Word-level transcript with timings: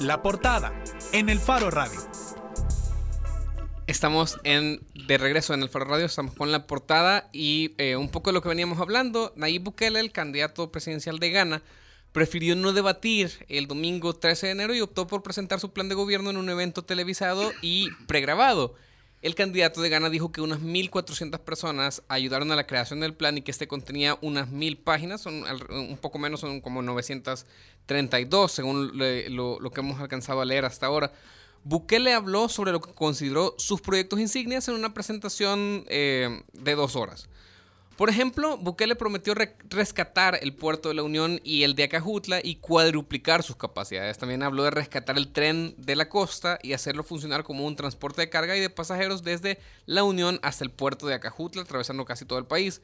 La 0.00 0.22
portada 0.22 0.72
en 1.12 1.28
el 1.28 1.38
Faro 1.38 1.70
Radio. 1.70 2.00
Estamos 3.86 4.38
en, 4.44 4.80
de 4.94 5.18
regreso 5.18 5.52
en 5.52 5.62
el 5.62 5.68
Faro 5.68 5.84
Radio, 5.84 6.06
estamos 6.06 6.34
con 6.34 6.50
la 6.50 6.66
portada 6.66 7.28
y 7.34 7.74
eh, 7.76 7.96
un 7.96 8.08
poco 8.08 8.30
de 8.30 8.34
lo 8.34 8.40
que 8.40 8.48
veníamos 8.48 8.80
hablando. 8.80 9.34
Nayib 9.36 9.64
Bukele, 9.64 10.00
el 10.00 10.10
candidato 10.10 10.72
presidencial 10.72 11.18
de 11.18 11.30
Ghana, 11.30 11.62
prefirió 12.12 12.56
no 12.56 12.72
debatir 12.72 13.44
el 13.50 13.66
domingo 13.66 14.14
13 14.14 14.46
de 14.46 14.52
enero 14.52 14.74
y 14.74 14.80
optó 14.80 15.06
por 15.06 15.22
presentar 15.22 15.60
su 15.60 15.74
plan 15.74 15.90
de 15.90 15.94
gobierno 15.94 16.30
en 16.30 16.38
un 16.38 16.48
evento 16.48 16.82
televisado 16.82 17.52
y 17.60 17.90
pregrabado. 18.06 18.76
El 19.22 19.34
candidato 19.34 19.82
de 19.82 19.90
Ghana 19.90 20.08
dijo 20.08 20.32
que 20.32 20.40
unas 20.40 20.60
1.400 20.60 21.40
personas 21.40 22.02
ayudaron 22.08 22.50
a 22.52 22.56
la 22.56 22.66
creación 22.66 23.00
del 23.00 23.12
plan 23.12 23.36
y 23.36 23.42
que 23.42 23.50
este 23.50 23.68
contenía 23.68 24.16
unas 24.22 24.48
1.000 24.48 24.82
páginas, 24.82 25.20
son 25.20 25.44
un 25.70 25.98
poco 25.98 26.18
menos, 26.18 26.40
son 26.40 26.62
como 26.62 26.80
932 26.80 28.50
según 28.50 28.92
lo, 28.94 29.70
que 29.70 29.80
hemos 29.80 30.00
alcanzado 30.00 30.40
a 30.40 30.46
leer 30.46 30.64
hasta 30.64 30.86
ahora. 30.86 31.12
Bukele 31.64 32.14
habló 32.14 32.48
sobre 32.48 32.72
lo 32.72 32.80
que 32.80 32.94
consideró 32.94 33.54
sus 33.58 33.82
proyectos 33.82 34.20
insignias 34.20 34.66
en 34.68 34.74
una 34.74 34.94
presentación 34.94 35.84
eh, 35.88 36.42
de 36.54 36.74
dos 36.74 36.96
horas. 36.96 37.28
Por 38.00 38.08
ejemplo, 38.08 38.56
Bukele 38.56 38.96
prometió 38.96 39.34
rescatar 39.68 40.38
el 40.40 40.54
puerto 40.54 40.88
de 40.88 40.94
la 40.94 41.02
Unión 41.02 41.38
y 41.44 41.64
el 41.64 41.74
de 41.74 41.82
Acajutla 41.82 42.40
y 42.42 42.54
cuadruplicar 42.54 43.42
sus 43.42 43.56
capacidades. 43.56 44.16
También 44.16 44.42
habló 44.42 44.62
de 44.62 44.70
rescatar 44.70 45.18
el 45.18 45.30
tren 45.30 45.74
de 45.76 45.96
la 45.96 46.08
costa 46.08 46.58
y 46.62 46.72
hacerlo 46.72 47.04
funcionar 47.04 47.44
como 47.44 47.66
un 47.66 47.76
transporte 47.76 48.22
de 48.22 48.30
carga 48.30 48.56
y 48.56 48.60
de 48.60 48.70
pasajeros 48.70 49.22
desde 49.22 49.58
la 49.84 50.02
Unión 50.02 50.40
hasta 50.42 50.64
el 50.64 50.70
puerto 50.70 51.08
de 51.08 51.12
Acajutla, 51.12 51.60
atravesando 51.60 52.06
casi 52.06 52.24
todo 52.24 52.38
el 52.38 52.46
país. 52.46 52.80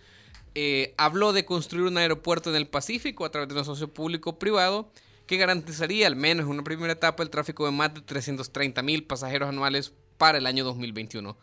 Eh, 0.55 0.93
habló 0.99 1.33
de 1.33 1.47
construir 1.47 1.87
un 1.87 1.97
aeropuerto 1.97 2.51
en 2.51 2.57
el 2.57 2.69
Pacífico 2.69 3.25
a 3.25 3.31
través 3.31 3.49
de 3.49 3.59
un 3.59 3.65
socio 3.65 3.89
público-privado 3.89 4.91
que 5.27 5.39
garantizaría 5.39 6.09
al 6.09 6.17
menos 6.17 6.45
en 6.45 6.51
una 6.51 6.63
primera 6.63 6.93
etapa 6.93 7.23
el 7.23 7.31
tráfico 7.31 7.65
de 7.65 7.73
más 7.73 7.95
de 7.95 8.03
330 8.03 8.83
mil 8.83 9.05
pasajeros 9.05 9.49
anuales 9.49 9.95
para 10.19 10.37
el 10.37 10.45
año 10.45 10.63
2021. 10.65 11.39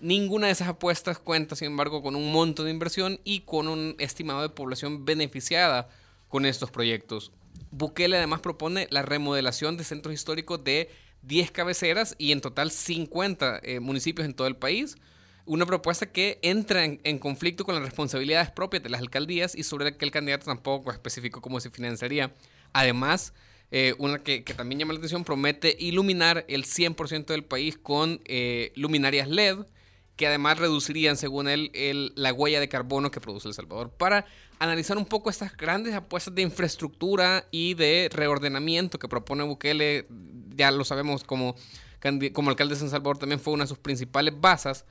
Ninguna 0.00 0.46
de 0.46 0.52
esas 0.52 0.68
apuestas 0.68 1.18
cuenta, 1.18 1.56
sin 1.56 1.66
embargo, 1.66 2.02
con 2.02 2.14
un 2.14 2.30
monto 2.30 2.62
de 2.64 2.70
inversión 2.70 3.20
y 3.24 3.40
con 3.40 3.66
un 3.66 3.96
estimado 3.98 4.42
de 4.42 4.48
población 4.48 5.04
beneficiada 5.04 5.88
con 6.28 6.46
estos 6.46 6.70
proyectos. 6.70 7.32
Bukele 7.70 8.16
además 8.16 8.40
propone 8.40 8.86
la 8.90 9.02
remodelación 9.02 9.76
de 9.76 9.84
centros 9.84 10.14
históricos 10.14 10.62
de 10.62 10.90
10 11.22 11.50
cabeceras 11.50 12.14
y 12.18 12.32
en 12.32 12.40
total 12.40 12.70
50 12.70 13.60
eh, 13.62 13.80
municipios 13.80 14.26
en 14.26 14.34
todo 14.34 14.46
el 14.46 14.56
país. 14.56 14.96
Una 15.46 15.66
propuesta 15.66 16.12
que 16.12 16.38
entra 16.42 16.84
en, 16.84 17.18
conflicto 17.18 17.64
con 17.64 17.74
las 17.74 17.82
responsabilidades 17.82 18.50
propias 18.50 18.82
de 18.82 18.90
las 18.90 19.00
alcaldías 19.00 19.54
y 19.54 19.62
sobre 19.62 19.86
la 19.86 19.96
que 19.96 20.04
el 20.04 20.10
candidato 20.10 20.44
tampoco 20.44 20.92
especificó 20.92 21.40
cómo 21.40 21.58
se 21.58 21.70
financiaría. 21.70 22.34
Además, 22.74 23.32
eh, 23.70 23.94
una 23.98 24.22
que, 24.22 24.42
también 24.42 24.78
llama 24.78 24.92
la 24.92 24.98
atención, 24.98 25.24
promete 25.24 25.74
iluminar 25.78 26.44
el 26.48 26.64
100% 26.64 27.26
del 27.26 27.44
país 27.44 27.78
con 27.78 28.20
eh, 28.26 28.72
luminarias 28.76 29.26
LED, 29.26 29.60
que 30.18 30.26
además 30.26 30.58
reducirían, 30.58 31.16
según 31.16 31.48
él, 31.48 32.12
la 32.16 32.32
huella 32.32 32.58
de 32.58 32.68
carbono 32.68 33.12
que 33.12 33.20
produce 33.20 33.46
El 33.46 33.54
Salvador. 33.54 33.90
Para 33.90 34.26
analizar 34.58 34.98
un 34.98 35.06
poco 35.06 35.30
estas 35.30 35.56
grandes 35.56 35.94
apuestas 35.94 36.34
de 36.34 36.42
infraestructura 36.42 37.46
y 37.52 37.74
de 37.74 38.10
reordenamiento 38.12 38.98
que 38.98 39.06
propone 39.06 39.44
Bukele, 39.44 40.08
ya 40.56 40.72
lo 40.72 40.84
sabemos 40.84 41.22
como, 41.22 41.54
alcalde 42.02 42.74
de 42.74 42.80
San 42.80 42.90
Salvador, 42.90 43.18
también 43.18 43.40
fue 43.40 43.54
una 43.54 43.64
de 43.64 43.68
sus 43.68 43.78
principales 43.78 44.34
bases 44.38 44.84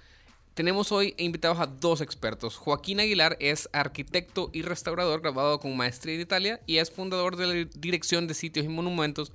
tenemos 0.53 0.91
hoy 0.91 1.13
invitados 1.19 1.59
a 1.59 1.67
dos 1.67 2.01
expertos. 2.01 2.55
Joaquín 2.55 2.99
Aguilar 2.99 3.37
es 3.39 3.69
arquitecto 3.73 4.49
y 4.53 4.63
restaurador 4.63 5.21
graduado 5.21 5.59
con 5.59 5.77
maestría 5.77 6.15
en 6.15 6.21
Italia 6.21 6.61
y 6.65 6.77
es 6.77 6.89
fundador 6.89 7.35
de 7.35 7.45
la 7.45 7.69
Dirección 7.75 8.25
de 8.25 8.33
Sitios 8.33 8.65
y 8.65 8.69
Monumentos 8.69 9.31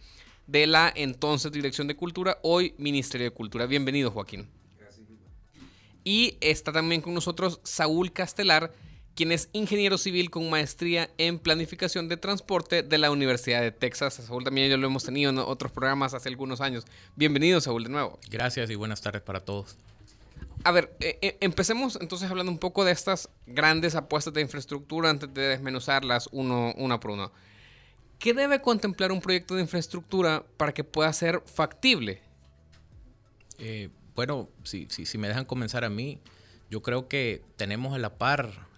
de 0.48 0.66
la 0.66 0.92
entonces 0.96 1.52
Dirección 1.52 1.86
de 1.86 1.94
Cultura, 1.94 2.38
hoy 2.42 2.74
Ministerio 2.76 3.26
de 3.26 3.30
Cultura. 3.30 3.66
Bienvenido, 3.66 4.10
Joaquín. 4.10 4.48
Y 6.04 6.36
está 6.40 6.72
también 6.72 7.00
con 7.00 7.14
nosotros 7.14 7.60
Saúl 7.62 8.12
Castelar, 8.12 8.72
quien 9.14 9.32
es 9.32 9.48
ingeniero 9.52 9.98
civil 9.98 10.30
con 10.30 10.48
maestría 10.50 11.10
en 11.18 11.38
planificación 11.38 12.08
de 12.08 12.16
transporte 12.16 12.82
de 12.82 12.98
la 12.98 13.10
Universidad 13.10 13.60
de 13.60 13.72
Texas. 13.72 14.14
Saúl 14.14 14.44
también 14.44 14.70
ya 14.70 14.76
lo 14.76 14.86
hemos 14.86 15.04
tenido 15.04 15.30
en 15.30 15.38
otros 15.38 15.70
programas 15.70 16.14
hace 16.14 16.28
algunos 16.28 16.60
años. 16.60 16.84
Bienvenido, 17.14 17.60
Saúl, 17.60 17.84
de 17.84 17.90
nuevo. 17.90 18.18
Gracias 18.30 18.70
y 18.70 18.74
buenas 18.74 19.00
tardes 19.00 19.22
para 19.22 19.40
todos. 19.40 19.76
A 20.64 20.70
ver, 20.70 20.94
eh, 21.00 21.18
eh, 21.22 21.36
empecemos 21.40 21.98
entonces 22.00 22.30
hablando 22.30 22.52
un 22.52 22.58
poco 22.58 22.84
de 22.84 22.92
estas 22.92 23.28
grandes 23.46 23.96
apuestas 23.96 24.32
de 24.32 24.40
infraestructura 24.40 25.10
antes 25.10 25.32
de 25.34 25.42
desmenuzarlas 25.42 26.28
uno, 26.32 26.72
una 26.76 27.00
por 27.00 27.12
uno. 27.12 27.32
¿Qué 28.18 28.32
debe 28.32 28.60
contemplar 28.60 29.10
un 29.10 29.20
proyecto 29.20 29.56
de 29.56 29.62
infraestructura 29.62 30.44
para 30.56 30.72
que 30.72 30.84
pueda 30.84 31.12
ser 31.12 31.42
factible? 31.44 32.22
Eh, 33.58 33.90
bueno, 34.14 34.48
si, 34.64 34.86
si, 34.88 35.18
me 35.18 35.28
dejan 35.28 35.44
comenzar 35.44 35.84
a 35.84 35.90
mí, 35.90 36.18
yo 36.70 36.82
creo 36.82 37.08
que 37.08 37.42
tenemos 37.56 37.94
a 37.94 37.98
la 37.98 38.16
par 38.18 38.68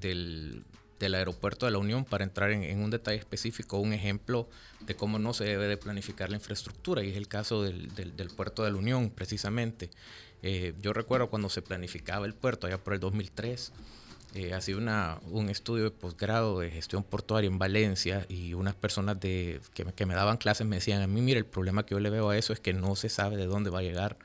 del, 0.00 0.64
aeropuerto 1.00 1.66
de 1.66 1.72
la 1.72 1.78
Unión 1.78 2.04
para 2.04 2.24
entrar 2.24 2.50
en, 2.50 2.82
un 2.82 2.90
detalle 2.90 3.18
específico, 3.18 3.78
un 3.78 3.92
ejemplo 3.92 4.48
de 4.80 4.94
cómo 4.94 5.18
no 5.18 5.32
se 5.32 5.44
debe 5.44 5.66
de 5.66 5.76
planificar 5.76 6.30
la 6.30 6.36
infraestructura, 6.36 7.02
y 7.02 7.10
es 7.10 7.16
el 7.16 7.28
caso 7.28 7.62
del, 7.62 7.94
del 7.94 8.28
puerto 8.28 8.64
de 8.64 8.70
la 8.70 8.76
Unión, 8.76 9.10
precisamente. 9.10 9.90
Eh, 10.42 10.74
yo 10.80 10.92
recuerdo 10.92 11.28
cuando 11.28 11.48
se 11.48 11.62
planificaba 11.62 12.26
el 12.26 12.34
puerto, 12.34 12.66
allá 12.66 12.78
por 12.78 12.94
el 12.94 13.00
2003, 13.00 13.72
eh, 14.34 14.54
hacía 14.54 14.76
una, 14.76 15.18
un 15.30 15.50
estudio 15.50 15.84
de 15.84 15.90
posgrado 15.90 16.60
de 16.60 16.70
gestión 16.70 17.02
portuaria 17.02 17.48
en 17.48 17.58
Valencia 17.58 18.26
y 18.28 18.54
unas 18.54 18.74
personas 18.74 19.18
de, 19.18 19.60
que, 19.74 19.84
que, 19.84 20.06
me 20.06 20.14
daban 20.14 20.36
clases 20.36 20.66
me 20.66 20.76
decían, 20.76 21.02
a 21.02 21.06
mí, 21.06 21.20
mire, 21.20 21.38
el 21.38 21.46
problema 21.46 21.84
que 21.84 21.94
yo 21.94 22.00
le 22.00 22.10
veo 22.10 22.30
a 22.30 22.38
eso 22.38 22.52
es 22.52 22.60
que 22.60 22.72
no 22.72 22.94
se 22.96 23.08
sabe 23.08 23.36
de 23.36 23.46
dónde 23.46 23.70
va 23.70 23.80
a 23.80 23.82
llegar 23.82 24.18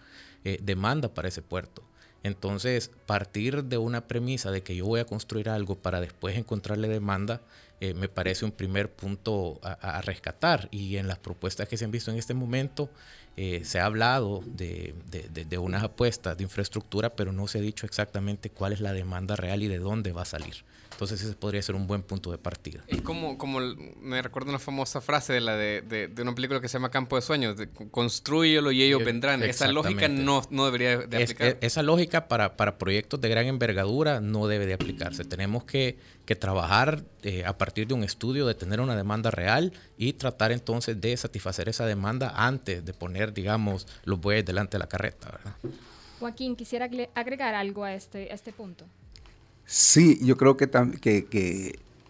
eh, 0.45 0.59
demanda 0.61 1.13
para 1.13 1.27
ese 1.27 1.41
puerto. 1.41 1.83
Entonces, 2.23 2.89
partir 3.05 3.65
de 3.65 3.77
una 3.77 4.07
premisa 4.07 4.49
de 4.49 4.63
que 4.63 4.75
yo 4.75 4.85
voy 4.85 4.99
a 4.99 5.05
construir 5.05 5.47
algo 5.47 5.75
para 5.75 6.01
después 6.01 6.35
encontrarle 6.37 6.87
demanda, 6.87 7.41
eh, 7.81 7.93
me 7.93 8.09
parece 8.09 8.45
un 8.45 8.51
primer 8.51 8.91
punto 8.91 9.59
a, 9.61 10.01
rescatar. 10.01 10.67
Y 10.71 10.97
en 10.97 11.07
las 11.07 11.19
propuestas 11.19 11.67
que 11.67 11.77
se 11.77 11.85
han 11.85 11.91
visto 11.91 12.09
en 12.09 12.17
este 12.17 12.33
momento, 12.33 12.89
eh, 13.37 13.61
se 13.63 13.79
ha 13.79 13.85
hablado 13.85 14.43
de, 14.45 14.95
de, 15.11 15.57
unas 15.59 15.83
apuestas 15.83 16.35
de 16.35 16.43
infraestructura, 16.43 17.15
pero 17.15 17.31
no 17.31 17.47
se 17.47 17.59
ha 17.59 17.61
dicho 17.61 17.85
exactamente 17.85 18.49
cuál 18.49 18.73
es 18.73 18.79
la 18.79 18.93
demanda 18.93 19.35
real 19.35 19.61
y 19.61 19.67
de 19.67 19.77
dónde 19.77 20.11
va 20.11 20.23
a 20.23 20.25
salir. 20.25 20.55
Entonces 20.95 21.21
ese 21.21 21.35
podría 21.35 21.61
ser 21.61 21.75
un 21.75 21.87
buen 21.87 22.03
punto 22.03 22.31
de 22.31 22.37
partida. 22.37 22.81
Es 22.87 23.01
como, 23.01 23.37
como 23.37 23.59
me 23.99 24.21
recuerdo 24.21 24.49
una 24.49 24.59
famosa 24.59 25.01
frase 25.01 25.33
de 25.33 25.41
la 25.41 25.57
de, 25.57 25.81
de, 25.81 26.21
una 26.21 26.33
película 26.33 26.61
que 26.61 26.69
se 26.69 26.77
llama 26.77 26.89
Campo 26.89 27.17
de 27.17 27.21
Sueños, 27.21 27.57
de 27.57 27.67
construyelo 27.67 28.71
y 28.71 28.81
ellos 28.81 29.03
vendrán. 29.03 29.43
Esa 29.43 29.67
lógica 29.67 30.07
no, 30.07 30.41
no 30.51 30.63
debería 30.63 30.99
de 30.99 31.23
aplicar. 31.23 31.57
esa 31.59 31.83
lógica 31.83 32.29
para, 32.29 32.55
para, 32.55 32.77
proyectos 32.77 33.19
de 33.19 33.27
gran 33.27 33.45
envergadura 33.45 34.21
no 34.21 34.47
debe 34.47 34.65
de 34.65 34.73
aplicarse. 34.73 35.25
Tenemos 35.25 35.65
que, 35.65 35.97
que 36.25 36.37
trabajar 36.37 37.03
eh, 37.23 37.43
a 37.43 37.57
partir 37.57 37.87
de 37.87 37.93
un 37.93 38.05
estudio, 38.05 38.47
de 38.47 38.55
tener 38.55 38.79
una 38.79 38.95
demanda 38.95 39.31
real 39.31 39.73
y 39.97 40.13
tratar 40.13 40.53
entonces 40.53 41.01
de 41.01 41.17
satisfacer 41.17 41.67
esa 41.67 41.85
demanda 41.85 42.31
antes 42.37 42.85
de 42.85 42.93
poner, 42.93 43.33
digamos, 43.33 43.85
los 44.05 44.21
bueyes 44.21 44.45
delante 44.45 44.77
de 44.77 44.79
la 44.79 44.87
carreta. 44.87 45.29
¿verdad? 45.29 45.55
Joaquín, 46.21 46.55
quisiera 46.55 46.89
agregar 47.15 47.53
algo 47.53 47.83
a 47.83 47.93
este, 47.93 48.31
a 48.31 48.33
este 48.33 48.53
punto. 48.53 48.85
Sí, 49.65 50.19
yo 50.21 50.37
creo 50.37 50.57
que, 50.57 50.69
que, 51.01 51.25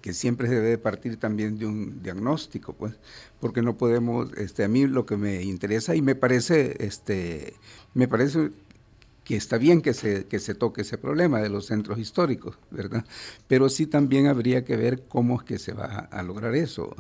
que, 0.02 0.14
siempre 0.14 0.48
se 0.48 0.56
debe 0.56 0.78
partir 0.78 1.18
también 1.18 1.58
de 1.58 1.66
un 1.66 2.04
diagnóstico, 2.04 2.74
pues, 2.74 2.96
porque 3.40 3.62
no 3.62 3.78
podemos, 3.78 4.32
este, 4.38 4.64
a 4.64 4.68
mí 4.68 4.86
lo 4.88 5.06
que 5.06 5.18
me 5.18 5.42
interesa 5.44 5.96
y 5.96 6.02
me 6.02 6.16
parece, 6.16 6.76
este, 6.86 7.56
me 7.94 8.08
parece 8.08 8.52
que 9.24 9.36
está 9.36 9.58
bien 9.58 9.82
que 9.82 9.94
se, 9.94 10.26
que 10.26 10.40
se 10.40 10.54
toque 10.54 10.82
ese 10.82 10.98
problema 10.98 11.42
de 11.42 11.50
los 11.50 11.66
centros 11.66 11.98
históricos, 11.98 12.58
¿verdad? 12.72 13.06
Pero 13.48 13.70
sí 13.70 13.88
también 13.88 14.28
habría 14.28 14.64
que 14.66 14.78
ver 14.78 15.04
cómo 15.08 15.38
es 15.40 15.44
que 15.44 15.58
se 15.58 15.74
va 15.74 15.86
a 16.12 16.24
lograr 16.24 16.56
eso 16.56 16.96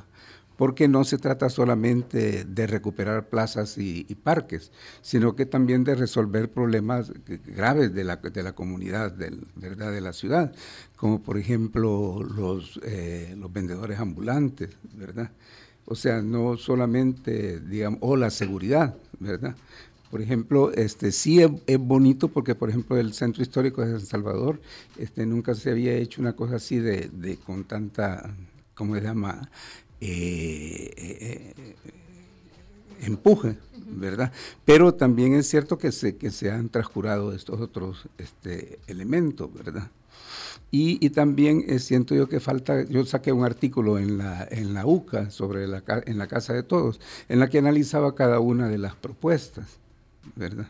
porque 0.57 0.87
no 0.87 1.03
se 1.03 1.17
trata 1.17 1.49
solamente 1.49 2.45
de 2.45 2.67
recuperar 2.67 3.29
plazas 3.29 3.77
y, 3.77 4.03
parques, 4.23 4.71
sino 5.01 5.35
que 5.35 5.45
también 5.45 5.83
de 5.83 5.95
resolver 5.95 6.49
problemas 6.49 7.11
graves 7.45 7.93
de 7.93 8.03
la, 8.03 8.17
de 8.17 8.43
la 8.43 8.53
comunidad, 8.53 9.11
del, 9.11 9.45
¿verdad? 9.55 9.91
de 9.91 10.01
la 10.01 10.13
ciudad, 10.13 10.53
como 10.95 11.21
por 11.21 11.37
ejemplo 11.37 12.23
los, 12.23 12.79
eh, 12.83 13.35
los 13.37 13.51
vendedores 13.51 13.99
ambulantes, 13.99 14.69
¿verdad? 14.93 15.31
O 15.85 15.95
sea, 15.95 16.21
no 16.21 16.57
solamente, 16.57 17.59
digamos, 17.59 17.99
o 18.01 18.15
la 18.15 18.31
seguridad, 18.31 18.97
¿verdad? 19.19 19.55
Por 20.09 20.21
ejemplo, 20.21 20.71
este, 20.71 21.11
sí 21.11 21.41
es, 21.41 21.77
bonito 21.79 22.29
porque, 22.29 22.55
por 22.55 22.69
ejemplo, 22.69 22.97
el 22.97 23.13
Centro 23.13 23.43
Histórico 23.43 23.81
de 23.81 23.91
San 23.91 24.05
Salvador 24.05 24.61
este, 24.97 25.25
nunca 25.25 25.53
se 25.55 25.71
había 25.71 25.93
hecho 25.93 26.21
una 26.21 26.33
cosa 26.33 26.55
así 26.55 26.77
de, 26.77 27.09
de 27.11 27.37
con 27.37 27.65
tanta, 27.65 28.35
¿cómo 28.75 28.95
se 28.95 29.01
llama? 29.01 29.49
Eh, 30.01 30.93
eh, 30.97 31.75
empuje, 33.01 33.57
¿verdad? 33.87 34.31
Pero 34.65 34.93
también 34.93 35.33
es 35.33 35.47
cierto 35.47 35.77
que 35.77 35.91
se, 35.91 36.17
que 36.17 36.31
se 36.31 36.51
han 36.51 36.69
transcurado 36.69 37.33
estos 37.33 37.61
otros 37.61 38.07
este, 38.17 38.79
elementos, 38.87 39.53
¿verdad? 39.53 39.89
Y, 40.71 41.09
también 41.11 41.63
eh, 41.67 41.79
siento 41.79 42.15
yo 42.15 42.27
que 42.27 42.41
falta, 42.41 42.83
yo 42.83 43.05
saqué 43.05 43.31
un 43.31 43.45
artículo 43.45 43.97
en 43.97 44.17
la, 44.17 44.45
en 44.51 44.73
la 44.73 44.85
UCA 44.85 45.29
sobre 45.29 45.67
la, 45.67 45.83
en 46.05 46.17
la 46.17 46.27
Casa 46.27 46.53
de 46.53 46.63
Todos, 46.63 46.99
en 47.29 47.39
la 47.39 47.49
que 47.49 47.59
analizaba 47.59 48.13
cada 48.15 48.41
una 48.41 48.67
de 48.67 48.77
las 48.77 48.95
propuestas, 48.95 49.77
¿verdad? 50.35 50.67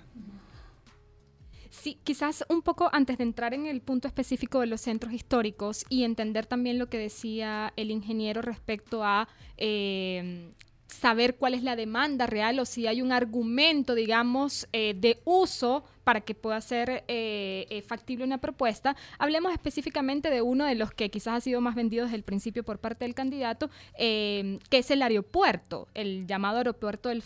Sí, 1.85 1.99
quizás 2.03 2.43
un 2.49 2.63
poco 2.63 2.89
antes 2.93 3.19
de 3.19 3.25
entrar 3.25 3.53
en 3.53 3.67
el 3.67 3.79
punto 3.79 4.07
específico 4.07 4.59
de 4.59 4.65
los 4.65 4.81
centros 4.81 5.13
históricos 5.13 5.85
y 5.87 6.03
entender 6.03 6.47
también 6.47 6.79
lo 6.79 6.89
que 6.89 6.97
decía 6.97 7.73
el 7.75 7.91
ingeniero 7.91 8.41
respecto 8.41 9.03
a 9.03 9.27
eh, 9.57 10.51
saber 10.87 11.35
cuál 11.35 11.53
es 11.53 11.61
la 11.61 11.75
demanda 11.75 12.25
real 12.25 12.57
o 12.57 12.65
si 12.65 12.87
hay 12.87 13.03
un 13.03 13.11
argumento, 13.11 13.93
digamos, 13.93 14.67
eh, 14.73 14.95
de 14.97 15.21
uso 15.25 15.83
para 16.05 16.21
que 16.21 16.35
pueda 16.35 16.61
ser 16.61 17.03
eh, 17.07 17.65
eh, 17.69 17.81
factible 17.81 18.23
una 18.23 18.37
propuesta. 18.37 18.95
Hablemos 19.17 19.51
específicamente 19.51 20.29
de 20.29 20.41
uno 20.41 20.65
de 20.65 20.75
los 20.75 20.91
que 20.91 21.09
quizás 21.09 21.35
ha 21.35 21.41
sido 21.41 21.59
más 21.59 21.75
vendido 21.75 22.05
desde 22.05 22.15
el 22.15 22.23
principio 22.23 22.63
por 22.63 22.79
parte 22.79 23.05
del 23.05 23.15
candidato, 23.15 23.69
eh, 23.97 24.59
que 24.69 24.77
es 24.77 24.91
el 24.91 25.01
aeropuerto, 25.01 25.87
el 25.95 26.27
llamado 26.27 26.59
aeropuerto 26.59 27.09
del, 27.09 27.23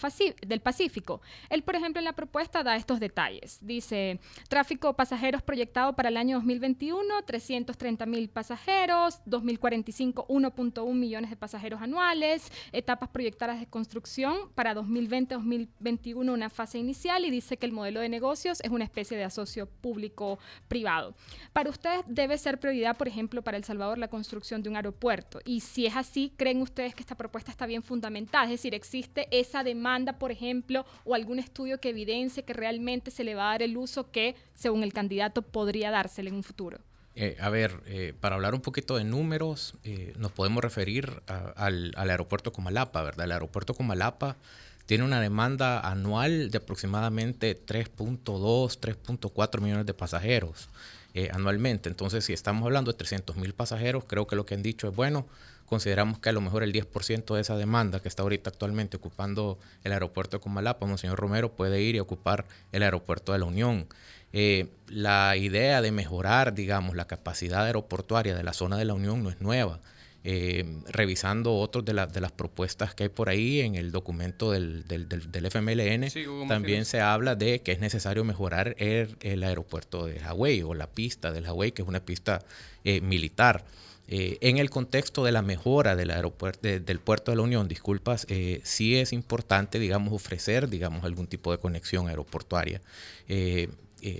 del 0.48 0.62
Pacífico. 0.62 1.22
Él, 1.50 1.62
por 1.62 1.76
ejemplo, 1.76 2.00
en 2.00 2.06
la 2.06 2.14
propuesta 2.14 2.64
da 2.64 2.78
estos 2.78 3.02
detalles. 3.02 3.60
Dice, 3.62 4.20
tráfico 4.48 4.94
pasajeros 4.94 5.42
proyectado 5.42 5.94
para 5.94 6.08
el 6.08 6.16
año 6.16 6.38
2021, 6.38 7.22
330 7.24 8.06
mil 8.06 8.30
pasajeros, 8.30 9.22
2045, 9.26 10.26
1.1 10.28 10.94
millones 10.94 11.30
de 11.30 11.36
pasajeros 11.36 11.81
anuales, 11.81 12.50
etapas 12.72 13.10
proyectadas 13.10 13.60
de 13.60 13.68
construcción 13.68 14.50
para 14.56 14.74
2020-2021, 14.74 16.31
una 16.31 16.50
fase 16.50 16.78
inicial, 16.78 17.26
y 17.26 17.30
dice 17.30 17.58
que 17.58 17.66
el 17.66 17.74
modelo 17.74 18.00
de 18.00 18.08
negocios 18.08 18.62
es 18.62 18.69
una 18.71 18.83
especie 18.83 19.18
de 19.18 19.24
asocio 19.24 19.68
público-privado. 19.68 21.16
Para 21.54 21.69
ustedes 21.69 22.01
debe 22.07 22.38
ser 22.38 22.60
prioridad, 22.60 22.98
por 22.98 23.07
ejemplo, 23.07 23.42
para 23.42 23.57
El 23.57 23.63
Salvador 23.63 23.98
la 23.98 24.07
construcción 24.07 24.63
de 24.63 24.69
un 24.69 24.75
aeropuerto. 24.75 25.39
Y 25.45 25.62
si 25.62 25.86
es 25.86 25.95
así, 25.95 26.33
¿creen 26.38 26.62
ustedes 26.62 26.95
que 26.95 27.01
esta 27.01 27.16
propuesta 27.16 27.51
está 27.51 27.66
bien 27.66 27.83
fundamentada? 27.83 28.45
Es 28.45 28.51
decir, 28.51 28.74
¿existe 28.74 29.27
esa 29.31 29.63
demanda, 29.63 30.19
por 30.19 30.31
ejemplo, 30.31 30.86
o 31.06 31.16
algún 31.16 31.39
estudio 31.39 31.80
que 31.80 31.89
evidencie 31.89 32.44
que 32.44 32.54
realmente 32.54 33.12
se 33.12 33.24
le 33.24 33.36
va 33.36 33.50
a 33.50 33.51
dar 33.51 33.63
el 33.63 33.77
uso 33.77 34.12
que, 34.12 34.36
según 34.54 34.83
el 34.83 34.94
candidato, 34.94 35.42
podría 35.42 35.92
dársele 35.92 36.30
en 36.30 36.36
un 36.36 36.44
futuro? 36.44 36.80
Eh, 37.16 37.36
a 37.42 37.50
ver, 37.50 37.81
eh, 37.86 38.13
para 38.18 38.36
hablar 38.36 38.54
un 38.54 38.62
poquito 38.62 38.95
de 38.95 39.04
números, 39.04 39.74
eh, 39.83 40.13
nos 40.18 40.31
podemos 40.31 40.63
referir 40.63 41.21
al, 41.27 41.92
aeropuerto 41.98 42.54
Comalapa, 42.54 43.04
¿verdad? 43.04 43.25
El 43.25 43.33
aeropuerto 43.33 43.74
Comalapa 43.74 44.38
tiene 44.90 45.04
una 45.04 45.22
demanda 45.22 45.80
anual 45.82 46.50
de 46.50 46.58
aproximadamente 46.58 47.56
3.2, 47.64 48.24
3.4 48.24 49.62
millones 49.62 49.86
de 49.86 49.94
pasajeros 49.94 50.68
eh, 51.14 51.30
anualmente. 51.32 51.90
Entonces, 51.90 52.26
si 52.26 52.34
estamos 52.34 52.66
hablando 52.66 52.92
de 52.92 52.98
300 52.98 53.36
mil 53.36 53.54
pasajeros, 53.54 54.06
creo 54.06 54.26
que 54.26 54.36
lo 54.36 54.48
que 54.48 54.56
han 54.56 54.64
dicho 54.64 54.88
es 54.88 54.96
bueno. 54.96 55.28
Consideramos 55.68 56.18
que 56.18 56.30
a 56.30 56.32
lo 56.32 56.42
mejor 56.42 56.64
el 56.64 56.74
10% 56.74 57.36
de 57.36 57.42
esa 57.42 57.56
demanda 57.56 58.00
que 58.00 58.08
está 58.08 58.24
ahorita 58.24 58.50
actualmente 58.50 58.98
ocupando 58.98 59.60
el 59.84 59.92
aeropuerto 59.92 60.38
de 60.38 60.42
Comalapa, 60.42 60.98
señor 60.98 61.20
Romero, 61.20 61.52
puede 61.52 61.84
ir 61.84 61.94
y 61.94 62.00
ocupar 62.00 62.48
el 62.72 62.82
aeropuerto 62.82 63.34
de 63.34 63.38
la 63.38 63.46
Unión. 63.46 63.86
Eh, 64.34 64.70
la 64.88 65.38
idea 65.38 65.84
de 65.84 65.92
mejorar, 65.92 66.56
digamos, 66.56 66.96
la 66.96 67.06
capacidad 67.06 67.64
aeroportuaria 67.68 68.36
de 68.36 68.42
la 68.42 68.54
zona 68.54 68.76
de 68.76 68.86
la 68.86 68.96
Unión 68.96 69.22
no 69.22 69.30
es 69.30 69.40
nueva. 69.40 69.82
Eh, 70.25 70.66
revisando 70.89 71.56
otros 71.56 71.86
de, 71.86 71.94
de, 71.94 72.19
las 72.19 72.31
propuestas 72.33 72.94
que 72.94 73.04
hay 73.04 73.10
por 73.10 73.30
ahí 73.30 73.62
en 73.62 73.75
el 73.75 73.94
documento 73.94 74.51
del, 74.51 74.86
del, 74.86 75.07
del, 75.07 75.45
FMLN, 75.45 76.10
también 76.50 76.83
se 76.83 77.00
habla 77.00 77.36
de 77.36 77.62
que 77.62 77.71
es 77.71 77.80
necesario 77.80 78.25
mejorar 78.25 78.75
el, 78.80 79.44
aeropuerto 79.44 80.07
de 80.07 80.19
Hawái 80.19 80.62
o 80.63 80.74
la 80.74 80.88
pista 80.88 81.31
del 81.31 81.45
Hawái, 81.45 81.71
que 81.71 81.83
es 81.83 81.88
una 81.88 82.01
pista 82.01 82.39
eh, 82.83 83.00
militar. 83.00 83.63
Eh, 84.10 84.38
en 84.42 84.57
el 84.57 84.69
contexto 84.69 85.24
de 85.24 85.31
la 85.31 85.42
mejora 85.42 85.95
del 85.95 86.12
aeropuerto 86.12 86.68
del 86.68 87.00
puerto 87.00 87.31
de 87.31 87.38
la 87.38 87.44
Unión, 87.44 87.69
disculpas, 87.69 88.27
sí 88.63 88.98
es 88.98 89.13
importante, 89.13 89.80
digamos, 89.80 90.12
ofrecer, 90.12 90.68
digamos, 90.68 91.06
algún 91.06 91.27
tipo 91.27 91.54
de 91.54 91.60
conexión 91.60 92.10
aeroportuaria 92.10 92.81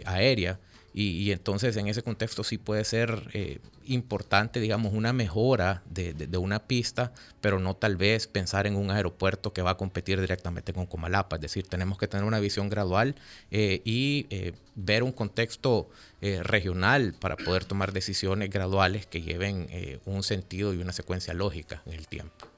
aérea 0.06 0.60
y, 1.02 1.32
entonces 1.32 1.78
en 1.78 1.88
ese 1.88 2.04
contexto 2.04 2.44
sí 2.44 2.58
puede 2.58 2.84
ser 2.84 3.30
eh, 3.32 3.60
importante, 3.86 4.60
digamos, 4.60 4.94
una 4.94 5.14
mejora 5.14 5.82
de, 5.90 6.38
una 6.38 6.60
pista, 6.60 7.14
pero 7.40 7.58
no 7.58 7.74
tal 7.74 7.96
vez 7.96 8.28
pensar 8.28 8.68
en 8.68 8.76
un 8.76 8.92
aeropuerto 8.92 9.54
que 9.54 9.62
va 9.62 9.72
a 9.72 9.78
competir 9.78 10.20
directamente 10.20 10.74
con 10.74 10.88
Comalapa. 10.88 11.38
Es 11.38 11.42
decir, 11.42 11.66
tenemos 11.68 11.98
que 11.98 12.10
tener 12.10 12.26
una 12.26 12.42
visión 12.42 12.68
gradual 12.68 13.16
eh, 13.50 13.82
y 13.86 14.28
eh, 14.30 14.52
ver 14.76 15.04
un 15.04 15.14
contexto 15.14 15.90
regional 16.22 17.16
para 17.18 17.38
poder 17.38 17.64
tomar 17.64 17.94
decisiones 17.94 18.50
graduales 18.50 19.06
que 19.06 19.22
lleven 19.22 19.70
un 20.04 20.22
sentido 20.22 20.74
y 20.74 20.78
una 20.80 20.92
secuencia 20.92 21.34
lógica 21.34 21.82
en 21.86 21.94
el 21.94 22.10
tiempo. 22.10 22.49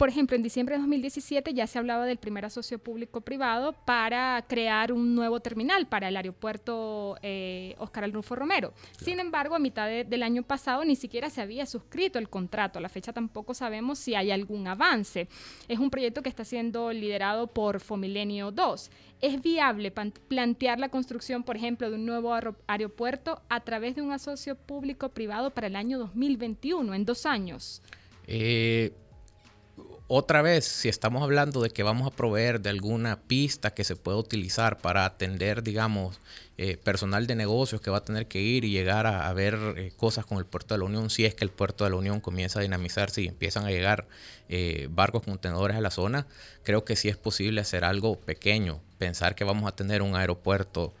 Por 0.00 0.08
ejemplo, 0.08 0.34
en 0.34 0.42
diciembre 0.42 0.76
de 0.76 0.80
2017 0.80 1.52
ya 1.52 1.66
se 1.66 1.78
hablaba 1.78 2.06
del 2.06 2.16
primer 2.16 2.46
asocio 2.46 2.78
público-privado 2.78 3.74
para 3.84 4.42
crear 4.48 4.94
un 4.94 5.14
nuevo 5.14 5.40
terminal 5.40 5.88
para 5.88 6.08
el 6.08 6.16
aeropuerto 6.16 7.18
eh, 7.20 7.74
Oscar 7.76 8.04
Alrufo 8.04 8.34
Romero. 8.34 8.72
Sin 8.98 9.20
embargo, 9.20 9.54
a 9.54 9.58
mitad 9.58 9.90
del 10.06 10.22
año 10.22 10.42
pasado 10.42 10.86
ni 10.86 10.96
siquiera 10.96 11.28
se 11.28 11.42
había 11.42 11.66
suscrito 11.66 12.18
el 12.18 12.30
contrato. 12.30 12.78
A 12.78 12.80
la 12.82 12.88
fecha 12.88 13.12
tampoco 13.12 13.52
sabemos 13.52 13.98
si 13.98 14.14
hay 14.14 14.30
algún 14.30 14.66
avance. 14.68 15.28
Es 15.68 15.78
un 15.78 15.90
proyecto 15.90 16.22
que 16.22 16.30
está 16.30 16.46
siendo 16.46 16.92
liderado 16.92 17.48
por 17.48 17.78
Fomilenio 17.80 18.52
2. 18.52 18.90
¿Es 19.20 19.42
viable 19.42 19.90
plantear 19.90 20.78
la 20.78 20.88
construcción, 20.88 21.42
por 21.42 21.58
ejemplo, 21.58 21.90
de 21.90 21.96
un 21.96 22.06
nuevo 22.06 22.34
aeropuerto 22.68 23.42
a 23.50 23.60
través 23.60 23.96
de 23.96 24.00
un 24.00 24.12
asocio 24.12 24.54
público-privado 24.54 25.50
para 25.50 25.66
el 25.66 25.76
año 25.76 25.98
2021, 25.98 26.94
en 26.94 27.04
dos 27.04 27.26
años? 27.26 27.82
Eh, 28.26 28.94
otra 30.12 30.42
vez, 30.42 30.64
si 30.64 30.88
estamos 30.88 31.22
hablando 31.22 31.62
de 31.62 31.70
que 31.70 31.84
vamos 31.84 32.08
a 32.08 32.16
proveer 32.16 32.60
de 32.60 32.70
alguna 32.70 33.20
pista 33.20 33.72
que 33.74 33.84
se 33.84 33.94
pueda 33.94 34.18
utilizar 34.18 34.78
para 34.78 35.04
atender, 35.04 35.62
digamos, 35.62 36.18
eh, 36.58 36.76
personal 36.78 37.28
de 37.28 37.36
negocios 37.36 37.80
que 37.80 37.92
va 37.92 37.98
a 37.98 38.04
tener 38.04 38.26
que 38.26 38.40
ir 38.40 38.64
y 38.64 38.72
llegar 38.72 39.06
a, 39.06 39.32
ver 39.34 39.56
eh, 39.76 39.92
cosas 39.96 40.26
con 40.26 40.38
el 40.38 40.46
puerto 40.46 40.74
de 40.74 40.78
la 40.78 40.86
Unión, 40.86 41.10
si 41.10 41.26
es 41.26 41.36
que 41.36 41.44
el 41.44 41.50
puerto 41.50 41.84
de 41.84 41.90
la 41.90 41.96
Unión 41.96 42.20
comienza 42.20 42.58
a 42.58 42.62
dinamizarse 42.62 43.22
y 43.22 43.28
empiezan 43.28 43.66
a 43.66 43.70
llegar 43.70 44.08
eh, 44.48 44.88
barcos 44.90 45.22
contenedores 45.22 45.76
a 45.76 45.80
la 45.80 45.92
zona, 45.92 46.26
creo 46.64 46.84
que 46.84 46.96
sí 46.96 47.08
es 47.08 47.16
posible 47.16 47.60
hacer 47.60 47.84
algo 47.84 48.18
pequeño. 48.18 48.80
Pensar 48.98 49.36
que 49.36 49.44
vamos 49.44 49.68
a 49.68 49.76
tener 49.76 50.02
un 50.02 50.16
aeropuerto 50.16 50.92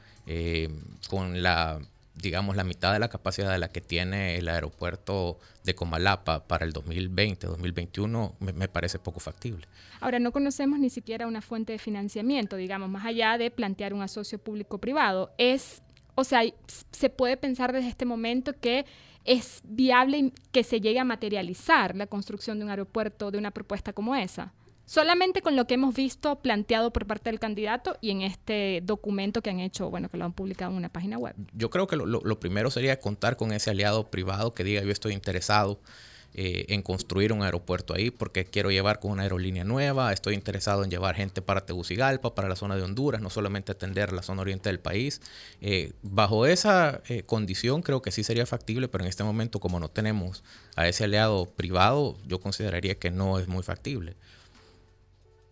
con 1.08 1.42
la 1.42 1.80
digamos, 2.22 2.56
la 2.56 2.64
mitad 2.64 2.92
de 2.92 2.98
la 2.98 3.08
capacidad 3.08 3.50
de 3.50 3.58
la 3.58 3.68
que 3.68 3.80
tiene 3.80 4.36
el 4.36 4.48
aeropuerto 4.48 5.38
de 5.64 5.74
Comalapa 5.74 6.46
para 6.46 6.64
el 6.64 6.72
2020, 6.72 7.46
2021, 7.46 8.36
me, 8.40 8.68
parece 8.68 8.98
poco 8.98 9.20
factible. 9.20 9.66
Ahora, 10.00 10.18
no 10.18 10.32
conocemos 10.32 10.78
ni 10.78 10.90
siquiera 10.90 11.26
una 11.26 11.42
fuente 11.42 11.72
de 11.72 11.78
financiamiento, 11.78 12.56
digamos, 12.56 12.88
más 12.88 13.04
allá 13.04 13.38
de 13.38 13.50
plantear 13.50 13.94
un 13.94 14.02
asocio 14.02 14.38
público-privado. 14.38 15.32
Es, 15.38 15.82
o 16.14 16.24
sea, 16.24 16.42
se 16.90 17.10
puede 17.10 17.36
pensar 17.36 17.72
desde 17.72 17.88
este 17.88 18.04
momento 18.04 18.52
que 18.58 18.86
es 19.24 19.60
viable 19.64 20.32
que 20.50 20.64
se 20.64 20.80
llegue 20.80 20.98
a 20.98 21.04
materializar 21.04 21.94
la 21.94 22.06
construcción 22.06 22.58
de 22.58 22.64
un 22.64 22.70
aeropuerto 22.70 23.30
de 23.30 23.38
una 23.38 23.50
propuesta 23.50 23.92
como 23.92 24.16
esa 24.16 24.52
solamente 24.90 25.40
con 25.40 25.54
lo 25.54 25.68
que 25.68 25.74
hemos 25.74 25.94
visto 25.94 26.40
planteado 26.40 26.92
por 26.92 27.06
parte 27.06 27.30
del 27.30 27.38
candidato 27.38 27.96
y 28.00 28.10
en 28.10 28.22
este 28.22 28.80
documento 28.82 29.40
que 29.40 29.48
han 29.48 29.60
hecho, 29.60 29.88
bueno, 29.88 30.08
que 30.08 30.16
lo 30.16 30.24
han 30.24 30.32
publicado 30.32 30.72
en 30.72 30.78
una 30.78 30.88
página 30.88 31.16
web. 31.16 31.36
Yo 31.52 31.70
creo 31.70 31.86
que 31.86 31.94
lo, 31.94 32.40
primero 32.40 32.72
sería 32.72 32.98
contar 32.98 33.36
con 33.36 33.52
ese 33.52 33.70
aliado 33.70 34.10
privado 34.10 34.52
que 34.52 34.64
diga 34.64 34.82
yo 34.82 34.90
estoy 34.90 35.12
interesado 35.12 35.78
eh, 36.34 36.66
en 36.70 36.82
construir 36.82 37.32
un 37.32 37.44
aeropuerto 37.44 37.94
ahí 37.94 38.10
porque 38.10 38.44
quiero 38.44 38.72
llevar 38.72 38.98
con 38.98 39.12
una 39.12 39.22
aerolínea 39.22 39.62
nueva, 39.62 40.12
estoy 40.12 40.34
interesado 40.34 40.82
en 40.82 40.90
llevar 40.90 41.14
gente 41.14 41.40
para 41.40 41.64
Tegucigalpa, 41.64 42.34
para 42.34 42.48
la 42.48 42.56
zona 42.56 42.74
de 42.74 42.82
Honduras, 42.82 43.20
no 43.20 43.30
solamente 43.30 43.70
atender 43.70 44.12
la 44.12 44.22
zona 44.22 44.42
oriente 44.42 44.70
del 44.70 44.80
país. 44.80 45.22
Eh, 45.60 45.92
bajo 46.02 46.46
esa 46.46 47.00
eh, 47.08 47.22
condición 47.22 47.82
creo 47.82 48.02
que 48.02 48.10
sí 48.10 48.24
sería 48.24 48.44
factible, 48.44 48.88
pero 48.88 49.04
en 49.04 49.08
este 49.08 49.22
momento 49.22 49.60
como 49.60 49.78
no 49.78 49.88
tenemos 49.88 50.42
a 50.74 50.88
ese 50.88 51.04
aliado 51.04 51.46
privado, 51.46 52.16
yo 52.26 52.40
consideraría 52.40 52.96
que 52.96 53.12
no 53.12 53.38
es 53.38 53.46
muy 53.46 53.62
factible. 53.62 54.16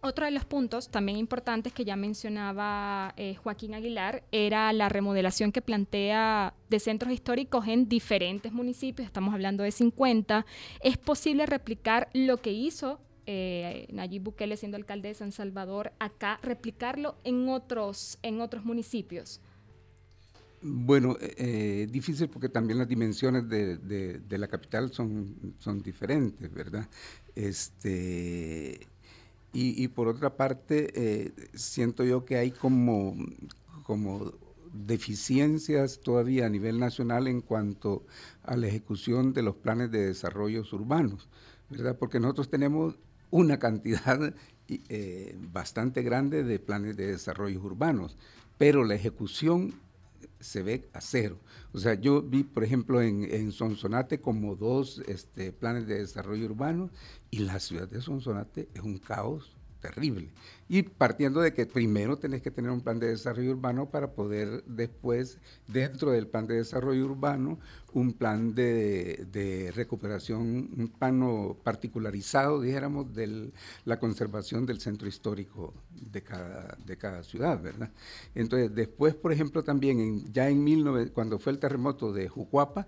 Otro 0.01 0.27
de 0.27 0.31
los 0.31 0.45
puntos 0.45 0.91
también 0.91 1.19
importantes 1.19 1.73
que 1.73 1.85
ya 1.85 1.97
mencionaba 1.97 3.15
eh, 3.17 3.35
Joaquín 3.35 3.75
Aguilar 3.75 4.23
era 4.31 4.73
la 4.73 4.89
remodelación 4.89 5.51
que 5.51 5.61
plantea 5.61 6.55
de 6.71 6.79
centros 6.79 7.13
históricos 7.13 7.67
en 7.67 7.89
diferentes 7.89 8.53
municipios, 8.53 9.07
estamos 9.07 9.35
hablando 9.35 9.65
de 9.65 9.73
50. 9.73 10.47
¿Es 10.83 10.99
posible 10.99 11.47
replicar 11.47 12.09
lo 12.13 12.37
que 12.37 12.53
hizo 12.53 13.01
eh, 13.27 13.89
Nayib 13.93 14.23
Bukele 14.23 14.57
siendo 14.57 14.77
alcalde 14.77 15.09
de 15.09 15.15
San 15.15 15.33
Salvador 15.33 15.93
acá, 15.99 16.39
replicarlo 16.45 17.17
en 17.25 17.49
otros, 17.49 18.21
en 18.23 18.41
otros 18.41 18.65
municipios? 18.65 19.41
Bueno, 20.63 21.17
eh, 21.21 21.89
difícil 21.91 22.29
porque 22.29 22.49
también 22.49 22.79
las 22.79 22.89
dimensiones 22.89 23.49
de, 23.49 23.79
de, 23.79 24.39
la 24.39 24.47
capital 24.47 24.93
son, 24.93 25.55
son 25.59 25.83
diferentes, 25.83 26.53
¿verdad? 26.53 26.89
Este 27.35 28.87
Y, 29.53 29.89
por 29.89 30.09
otra 30.09 30.37
parte, 30.37 30.93
eh, 30.95 31.33
siento 31.55 32.05
yo 32.05 32.25
que 32.25 32.37
hay 32.37 32.51
como, 32.51 33.17
como 33.83 34.33
deficiencias 34.73 36.01
todavía 36.01 36.47
a 36.47 36.51
nivel 36.51 36.79
nacional 36.79 37.27
en 37.27 37.41
cuanto 37.41 38.05
a 38.45 38.57
la 38.57 38.69
ejecución 38.69 39.33
de 39.33 39.43
los 39.43 39.57
planes 39.57 39.91
de 39.91 40.07
desarrollo 40.07 40.63
urbanos, 40.73 41.29
¿verdad? 41.71 41.97
Porque 41.99 42.21
nosotros 42.21 42.51
tenemos 42.51 42.99
una 43.31 43.59
cantidad 43.59 44.35
eh, 44.69 45.37
bastante 45.53 46.03
grande 46.03 46.45
de 46.45 46.59
planes 46.59 46.97
de 46.97 47.07
desarrollo 47.07 47.61
urbanos, 47.61 48.17
pero 48.59 48.85
la 48.85 48.95
ejecución 48.95 49.75
se 50.41 50.63
ve 50.63 50.89
a 50.93 51.01
cero. 51.01 51.39
O 51.73 51.79
sea, 51.79 51.95
yo 51.95 52.23
vi, 52.23 52.45
por 52.45 52.65
ejemplo, 52.65 53.03
en, 53.03 53.25
en 53.25 53.53
Sonsonate 53.53 54.21
como 54.21 54.57
dos 54.57 55.03
este, 55.07 55.53
planes 55.53 55.87
de 55.87 55.99
desarrollo 55.99 56.47
urbano 56.47 56.91
y 57.31 57.41
la 57.41 57.61
ciudad 57.61 57.89
de 57.89 58.01
Sonsonate 58.01 58.69
es 58.75 58.83
un 58.83 58.99
caos 58.99 59.57
terrible. 59.81 60.31
Y 60.69 60.83
partiendo 60.83 61.41
de 61.41 61.55
que 61.55 61.67
primero 61.67 62.19
tenés 62.19 62.43
que 62.43 62.51
tener 62.51 62.71
un 62.71 62.83
plan 62.83 62.99
de 62.99 63.09
desarrollo 63.09 63.53
urbano 63.53 63.91
para 63.91 64.13
poder 64.13 64.63
después, 64.65 65.39
dentro 65.67 66.11
del 66.11 66.27
plan 66.27 66.47
de 66.47 66.57
desarrollo 66.57 67.07
urbano, 67.07 67.59
un 67.93 68.13
plan 68.13 68.55
de, 68.55 69.73
recuperación, 69.75 70.71
un 70.77 70.93
plano 70.99 71.57
particularizado, 71.63 72.61
dijéramos, 72.61 73.15
de 73.15 73.51
la 73.85 73.99
conservación 73.99 74.67
del 74.67 74.81
centro 74.81 75.09
histórico 75.09 75.75
de 75.91 76.23
cada, 76.23 76.77
de 76.85 76.97
cada 76.97 77.23
ciudad, 77.23 77.61
¿verdad? 77.61 77.91
Entonces, 78.35 78.75
después, 78.75 79.15
por 79.15 79.33
ejemplo, 79.33 79.65
también 79.65 80.01
en, 80.01 80.33
ya 80.33 80.49
en 80.49 80.65
19, 80.65 81.13
cuando 81.13 81.39
fue 81.39 81.53
el 81.53 81.59
terremoto 81.59 82.13
de 82.13 82.29
Jucuapa, 82.29 82.87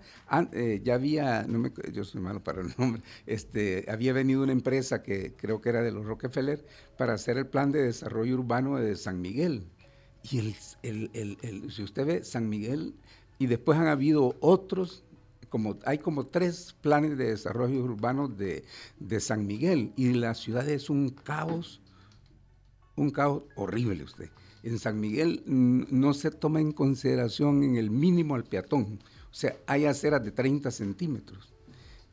eh, 0.51 0.81
ya 0.83 0.95
había, 0.95 1.43
no 1.47 1.59
me, 1.59 1.71
yo 1.91 2.03
soy 2.03 2.21
malo 2.21 2.43
para 2.43 2.61
el 2.61 2.73
nombre, 2.77 3.01
este, 3.25 3.85
había 3.89 4.13
venido 4.13 4.43
una 4.43 4.51
empresa 4.51 5.01
que 5.01 5.33
creo 5.35 5.61
que 5.61 5.69
era 5.69 5.81
de 5.81 5.91
los 5.91 6.05
Rockefeller 6.05 6.63
para 7.01 7.15
hacer 7.15 7.39
el 7.39 7.47
plan 7.47 7.71
de 7.71 7.81
desarrollo 7.81 8.35
urbano 8.35 8.77
de 8.77 8.95
San 8.95 9.21
Miguel. 9.21 9.63
Y 10.21 10.37
el, 10.37 10.55
el, 10.83 11.39
el, 11.41 11.71
si 11.71 11.81
usted 11.81 12.05
ve, 12.05 12.23
San 12.23 12.47
Miguel 12.47 12.93
y 13.39 13.47
después 13.47 13.79
han 13.79 13.87
habido 13.87 14.35
otros, 14.39 15.03
como, 15.49 15.79
hay 15.83 15.97
como 15.97 16.27
tres 16.27 16.75
planes 16.79 17.17
de 17.17 17.29
desarrollo 17.31 17.83
urbano 17.83 18.27
de, 18.27 18.63
San 19.19 19.47
Miguel 19.47 19.93
y 19.95 20.13
la 20.13 20.35
ciudad 20.35 20.69
es 20.69 20.91
un 20.91 21.09
caos, 21.09 21.81
un 22.95 23.09
caos 23.09 23.45
horrible 23.55 24.03
usted. 24.03 24.29
En 24.61 24.77
San 24.77 24.99
Miguel 24.99 25.41
no 25.47 26.13
se 26.13 26.29
toma 26.29 26.61
en 26.61 26.71
consideración 26.71 27.63
en 27.63 27.77
el 27.77 27.89
mínimo 27.89 28.35
al 28.35 28.43
peatón, 28.43 28.99
o 29.31 29.33
sea, 29.33 29.55
hay 29.65 29.85
aceras 29.85 30.23
de 30.23 30.29
30 30.29 30.69
centímetros. 30.69 31.50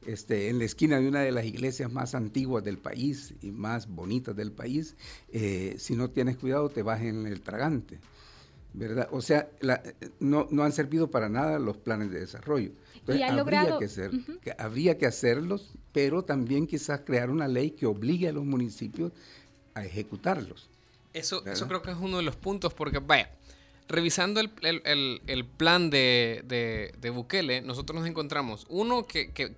Este, 0.08 0.48
en 0.48 0.58
la 0.58 0.64
esquina 0.64 0.98
de 0.98 1.06
una 1.06 1.20
de 1.20 1.30
las 1.30 1.44
iglesias 1.44 1.92
más 1.92 2.14
antiguas 2.14 2.64
del 2.64 2.78
país 2.78 3.34
y 3.42 3.50
más 3.50 3.86
bonitas 3.86 4.34
del 4.34 4.52
país, 4.52 4.96
eh, 5.30 5.74
si 5.78 5.96
no 5.96 6.08
tienes 6.08 6.38
cuidado 6.38 6.70
te 6.70 6.82
vas 6.82 7.02
en 7.02 7.26
el 7.26 7.42
tragante. 7.42 7.98
¿verdad? 8.72 9.06
O 9.12 9.20
sea, 9.20 9.50
no, 10.18 10.48
no, 10.50 10.62
han 10.62 10.72
servido 10.72 11.10
para 11.10 11.28
nada 11.28 11.58
los 11.58 11.76
planes 11.76 12.10
de 12.10 12.20
desarrollo. 12.20 12.70
y 13.06 13.20
ha 13.20 13.32
logrado... 13.32 13.78
que, 13.78 14.54
habría 14.56 14.96
que 14.96 15.04
hacerlos, 15.04 15.74
pero 15.92 16.24
también 16.24 16.66
quizás 16.66 17.02
crear 17.04 17.28
una 17.28 17.46
ley 17.46 17.72
que 17.72 17.84
obligue 17.84 18.28
a 18.28 18.32
los 18.32 18.46
municipios 18.46 19.12
a 19.74 19.84
ejecutarlos. 19.84 20.70
Eso, 21.12 21.44
eso 21.44 21.68
creo 21.68 21.82
que 21.82 21.90
es 21.90 21.98
uno 22.00 22.16
de 22.16 22.22
los 22.22 22.36
puntos, 22.36 22.72
porque 22.72 22.98
vaya, 22.98 23.30
revisando 23.88 24.40
el, 24.40 24.50
el, 24.62 25.23
el, 25.26 25.45
plan 25.47 25.90
de, 25.90 26.42
de, 26.45 26.92
de, 26.99 27.11
Bukele, 27.11 27.62
nosotros 27.62 27.99
nos 27.99 28.09
encontramos 28.09 28.66
uno 28.68 29.07
que, 29.07 29.33
que, 29.33 29.50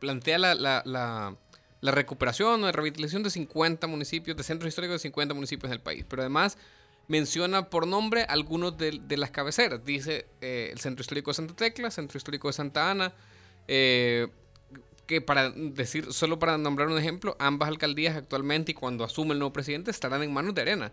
plantea 0.00 0.38
la, 0.38 0.54
la, 0.54 0.82
la, 0.86 1.36
la 1.80 1.90
recuperación 1.90 2.64
o 2.64 2.72
revitalización 2.72 3.22
de 3.22 3.30
50 3.30 3.86
municipios, 3.86 4.36
de 4.36 4.42
centros 4.42 4.68
históricos 4.68 4.94
de 4.94 4.98
50 5.00 5.34
municipios 5.34 5.70
del 5.70 5.80
país, 5.80 6.04
pero 6.08 6.22
además 6.22 6.56
menciona 7.08 7.68
por 7.68 7.86
nombre 7.86 8.24
algunos 8.24 8.76
de, 8.78 9.16
las 9.16 9.30
cabeceras. 9.30 9.84
Dice 9.84 10.26
eh, 10.40 10.70
el 10.72 10.80
Centro 10.80 11.02
Histórico 11.02 11.30
de 11.30 11.34
Santa 11.34 11.54
Tecla, 11.54 11.90
Centro 11.90 12.16
Histórico 12.16 12.48
de 12.48 12.54
Santa 12.54 12.90
Ana, 12.90 13.12
eh, 13.68 14.28
que 15.06 15.20
para 15.20 15.50
decir, 15.50 16.12
solo 16.12 16.38
para 16.38 16.56
nombrar 16.56 16.88
un 16.88 16.98
ejemplo, 16.98 17.36
ambas 17.38 17.68
alcaldías 17.68 18.16
actualmente 18.16 18.72
y 18.72 18.74
cuando 18.74 19.04
asume 19.04 19.32
el 19.32 19.38
nuevo 19.38 19.52
presidente 19.52 19.90
estarán 19.90 20.22
en 20.22 20.32
manos 20.32 20.54
de 20.54 20.62
arena. 20.62 20.92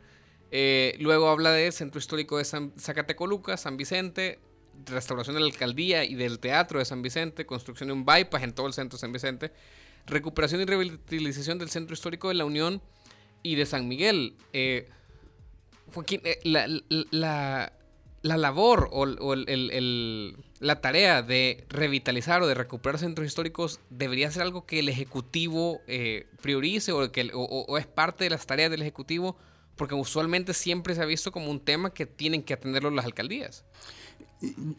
Eh, 0.51 0.95
luego 0.99 1.29
habla 1.29 1.51
de 1.51 1.71
Centro 1.71 1.99
Histórico 1.99 2.37
de 2.37 2.45
San, 2.45 2.73
Zacatecoluca, 2.77 3.57
San 3.57 3.77
Vicente, 3.77 4.39
restauración 4.85 5.35
de 5.35 5.39
la 5.39 5.47
alcaldía 5.47 6.03
y 6.03 6.15
del 6.15 6.39
teatro 6.39 6.79
de 6.79 6.85
San 6.85 7.01
Vicente, 7.01 7.45
construcción 7.45 7.87
de 7.87 7.93
un 7.93 8.05
bypass 8.05 8.43
en 8.43 8.53
todo 8.53 8.67
el 8.67 8.73
centro 8.73 8.97
de 8.97 9.01
San 9.01 9.13
Vicente, 9.13 9.51
recuperación 10.05 10.61
y 10.61 10.65
revitalización 10.65 11.57
del 11.57 11.69
Centro 11.69 11.93
Histórico 11.93 12.27
de 12.27 12.33
la 12.35 12.45
Unión 12.45 12.81
y 13.43 13.55
de 13.55 13.65
San 13.65 13.87
Miguel. 13.87 14.35
Joaquín, 15.93 16.21
eh, 16.23 16.39
la, 17.11 17.73
labor 18.21 18.89
o, 18.91 19.35
la 20.59 20.81
tarea 20.81 21.21
de 21.21 21.65
revitalizar 21.69 22.41
o 22.41 22.47
de 22.47 22.53
recuperar 22.53 22.99
centros 22.99 23.27
históricos 23.27 23.79
debería 23.89 24.31
ser 24.31 24.43
algo 24.43 24.65
que 24.65 24.79
el 24.79 24.89
Ejecutivo 24.89 25.81
eh, 25.87 26.27
priorice 26.41 26.91
o, 26.91 27.11
que, 27.11 27.31
o, 27.33 27.77
es 27.77 27.87
parte 27.87 28.25
de 28.25 28.29
las 28.29 28.45
tareas 28.45 28.71
del 28.71 28.81
Ejecutivo, 28.81 29.37
porque 29.81 29.95
usualmente 29.95 30.53
siempre 30.53 30.93
se 30.93 31.01
ha 31.01 31.05
visto 31.05 31.31
como 31.31 31.49
un 31.49 31.59
tema 31.59 31.91
que 31.91 32.05
tienen 32.05 32.43
que 32.43 32.53
atenderlo 32.53 32.91
las 32.91 33.03
alcaldías. 33.03 33.65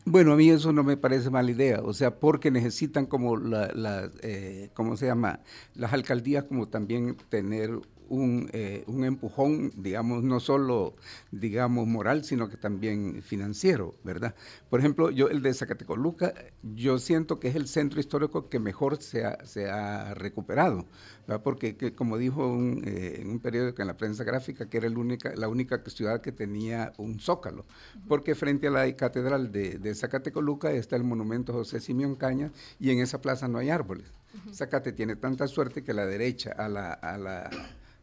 Bueno, 0.04 0.32
a 0.32 0.36
mí 0.36 0.48
eso 0.48 0.72
no 0.72 0.84
me 0.84 0.96
parece 0.96 1.28
mala 1.28 1.50
idea, 1.50 1.80
o 1.82 1.92
sea, 1.92 2.20
porque 2.20 2.52
necesitan 2.52 3.06
como 3.06 3.36
la, 3.36 4.12
eh, 4.22 4.70
¿cómo 4.74 4.96
se 4.96 5.06
llama? 5.06 5.40
Las 5.74 5.92
alcaldías 5.92 6.44
como 6.44 6.68
también 6.68 7.16
tener 7.30 7.80
un, 8.08 8.48
eh, 8.52 8.84
un, 8.86 9.04
empujón, 9.04 9.72
digamos, 9.76 10.22
no 10.22 10.40
solo, 10.40 10.94
digamos, 11.30 11.86
moral, 11.86 12.24
sino 12.24 12.48
que 12.48 12.56
también 12.56 13.22
financiero, 13.22 13.94
¿verdad? 14.04 14.34
Por 14.70 14.80
ejemplo, 14.80 15.10
yo 15.10 15.28
el 15.28 15.42
de 15.42 15.54
Zacatecoluca, 15.54 16.34
yo 16.62 16.98
siento 16.98 17.40
que 17.40 17.48
es 17.48 17.56
el 17.56 17.68
centro 17.68 18.00
histórico 18.00 18.48
que 18.48 18.58
mejor 18.58 19.02
se 19.02 19.24
ha, 19.24 19.44
se 19.44 19.70
ha 19.70 20.14
recuperado, 20.14 20.86
¿verdad? 21.26 21.42
Porque, 21.42 21.94
como 21.94 22.18
dijo 22.18 22.56
eh, 22.84 23.18
en 23.20 23.30
un 23.30 23.40
periódico 23.40 23.82
en 23.82 23.88
la 23.88 23.96
prensa 23.96 24.24
gráfica, 24.24 24.68
que 24.68 24.78
era 24.78 24.86
el 24.86 24.98
única, 24.98 25.34
la 25.36 25.48
única 25.48 25.82
ciudad 25.86 26.20
que 26.20 26.32
tenía 26.32 26.92
un 26.98 27.20
zócalo, 27.20 27.64
porque 28.08 28.34
frente 28.34 28.68
a 28.68 28.70
la 28.70 28.96
catedral 28.96 29.52
de, 29.52 29.78
de 29.78 29.94
Zacatecoluca 29.94 30.70
está 30.72 30.96
el 30.96 31.04
monumento 31.04 31.52
José 31.52 31.80
Simeón 31.80 32.16
Caña 32.16 32.52
y 32.78 32.90
en 32.90 33.00
esa 33.00 33.20
plaza 33.20 33.48
no 33.48 33.58
hay 33.58 33.70
árboles. 33.70 34.12
Zacate 34.52 34.92
tiene 34.92 35.16
tanta 35.16 35.46
suerte 35.46 35.82
que 35.82 35.92
la 35.92 36.06
derecha, 36.06 36.52
a 36.52 36.68
la, 36.68 36.92
a 36.92 37.18
la 37.18 37.50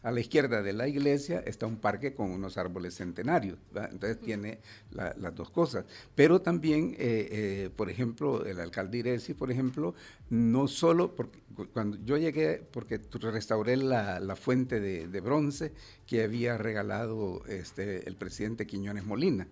a 0.01 0.11
la 0.11 0.21
izquierda 0.21 0.61
de 0.61 0.73
la 0.73 0.87
iglesia 0.87 1.39
está 1.45 1.67
un 1.67 1.77
parque 1.77 2.13
con 2.13 2.31
unos 2.31 2.57
árboles 2.57 2.95
centenarios, 2.95 3.57
entonces 3.75 4.19
tiene 4.19 4.59
las 4.91 5.35
dos 5.35 5.49
cosas. 5.49 5.85
Pero 6.15 6.41
también, 6.41 6.95
eh, 6.97 7.27
eh, 7.31 7.69
por 7.75 7.89
ejemplo, 7.89 8.45
el 8.45 8.59
alcalde 8.59 8.99
Iresi, 8.99 9.33
por 9.33 9.51
ejemplo, 9.51 9.93
no 10.29 10.67
solo, 10.67 11.15
porque 11.15 11.39
cuando 11.73 11.97
yo 12.05 12.17
llegué, 12.17 12.63
porque 12.71 13.01
restauré 13.21 13.75
la, 13.75 14.35
fuente 14.35 14.79
de, 14.79 15.21
bronce 15.21 15.73
que 16.07 16.23
había 16.23 16.57
regalado 16.57 17.45
este, 17.47 18.07
el 18.07 18.15
presidente 18.15 18.65
Quiñones 18.65 19.05
Molina, 19.05 19.47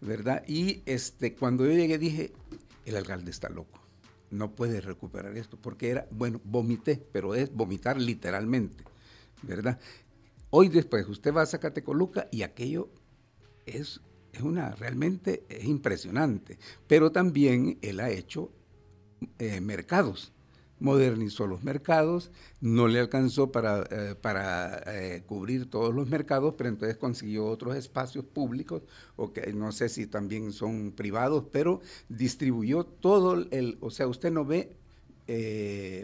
¿verdad? 0.00 0.42
Y 0.48 0.82
este, 0.86 1.34
cuando 1.34 1.64
yo 1.64 1.72
llegué 1.72 1.98
dije, 1.98 2.32
el 2.86 2.96
alcalde 2.96 3.30
está 3.30 3.48
loco 3.48 3.78
no 4.30 4.52
puede 4.54 4.80
recuperar 4.80 5.36
esto, 5.36 5.56
porque 5.60 5.90
era, 5.90 6.06
bueno, 6.12 6.40
vomité, 6.44 7.04
pero 7.12 7.34
es 7.34 7.52
vomitar 7.52 8.00
literalmente. 8.00 8.84
¿Verdad? 9.42 9.78
Hoy 10.50 10.68
después 10.68 11.08
usted 11.08 11.32
va 11.32 11.42
a 11.42 11.46
Zacatecoluca 11.46 12.28
y 12.32 12.42
aquello 12.42 12.88
es, 13.66 14.00
es 14.32 14.40
una, 14.42 14.74
realmente 14.74 15.44
es 15.48 15.64
impresionante, 15.64 16.58
pero 16.86 17.12
también 17.12 17.78
él 17.82 18.00
ha 18.00 18.10
hecho 18.10 18.50
eh, 19.38 19.60
mercados, 19.60 20.32
modernizó 20.80 21.46
los 21.46 21.62
mercados, 21.62 22.32
no 22.60 22.88
le 22.88 22.98
alcanzó 22.98 23.52
para, 23.52 23.84
eh, 23.90 24.14
para 24.20 24.82
eh, 24.86 25.22
cubrir 25.26 25.70
todos 25.70 25.94
los 25.94 26.08
mercados, 26.08 26.54
pero 26.56 26.68
entonces 26.68 26.96
consiguió 26.96 27.46
otros 27.46 27.76
espacios 27.76 28.24
públicos, 28.24 28.82
o 29.16 29.32
que 29.32 29.52
no 29.52 29.72
sé 29.72 29.88
si 29.88 30.06
también 30.06 30.52
son 30.52 30.92
privados, 30.92 31.44
pero 31.52 31.80
distribuyó 32.08 32.84
todo 32.84 33.34
el, 33.34 33.78
o 33.80 33.90
sea, 33.90 34.08
usted 34.08 34.32
no 34.32 34.44
ve 34.44 34.76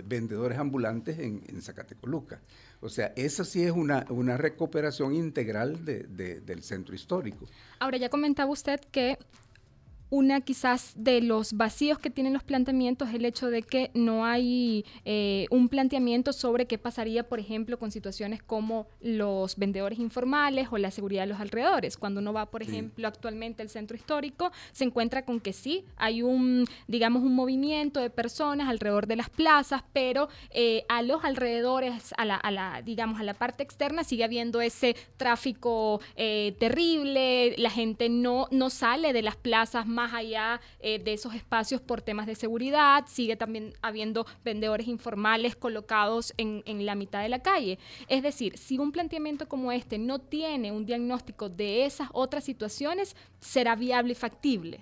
vendedores 0.07 0.57
ambulantes 0.57 1.19
en, 1.19 1.43
en 1.49 1.61
Zacatecoluca. 1.61 2.41
O 2.81 2.89
sea, 2.89 3.13
esa 3.17 3.45
sí 3.45 3.63
es 3.63 3.73
una, 3.73 4.05
recuperación 4.37 5.15
integral 5.15 5.85
del 5.85 6.63
centro 6.63 6.95
histórico. 6.95 7.47
Ahora, 7.79 7.97
ya 7.97 8.09
comentaba 8.09 8.51
usted 8.51 8.81
que 8.91 9.19
una 10.11 10.41
quizás 10.41 10.93
de 10.97 11.21
los 11.21 11.55
vacíos 11.55 11.99
que 11.99 12.11
tienen 12.11 12.33
los 12.33 12.45
planteamientos 12.45 13.09
es 13.09 13.15
el 13.15 13.25
hecho 13.25 13.51
de 13.51 13.63
que 13.63 13.91
no 13.95 14.25
hay 14.25 14.85
eh, 15.05 15.47
un 15.51 15.69
planteamiento 15.69 16.33
sobre 16.33 16.67
qué 16.67 16.79
pasaría, 16.79 17.29
por 17.29 17.41
ejemplo, 17.41 17.79
con 17.79 17.91
situaciones 17.91 18.43
como 18.43 18.87
los 19.01 19.57
vendedores 19.57 19.99
informales 19.99 20.69
o 20.71 20.79
la 20.79 20.91
seguridad 20.91 21.23
de 21.23 21.29
los 21.29 21.41
alrededores. 21.41 21.97
Cuando 21.97 22.21
uno 22.21 22.33
va, 22.33 22.47
por 22.47 22.63
ejemplo, 22.63 23.09
actualmente 23.09 23.63
al 23.63 23.69
centro 23.69 23.97
histórico, 23.97 24.53
se 24.73 24.85
encuentra 24.85 25.25
con 25.25 25.41
que 25.41 25.53
sí, 25.53 25.85
hay 25.97 26.23
un, 26.23 26.67
digamos, 26.87 27.23
un 27.23 27.35
movimiento 27.35 28.01
de 28.01 28.11
personas 28.11 28.69
alrededor 28.69 29.07
de 29.07 29.17
las 29.17 29.31
plazas, 29.31 29.83
pero 29.93 30.29
eh, 30.51 30.85
a 30.89 31.03
los 31.03 31.25
alrededores, 31.25 32.15
a 32.17 32.25
la, 32.25 32.37
a 32.37 32.51
la, 32.51 32.83
digamos, 32.83 33.21
a 33.21 33.25
la 33.25 33.35
parte 33.35 33.63
externa 33.63 34.05
sigue 34.05 34.25
habiendo 34.25 34.61
ese 34.61 34.97
tráfico 35.17 36.01
eh, 36.17 36.55
terrible, 36.59 37.55
la 37.59 37.71
gente 37.71 38.09
no, 38.09 38.47
no 38.51 38.71
sale 38.71 39.13
de 39.13 39.23
las 39.23 39.37
plazas 39.37 39.87
más 39.97 40.13
allá 40.13 40.61
eh, 40.79 40.99
de 40.99 41.15
esos 41.15 41.35
espacios 41.35 41.81
por 41.81 42.03
temas 42.03 42.27
de 42.27 42.35
seguridad, 42.35 43.05
sigue 43.09 43.35
también 43.35 43.73
habiendo 43.81 44.27
vendedores 44.45 44.87
informales 44.87 45.57
colocados 45.57 46.35
en, 46.37 46.63
en 46.67 46.85
la 46.85 46.95
mitad 46.95 47.23
de 47.23 47.31
la 47.31 47.41
calle. 47.41 47.79
Es 48.07 48.23
decir, 48.23 48.59
si 48.59 48.79
un 48.79 48.93
planteamiento 48.93 49.49
como 49.49 49.73
este 49.73 49.97
no 49.99 50.19
tiene 50.19 50.71
un 50.71 50.85
diagnóstico 50.85 51.49
de 51.49 51.87
esas 51.87 52.09
otras 52.13 52.45
situaciones, 52.45 53.17
será 53.41 53.75
viable 53.75 54.13
y 54.13 54.15
factible. 54.15 54.81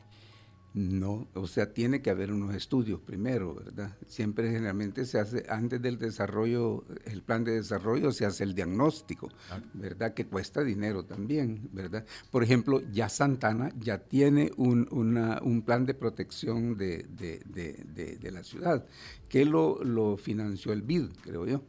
No, 0.75 1.29
o 1.35 1.47
sea, 1.47 1.73
tiene 1.73 2.03
que 2.03 2.11
haber 2.11 2.33
unos 2.33 2.53
estudios 2.53 2.99
primero, 2.99 3.55
¿verdad? 3.55 3.97
Siempre 4.09 4.51
generalmente 4.51 5.07
se 5.07 5.21
hace, 5.21 5.47
antes 5.49 5.81
del 5.81 6.01
desarrollo, 6.01 6.85
el 7.05 7.23
plan 7.23 7.45
de 7.45 7.53
desarrollo 7.53 8.11
se 8.11 8.27
hace 8.27 8.43
el 8.43 8.57
diagnóstico, 8.57 9.29
¿verdad? 9.73 10.15
Que 10.15 10.27
cuesta 10.27 10.65
dinero 10.65 11.05
también, 11.05 11.69
¿verdad? 11.73 12.05
Por 12.33 12.43
ejemplo, 12.43 12.83
ya 12.93 13.09
Santana 13.09 13.73
ya 13.79 13.99
tiene 13.99 14.51
un, 14.57 14.89
un 14.91 15.63
plan 15.63 15.87
de 15.87 15.95
protección 15.95 16.77
de, 16.77 17.07
de, 17.09 18.19
de, 18.21 18.31
la 18.33 18.43
ciudad, 18.43 18.85
que 19.29 19.45
lo, 19.45 19.79
lo 19.85 20.17
financió 20.17 20.73
el 20.73 20.83
BID, 20.83 21.07
creo 21.23 21.47
yo, 21.47 21.63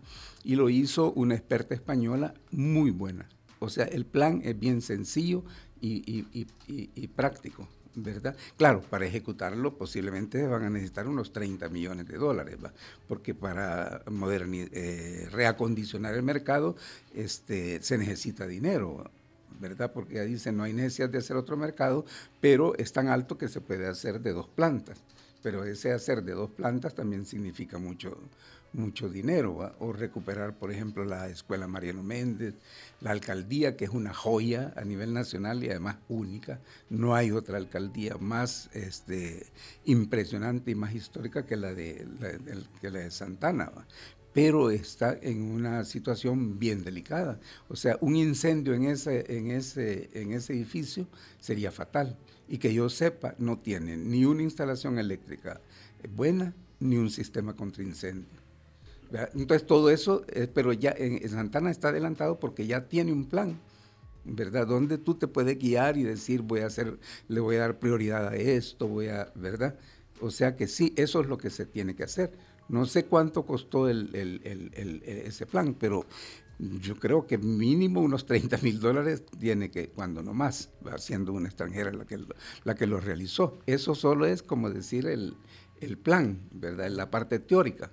y 0.43 0.55
lo 0.55 0.67
hizo 0.67 1.13
una 1.13 1.35
experta 1.35 1.75
española 1.75 2.33
muy 2.49 2.89
buena. 2.89 3.29
O 3.59 3.69
sea, 3.69 3.85
el 3.85 4.07
plan 4.07 4.41
es 4.43 4.59
bien 4.59 4.81
sencillo 4.81 5.43
y, 5.79 5.97
y, 6.11 6.47
y, 6.67 6.89
y 6.95 7.07
práctico. 7.07 7.67
¿Verdad? 7.95 8.35
Claro, 8.57 8.81
para 8.81 9.05
ejecutarlo 9.05 9.77
posiblemente 9.77 10.45
van 10.47 10.63
a 10.63 10.69
necesitar 10.69 11.07
unos 11.07 11.31
30 11.31 11.69
millones 11.69 12.07
de 12.07 12.17
dólares, 12.17 12.57
¿va? 12.63 12.73
porque 13.07 13.33
para 13.33 14.03
eh, 14.07 15.27
reacondicionar 15.31 16.13
el 16.15 16.23
mercado 16.23 16.75
este, 17.13 17.81
se 17.81 17.97
necesita 17.97 18.47
dinero, 18.47 19.09
¿verdad? 19.59 19.91
Porque 19.93 20.15
ya 20.15 20.23
dicen 20.23 20.57
no 20.57 20.63
hay 20.63 20.73
necesidad 20.73 21.09
de 21.09 21.19
hacer 21.19 21.37
otro 21.37 21.57
mercado, 21.57 22.05
pero 22.41 22.75
es 22.77 22.91
tan 22.91 23.07
alto 23.07 23.37
que 23.37 23.47
se 23.47 23.61
puede 23.61 23.87
hacer 23.87 24.21
de 24.21 24.33
dos 24.33 24.47
plantas. 24.47 24.99
Pero 25.41 25.63
ese 25.63 25.91
hacer 25.91 26.23
de 26.23 26.33
dos 26.33 26.49
plantas 26.49 26.95
también 26.95 27.25
significa 27.25 27.77
mucho, 27.77 28.17
mucho 28.75 29.09
dinero, 29.09 29.73
o 29.79 29.93
recuperar, 29.93 30.55
por 30.55 30.71
ejemplo, 30.71 31.05
la 31.05 31.29
Escuela 31.29 31.67
Mariano 31.67 32.03
Méndez, 32.03 32.55
la 33.01 33.11
alcaldía, 33.11 33.75
que 33.75 33.85
es 33.85 33.91
una 33.91 34.13
joya 34.13 34.73
a 34.75 34.83
nivel 34.83 35.13
nacional 35.13 35.63
y 35.63 35.69
además 35.69 35.97
única. 36.09 36.59
No 36.89 37.15
hay 37.15 37.31
otra 37.31 37.57
alcaldía 37.57 38.17
más 38.17 38.69
este, 38.73 39.47
impresionante 39.85 40.71
y 40.71 40.75
más 40.75 40.93
histórica 40.93 41.45
que 41.45 41.55
la 41.55 41.73
de, 41.73 42.05
que 42.81 42.89
la 42.89 42.99
de 42.99 43.11
Santana. 43.11 43.71
pero 44.33 44.69
está 44.69 45.17
en 45.21 45.41
una 45.43 45.85
situación 45.85 46.59
bien 46.59 46.83
delicada. 46.83 47.39
O 47.69 47.75
sea, 47.75 47.97
un 48.01 48.17
incendio 48.17 48.73
en 48.73 48.83
ese, 48.83 49.37
en 49.37 49.51
ese, 49.51 50.09
en 50.13 50.33
ese 50.33 50.53
edificio 50.53 51.07
sería 51.39 51.71
fatal. 51.71 52.17
Y 52.47 52.57
que 52.57 52.73
yo 52.73 52.89
sepa, 52.89 53.33
no 53.39 53.57
tiene 53.57 53.97
ni 53.97 54.25
una 54.25 54.43
instalación 54.43 54.99
eléctrica 54.99 55.61
buena 56.15 56.53
ni 56.79 56.97
un 56.97 57.09
sistema 57.09 57.55
contra 57.55 57.83
incendio. 57.83 58.44
Entonces 59.33 59.67
todo 59.67 59.89
eso, 59.89 60.23
eh, 60.29 60.47
pero 60.51 60.73
ya 60.73 60.93
en, 60.97 61.27
Santana 61.29 61.71
está 61.71 61.89
adelantado 61.89 62.39
porque 62.39 62.67
ya 62.67 62.87
tiene 62.87 63.11
un 63.11 63.25
plan, 63.25 63.59
¿verdad? 64.23 64.67
Donde 64.67 64.97
tú 64.97 65.15
te 65.15 65.27
puedes 65.27 65.57
guiar 65.57 65.97
y 65.97 66.03
decir, 66.03 66.41
voy 66.41 66.61
a 66.61 66.67
hacer, 66.67 66.99
le 67.27 67.39
voy 67.39 67.57
a 67.57 67.61
dar 67.61 67.79
prioridad 67.79 68.27
a 68.27 68.35
esto, 68.35 68.87
voy 68.87 69.07
a, 69.07 69.31
¿verdad? 69.35 69.77
O 70.21 70.31
sea 70.31 70.55
que 70.55 70.67
sí, 70.67 70.93
eso 70.95 71.21
es 71.21 71.27
lo 71.27 71.37
que 71.37 71.49
se 71.49 71.65
tiene 71.65 71.95
que 71.95 72.03
hacer. 72.03 72.31
No 72.67 72.85
sé 72.85 73.05
cuánto 73.05 73.45
costó 73.45 73.87
el, 73.87 74.09
ese 75.05 75.45
plan, 75.45 75.75
pero 75.79 76.05
yo 76.57 76.95
creo 76.95 77.27
que 77.27 77.37
mínimo 77.37 78.01
unos 78.01 78.25
30 78.25 78.57
mil 78.59 78.79
dólares 78.79 79.23
tiene 79.39 79.69
que, 79.69 79.89
cuando 79.89 80.23
no 80.23 80.33
más, 80.33 80.69
siendo 80.97 81.33
una 81.33 81.47
extranjera 81.47 81.91
la 81.91 82.05
que, 82.05 82.17
la 82.63 82.75
que 82.75 82.87
lo 82.87 82.99
realizó. 82.99 83.59
Eso 83.65 83.93
solo 83.93 84.25
es 84.25 84.41
como 84.41 84.69
decir 84.69 85.05
el, 85.05 85.35
el 85.79 85.97
plan, 85.97 86.39
¿verdad? 86.51 86.89
La 86.89 87.11
parte 87.11 87.39
teórica. 87.39 87.91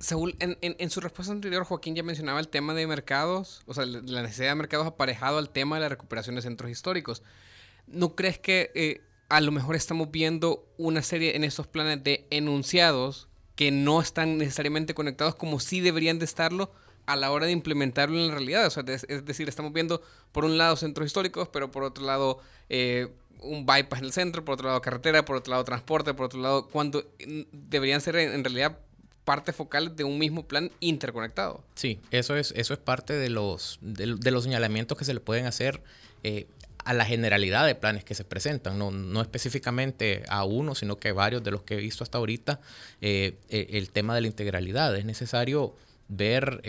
Saúl, 0.00 0.36
en, 0.38 0.90
su 0.90 1.00
respuesta 1.00 1.32
anterior, 1.32 1.64
Joaquín 1.64 1.96
ya 1.96 2.04
mencionaba 2.04 2.38
el 2.38 2.48
tema 2.48 2.72
de 2.72 2.86
mercados, 2.86 3.62
o 3.66 3.74
sea, 3.74 3.84
la 3.84 4.22
necesidad 4.22 4.50
de 4.50 4.54
mercados 4.54 4.86
aparejado 4.86 5.38
al 5.38 5.50
tema 5.50 5.76
de 5.76 5.82
la 5.82 5.88
recuperación 5.88 6.36
de 6.36 6.42
centros 6.42 6.70
históricos. 6.70 7.24
¿No 7.88 8.14
crees 8.14 8.38
que 8.38 8.70
eh, 8.76 9.00
a 9.28 9.40
lo 9.40 9.50
mejor 9.50 9.74
estamos 9.74 10.12
viendo 10.12 10.72
una 10.76 11.02
serie 11.02 11.34
en 11.34 11.42
estos 11.42 11.66
planes 11.66 12.04
de 12.04 12.28
enunciados 12.30 13.28
que 13.56 13.72
no 13.72 14.00
están 14.00 14.38
necesariamente 14.38 14.94
conectados 14.94 15.34
como 15.34 15.58
sí 15.58 15.80
deberían 15.80 16.20
de 16.20 16.26
estarlo 16.26 16.70
a 17.06 17.16
la 17.16 17.32
hora 17.32 17.46
de 17.46 17.52
implementarlo 17.52 18.16
en 18.16 18.28
la 18.28 18.34
realidad? 18.34 18.66
O 18.66 18.70
sea, 18.70 18.84
es, 18.86 19.24
decir, 19.24 19.48
estamos 19.48 19.72
viendo 19.72 20.00
por 20.30 20.44
un 20.44 20.58
lado 20.58 20.76
centros 20.76 21.06
históricos, 21.06 21.48
pero 21.48 21.70
por 21.70 21.82
otro 21.82 22.04
lado... 22.04 22.38
Eh, 22.68 23.08
un 23.40 23.64
bypass 23.66 24.00
en 24.00 24.04
el 24.04 24.12
centro, 24.12 24.44
por 24.44 24.54
otro 24.54 24.66
lado 24.66 24.80
carretera, 24.82 25.24
por 25.24 25.36
otro 25.36 25.52
lado 25.52 25.62
transporte, 25.62 26.12
por 26.12 26.26
otro 26.26 26.40
lado, 26.40 26.66
cuando 26.66 27.04
mm, 27.24 27.42
deberían 27.52 28.00
ser 28.00 28.16
en 28.16 28.42
realidad 28.42 28.80
parte 29.28 29.52
focal 29.52 29.94
de 29.94 30.04
un 30.04 30.18
mismo 30.18 30.46
plan 30.48 30.70
interconectado. 30.80 31.62
Sí, 31.74 32.00
eso 32.10 32.34
es, 32.34 32.54
eso 32.56 32.72
es 32.72 32.80
parte 32.80 33.12
de 33.12 33.28
los, 33.28 33.78
de, 33.82 34.30
los 34.30 34.44
señalamientos 34.44 34.96
que 34.96 35.04
se 35.04 35.12
le 35.12 35.20
pueden 35.20 35.44
hacer 35.44 35.82
eh, 36.22 36.46
a 36.82 36.94
la 36.94 37.04
generalidad 37.04 37.66
de 37.66 37.74
planes 37.74 38.04
que 38.04 38.14
se 38.14 38.24
presentan, 38.24 38.78
no, 38.78 38.90
no, 38.90 39.20
específicamente 39.20 40.22
a 40.30 40.44
uno, 40.44 40.74
sino 40.74 40.96
que 40.96 41.12
varios 41.12 41.44
de 41.44 41.50
los 41.50 41.62
que 41.62 41.74
he 41.74 41.76
visto 41.76 42.04
hasta 42.04 42.16
ahorita, 42.16 42.60
eh, 43.02 43.36
eh, 43.50 43.66
el 43.72 43.90
tema 43.90 44.14
de 44.14 44.22
la 44.22 44.28
integralidad. 44.28 44.96
Es 44.96 45.04
necesario 45.04 45.74
ver 46.08 46.62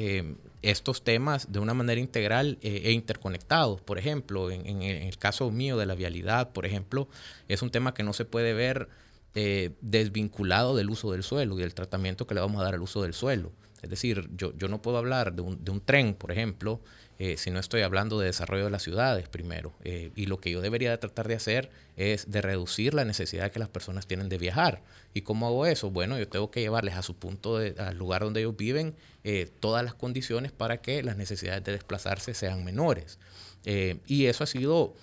estos 0.61 1.01
temas 1.01 1.53
de 1.53 1.59
una 1.59 1.73
manera 1.73 2.01
integral 2.01 2.57
e 2.61 2.91
interconectados. 2.91 3.79
Por 3.79 3.97
ejemplo, 3.97 4.51
en, 4.51 4.67
en, 4.67 4.81
el 4.81 5.17
caso 5.17 5.49
mío 5.49 5.77
de 5.77 5.85
la 5.85 5.95
vialidad, 5.95 6.49
por 6.49 6.65
ejemplo, 6.65 7.07
es 7.47 7.61
un 7.61 7.69
tema 7.69 7.93
que 7.93 8.03
no 8.03 8.11
se 8.11 8.25
puede 8.25 8.53
ver 8.53 8.89
eh, 9.35 9.71
desvinculado 9.81 10.75
del 10.75 10.89
uso 10.89 11.11
del 11.11 11.23
suelo 11.23 11.57
y 11.57 11.61
del 11.61 11.73
tratamiento 11.73 12.25
que 12.25 12.33
le 12.33 12.41
vamos 12.41 12.59
a 12.61 12.63
dar 12.63 12.73
al 12.73 12.81
uso 12.81 13.03
del 13.03 13.13
suelo. 13.13 13.51
Es 13.81 13.89
decir, 13.89 14.29
yo, 14.35 14.53
yo 14.57 14.67
no 14.67 14.81
puedo 14.81 14.97
hablar 14.97 15.33
de 15.33 15.41
un, 15.41 15.63
de 15.63 15.71
un 15.71 15.81
tren, 15.81 16.13
por 16.13 16.31
ejemplo, 16.31 16.81
eh, 17.19 17.37
si 17.37 17.51
no 17.51 17.59
estoy 17.59 17.81
hablando 17.81 18.19
de 18.19 18.27
desarrollo 18.27 18.65
de 18.65 18.71
las 18.71 18.81
ciudades 18.81 19.29
primero. 19.29 19.73
Eh, 19.83 20.11
y 20.15 20.25
lo 20.25 20.39
que 20.39 20.51
yo 20.51 20.61
debería 20.61 20.89
de 20.89 20.97
tratar 20.97 21.27
de 21.27 21.35
hacer 21.35 21.69
es 21.95 22.31
de 22.31 22.41
reducir 22.41 22.93
la 22.93 23.05
necesidad 23.05 23.51
que 23.51 23.59
las 23.59 23.69
personas 23.69 24.07
tienen 24.07 24.29
de 24.29 24.37
viajar. 24.37 24.81
¿Y 25.13 25.21
cómo 25.21 25.47
hago 25.47 25.65
eso? 25.65 25.91
Bueno, 25.91 26.17
yo 26.17 26.27
tengo 26.27 26.49
que 26.49 26.61
llevarles 26.61 26.95
a 26.95 27.01
su 27.01 27.15
punto, 27.15 27.57
de, 27.57 27.75
al 27.77 27.97
lugar 27.97 28.23
donde 28.23 28.39
ellos 28.39 28.55
viven, 28.57 28.95
todas 29.59 29.83
las 29.83 29.93
condiciones 29.93 30.51
para 30.51 30.81
que 30.81 31.03
las 31.03 31.17
necesidades 31.17 31.63
de 31.63 31.73
desplazarse 31.73 32.33
sean 32.33 32.63
menores. 32.63 33.19
y 33.65 34.25
eso 34.25 34.43
ha 34.43 34.47
sido 34.47 34.95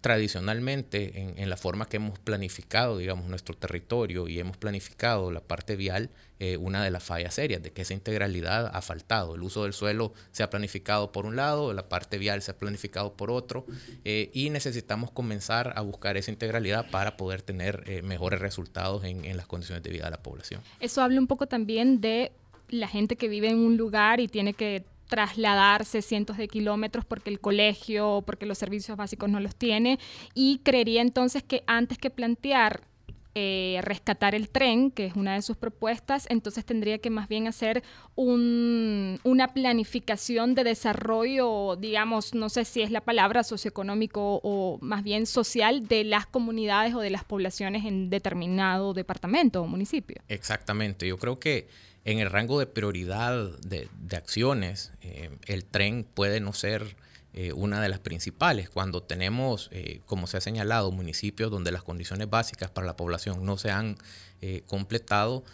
tradicionalmente 0.00 1.34
en, 1.36 1.50
la 1.50 1.56
forma 1.56 1.86
que 1.86 1.96
hemos 1.96 2.18
planificado, 2.18 2.98
digamos, 2.98 3.26
nuestro 3.26 3.54
territorio 3.54 4.28
y 4.28 4.38
hemos 4.38 4.56
planificado 4.56 5.30
la 5.30 5.40
parte 5.40 5.76
vial, 5.76 6.10
eh, 6.38 6.56
una 6.56 6.82
de 6.82 6.90
las 6.90 7.02
fallas 7.02 7.34
serias, 7.34 7.62
de 7.62 7.72
que 7.72 7.82
esa 7.82 7.92
integralidad 7.92 8.70
ha 8.72 8.80
faltado. 8.80 9.34
El 9.34 9.42
uso 9.42 9.64
del 9.64 9.74
suelo 9.74 10.14
se 10.32 10.42
ha 10.42 10.48
planificado 10.48 11.12
por 11.12 11.26
un 11.26 11.36
lado, 11.36 11.74
la 11.74 11.88
parte 11.88 12.16
vial 12.16 12.40
se 12.40 12.50
ha 12.50 12.58
planificado 12.58 13.14
por 13.14 13.30
otro, 13.30 13.66
eh, 14.04 14.30
y 14.32 14.48
necesitamos 14.50 15.10
comenzar 15.10 15.74
a 15.76 15.82
buscar 15.82 16.16
esa 16.16 16.30
integralidad 16.30 16.90
para 16.90 17.16
poder 17.16 17.42
tener 17.42 17.84
eh, 17.86 18.00
mejores 18.02 18.40
resultados 18.40 19.04
en, 19.04 19.24
en 19.24 19.36
las 19.36 19.46
condiciones 19.46 19.82
de 19.82 19.90
vida 19.90 20.04
de 20.04 20.12
la 20.12 20.22
población. 20.22 20.62
Eso 20.80 21.02
habla 21.02 21.20
un 21.20 21.26
poco 21.26 21.46
también 21.46 22.00
de 22.00 22.32
la 22.68 22.88
gente 22.88 23.16
que 23.16 23.28
vive 23.28 23.48
en 23.48 23.58
un 23.58 23.76
lugar 23.76 24.20
y 24.20 24.28
tiene 24.28 24.54
que 24.54 24.84
trasladarse 25.10 26.00
cientos 26.00 26.38
de 26.38 26.48
kilómetros 26.48 27.04
porque 27.04 27.28
el 27.28 27.40
colegio 27.40 28.08
o 28.08 28.22
porque 28.22 28.46
los 28.46 28.56
servicios 28.56 28.96
básicos 28.96 29.28
no 29.28 29.40
los 29.40 29.54
tiene 29.54 29.98
y 30.34 30.60
creería 30.64 31.02
entonces 31.02 31.42
que 31.42 31.62
antes 31.66 31.98
que 31.98 32.08
plantear 32.08 32.88
eh, 33.36 33.78
rescatar 33.82 34.34
el 34.34 34.48
tren, 34.48 34.90
que 34.90 35.06
es 35.06 35.14
una 35.14 35.34
de 35.34 35.42
sus 35.42 35.56
propuestas, 35.56 36.26
entonces 36.30 36.64
tendría 36.64 36.98
que 36.98 37.10
más 37.10 37.28
bien 37.28 37.46
hacer 37.46 37.84
un, 38.16 39.20
una 39.22 39.54
planificación 39.54 40.56
de 40.56 40.64
desarrollo, 40.64 41.76
digamos, 41.76 42.34
no 42.34 42.48
sé 42.48 42.64
si 42.64 42.82
es 42.82 42.90
la 42.90 43.02
palabra 43.02 43.44
socioeconómico 43.44 44.40
o 44.42 44.78
más 44.80 45.04
bien 45.04 45.26
social 45.26 45.86
de 45.86 46.02
las 46.02 46.26
comunidades 46.26 46.92
o 46.94 46.98
de 46.98 47.10
las 47.10 47.22
poblaciones 47.22 47.84
en 47.84 48.10
determinado 48.10 48.94
departamento 48.94 49.62
o 49.62 49.68
municipio. 49.68 50.20
Exactamente, 50.26 51.06
yo 51.06 51.16
creo 51.16 51.38
que 51.38 51.68
en 52.04 52.18
el 52.18 52.30
rango 52.30 52.58
de 52.58 52.66
prioridad 52.66 53.58
de, 53.60 53.88
acciones, 54.16 54.92
eh, 55.02 55.30
el 55.46 55.64
tren 55.64 56.04
puede 56.04 56.40
no 56.40 56.52
ser 56.52 56.96
eh, 57.32 57.52
una 57.52 57.80
de 57.80 57.88
las 57.88 58.00
principales. 58.00 58.68
Cuando 58.70 59.04
tenemos, 59.04 59.68
eh, 59.70 60.00
como 60.04 60.26
se 60.26 60.38
ha 60.38 60.40
señalado, 60.40 60.90
municipios 60.90 61.48
donde 61.48 61.70
las 61.70 61.84
condiciones 61.84 62.28
básicas 62.28 62.72
para 62.72 62.88
la 62.88 62.96
población 62.96 63.44
no 63.44 63.56
se 63.56 63.70
han 63.70 63.96
eh, 64.40 64.64
completado, 64.66 65.44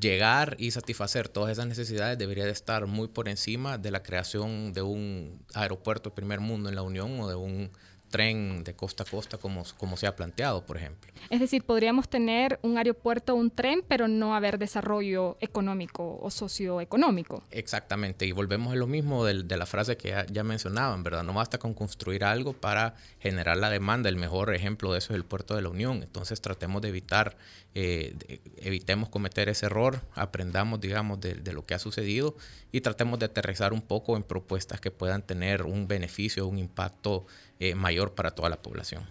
llegar 0.00 0.56
y 0.58 0.70
satisfacer 0.70 1.28
todas 1.28 1.52
esas 1.52 1.66
necesidades 1.66 2.16
debería 2.16 2.46
de 2.46 2.50
estar 2.50 2.86
muy 2.86 3.08
por 3.08 3.28
encima 3.28 3.76
de 3.76 3.90
la 3.90 4.02
creación 4.02 4.72
de 4.72 4.80
un 4.80 5.42
aeropuerto 5.52 6.08
de 6.10 6.16
primer 6.16 6.40
mundo 6.40 6.70
en 6.70 6.74
la 6.74 6.82
Unión 6.82 7.20
o 7.20 7.28
de 7.28 7.34
un 7.34 7.70
tren 8.08 8.64
de 8.64 8.74
costa 8.74 9.04
a 9.04 9.06
costa 9.06 9.38
como, 9.38 9.64
como 9.76 9.96
se 9.96 10.06
ha 10.06 10.16
planteado, 10.16 10.64
por 10.64 10.76
ejemplo. 10.76 11.12
Es 11.30 11.40
decir, 11.40 11.64
podríamos 11.64 12.08
tener 12.08 12.58
un 12.62 12.78
aeropuerto 12.78 13.34
o 13.34 13.36
un 13.36 13.50
tren, 13.50 13.82
pero 13.86 14.08
no 14.08 14.34
haber 14.34 14.58
desarrollo 14.58 15.36
económico 15.40 16.18
o 16.20 16.30
socioeconómico. 16.30 17.42
Exactamente, 17.50 18.26
y 18.26 18.32
volvemos 18.32 18.72
a 18.72 18.76
lo 18.76 18.86
mismo 18.86 19.24
de, 19.24 19.42
de 19.42 19.56
la 19.56 19.66
frase 19.66 19.96
que 19.96 20.14
ya, 20.30 20.44
mencionaban, 20.44 21.02
¿verdad? 21.02 21.24
No 21.24 21.34
basta 21.34 21.58
con 21.58 21.74
construir 21.74 22.24
algo 22.24 22.52
para 22.52 22.94
generar 23.18 23.56
la 23.56 23.70
demanda. 23.70 24.08
El 24.08 24.16
mejor 24.16 24.54
ejemplo 24.54 24.92
de 24.92 24.98
eso 24.98 25.12
es 25.12 25.16
el 25.16 25.24
puerto 25.24 25.54
de 25.54 25.62
la 25.62 25.68
Unión. 25.68 26.02
Entonces 26.02 26.40
tratemos 26.40 26.80
de 26.80 26.88
evitar, 26.88 27.36
eh, 27.74 28.16
evitemos 28.56 29.08
cometer 29.08 29.48
ese 29.48 29.66
error, 29.66 30.00
aprendamos, 30.14 30.80
digamos, 30.80 31.20
de, 31.20 31.34
de 31.34 31.52
lo 31.52 31.66
que 31.66 31.74
ha 31.74 31.78
sucedido 31.78 32.36
y 32.72 32.80
tratemos 32.80 33.18
de 33.18 33.26
aterrizar 33.26 33.72
un 33.72 33.82
poco 33.82 34.16
en 34.16 34.22
propuestas 34.22 34.80
que 34.80 34.90
puedan 34.90 35.22
tener 35.22 35.62
un 35.62 35.88
beneficio, 35.88 36.46
un 36.46 36.58
impacto 36.58 37.26
eh, 37.60 37.74
mayor 37.74 38.14
para 38.14 38.30
toda 38.30 38.48
la 38.48 38.62
población. 38.62 39.04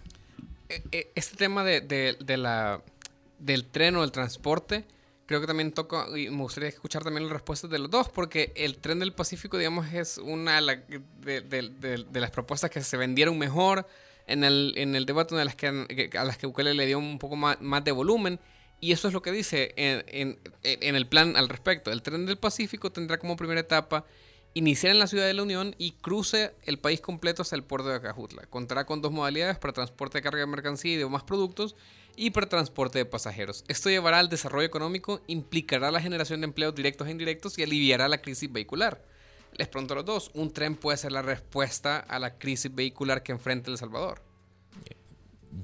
Eh, 0.68 0.82
eh, 0.92 1.12
este 1.14 1.36
tema 1.36 1.64
de, 1.64 2.16
la, 2.38 2.82
del 3.38 3.66
tren 3.66 3.96
o 3.96 4.00
del 4.00 4.10
transporte, 4.12 4.86
creo 5.26 5.40
que 5.40 5.46
también 5.46 5.72
toca, 5.72 6.06
y 6.16 6.30
me 6.30 6.42
gustaría 6.42 6.70
escuchar 6.70 7.04
también 7.04 7.24
las 7.24 7.32
respuestas 7.32 7.70
de 7.70 7.78
los 7.78 7.90
dos, 7.90 8.08
porque 8.08 8.52
el 8.56 8.78
tren 8.78 8.98
del 8.98 9.12
Pacífico, 9.12 9.58
digamos, 9.58 9.92
es 9.92 10.16
una 10.16 10.60
de, 10.60 12.10
las 12.12 12.30
propuestas 12.30 12.70
que 12.70 12.82
se 12.82 12.96
vendieron 12.96 13.38
mejor 13.38 13.86
en 14.26 14.44
el, 14.44 14.72
en 14.76 14.94
el 14.94 15.04
debate 15.04 15.34
de 15.34 15.44
las 15.44 15.54
que, 15.54 16.10
a 16.18 16.24
las 16.24 16.38
que 16.38 16.46
Bukele 16.46 16.74
le 16.74 16.86
dio 16.86 16.98
un 16.98 17.18
poco 17.18 17.36
más, 17.36 17.58
de 17.84 17.92
volumen. 17.92 18.40
Y 18.80 18.92
eso 18.92 19.08
es 19.08 19.14
lo 19.14 19.22
que 19.22 19.32
dice 19.32 19.74
en, 19.76 20.38
en, 20.62 20.94
el 20.94 21.06
plan 21.06 21.36
al 21.36 21.48
respecto. 21.48 21.90
El 21.90 22.00
tren 22.00 22.26
del 22.26 22.38
Pacífico 22.38 22.92
tendrá 22.92 23.18
como 23.18 23.36
primera 23.36 23.60
etapa 23.60 24.04
iniciar 24.54 24.92
en 24.92 24.98
la 24.98 25.06
ciudad 25.06 25.26
de 25.26 25.34
la 25.34 25.42
Unión 25.42 25.74
y 25.78 25.92
cruce 25.92 26.54
el 26.64 26.78
país 26.78 27.00
completo 27.00 27.42
hasta 27.42 27.56
el 27.56 27.64
puerto 27.64 27.88
de 27.88 27.96
Acajutla. 27.96 28.46
Contará 28.46 28.86
con 28.86 29.02
dos 29.02 29.12
modalidades 29.12 29.58
para 29.58 29.72
transporte 29.72 30.18
de 30.18 30.22
carga 30.22 30.40
de 30.40 30.46
mercancía 30.46 30.94
y 30.94 30.96
de 30.96 31.08
más 31.08 31.22
productos 31.22 31.76
y 32.16 32.30
para 32.30 32.48
transporte 32.48 32.98
de 32.98 33.04
pasajeros. 33.04 33.64
Esto 33.68 33.90
llevará 33.90 34.18
al 34.18 34.28
desarrollo 34.28 34.66
económico, 34.66 35.20
implicará 35.28 35.90
la 35.90 36.00
generación 36.00 36.40
de 36.40 36.46
empleos 36.46 36.74
directos 36.74 37.06
e 37.06 37.12
indirectos 37.12 37.58
y 37.58 37.62
aliviará 37.62 38.08
la 38.08 38.20
crisis 38.20 38.52
vehicular. 38.52 39.04
Les 39.52 39.68
pregunto 39.68 39.94
a 39.94 39.96
los 39.98 40.04
dos, 40.04 40.30
¿un 40.34 40.52
tren 40.52 40.74
puede 40.74 40.98
ser 40.98 41.12
la 41.12 41.22
respuesta 41.22 41.98
a 41.98 42.18
la 42.18 42.38
crisis 42.38 42.74
vehicular 42.74 43.22
que 43.22 43.32
enfrenta 43.32 43.70
El 43.70 43.78
Salvador? 43.78 44.27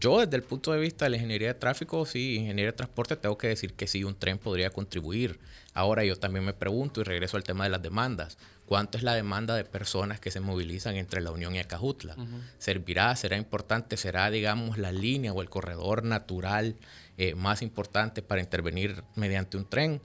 Yo 0.01 0.21
desde 0.21 0.37
el 0.37 0.43
punto 0.43 0.73
de 0.73 0.81
vista 0.81 1.05
de 1.05 1.11
la 1.11 1.17
ingeniería 1.17 1.49
de 1.49 1.55
tráfico, 1.55 2.05
sí, 2.07 2.37
ingeniería 2.37 2.73
de 2.73 2.77
transporte, 2.77 3.17
tengo 3.17 3.37
que 3.37 3.49
decir 3.49 3.75
que 3.75 3.87
sí, 3.87 4.05
un 4.05 4.15
tren 4.15 4.39
podría 4.39 4.71
contribuir. 4.71 5.39
Ahora 5.75 6.05
yo 6.05 6.17
también 6.17 6.45
me 6.45 6.55
pregunto 6.55 7.01
y 7.01 7.05
regreso 7.05 7.37
al 7.37 7.45
tema 7.45 7.65
de 7.65 7.71
las 7.71 7.83
demandas 7.83 8.39
cuánto 8.67 8.97
es 8.97 9.05
la 9.05 9.15
demanda 9.15 9.55
de 9.57 9.65
personas 9.65 10.21
que 10.21 10.31
se 10.31 10.41
movilizan 10.41 10.97
entre 10.97 11.21
la 11.21 11.31
Unión 11.31 11.55
y 11.55 11.59
Acajutla. 11.59 12.17
¿Servirá, 12.59 13.15
será 13.17 13.37
importante, 13.37 13.97
será, 13.97 14.31
digamos, 14.31 14.79
la 14.79 14.93
línea 14.93 15.33
o 15.33 15.43
el 15.43 15.51
corredor 15.51 16.05
natural 16.05 16.77
eh, 17.19 17.35
más 17.35 17.63
importante 17.63 18.23
para 18.23 18.41
intervenir 18.41 19.05
mediante 19.15 19.57
un 19.57 19.67
tren? 19.67 20.01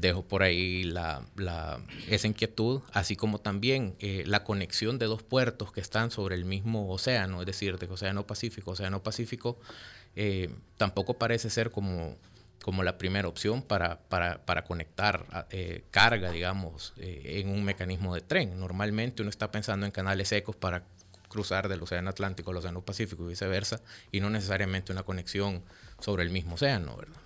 Dejo 0.00 0.22
por 0.22 0.42
ahí 0.42 0.84
la, 0.84 1.22
esa 2.08 2.26
inquietud, 2.26 2.82
así 2.92 3.16
como 3.16 3.38
también 3.38 3.96
eh, 4.00 4.24
la 4.26 4.44
conexión 4.44 4.98
de 4.98 5.06
dos 5.06 5.22
puertos 5.22 5.72
que 5.72 5.80
están 5.80 6.10
sobre 6.10 6.34
el 6.34 6.44
mismo 6.44 6.90
océano, 6.90 7.40
es 7.40 7.46
decir, 7.46 7.78
de 7.78 7.86
Océano 7.86 8.26
Pacífico, 8.26 8.72
Océano 8.72 9.02
Pacífico, 9.02 9.58
eh, 10.16 10.50
tampoco 10.76 11.14
parece 11.14 11.50
ser 11.50 11.70
como 11.70 12.16
como 12.62 12.82
la 12.82 12.98
primera 12.98 13.28
opción 13.28 13.62
para, 13.62 14.00
para, 14.08 14.44
para 14.44 14.64
conectar 14.64 15.46
eh, 15.50 15.84
carga, 15.92 16.32
digamos, 16.32 16.92
en 16.98 17.48
un 17.48 17.64
mecanismo 17.64 18.14
de 18.14 18.20
tren. 18.20 18.58
Normalmente 18.58 19.22
uno 19.22 19.30
está 19.30 19.50
pensando 19.50 19.86
en 19.86 19.92
canales 19.92 20.28
secos 20.28 20.56
para 20.56 20.82
cruzar 21.28 21.68
del 21.68 21.82
Océano 21.82 22.10
Atlántico 22.10 22.50
al 22.50 22.56
Océano 22.56 22.82
Pacífico 22.82 23.24
y 23.24 23.28
viceversa, 23.28 23.80
y 24.10 24.20
no 24.20 24.28
necesariamente 24.28 24.92
una 24.92 25.02
conexión 25.02 25.62
sobre 26.00 26.24
el 26.24 26.30
mismo 26.30 26.54
océano, 26.54 26.96
¿verdad? 26.96 27.16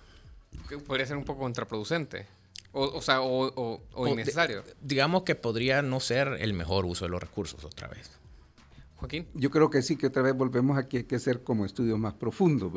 Podría 0.85 1.05
ser 1.05 1.17
un 1.17 1.25
poco 1.25 1.41
contraproducente. 1.41 2.27
O, 2.73 2.85
o 2.85 3.01
sea, 3.01 3.21
o, 3.21 3.81
o, 3.93 4.07
innecesario. 4.07 4.63
digamos 4.81 5.23
que 5.23 5.35
podría 5.35 5.81
no 5.81 5.99
ser 5.99 6.37
el 6.39 6.53
mejor 6.53 6.85
uso 6.85 7.05
de 7.05 7.11
los 7.11 7.21
recursos 7.21 7.63
otra 7.63 7.87
vez. 7.87 8.09
Yo 9.33 9.51
creo 9.51 9.69
que 9.69 9.81
sí, 9.81 9.97
que 9.97 10.07
otra 10.07 10.21
vez 10.21 10.35
volvemos 10.35 10.77
aquí, 10.77 10.97
hay 10.97 11.03
que 11.03 11.17
hacer 11.17 11.43
como 11.43 11.65
estudios 11.65 11.99
más 11.99 12.13
profundos. 12.13 12.71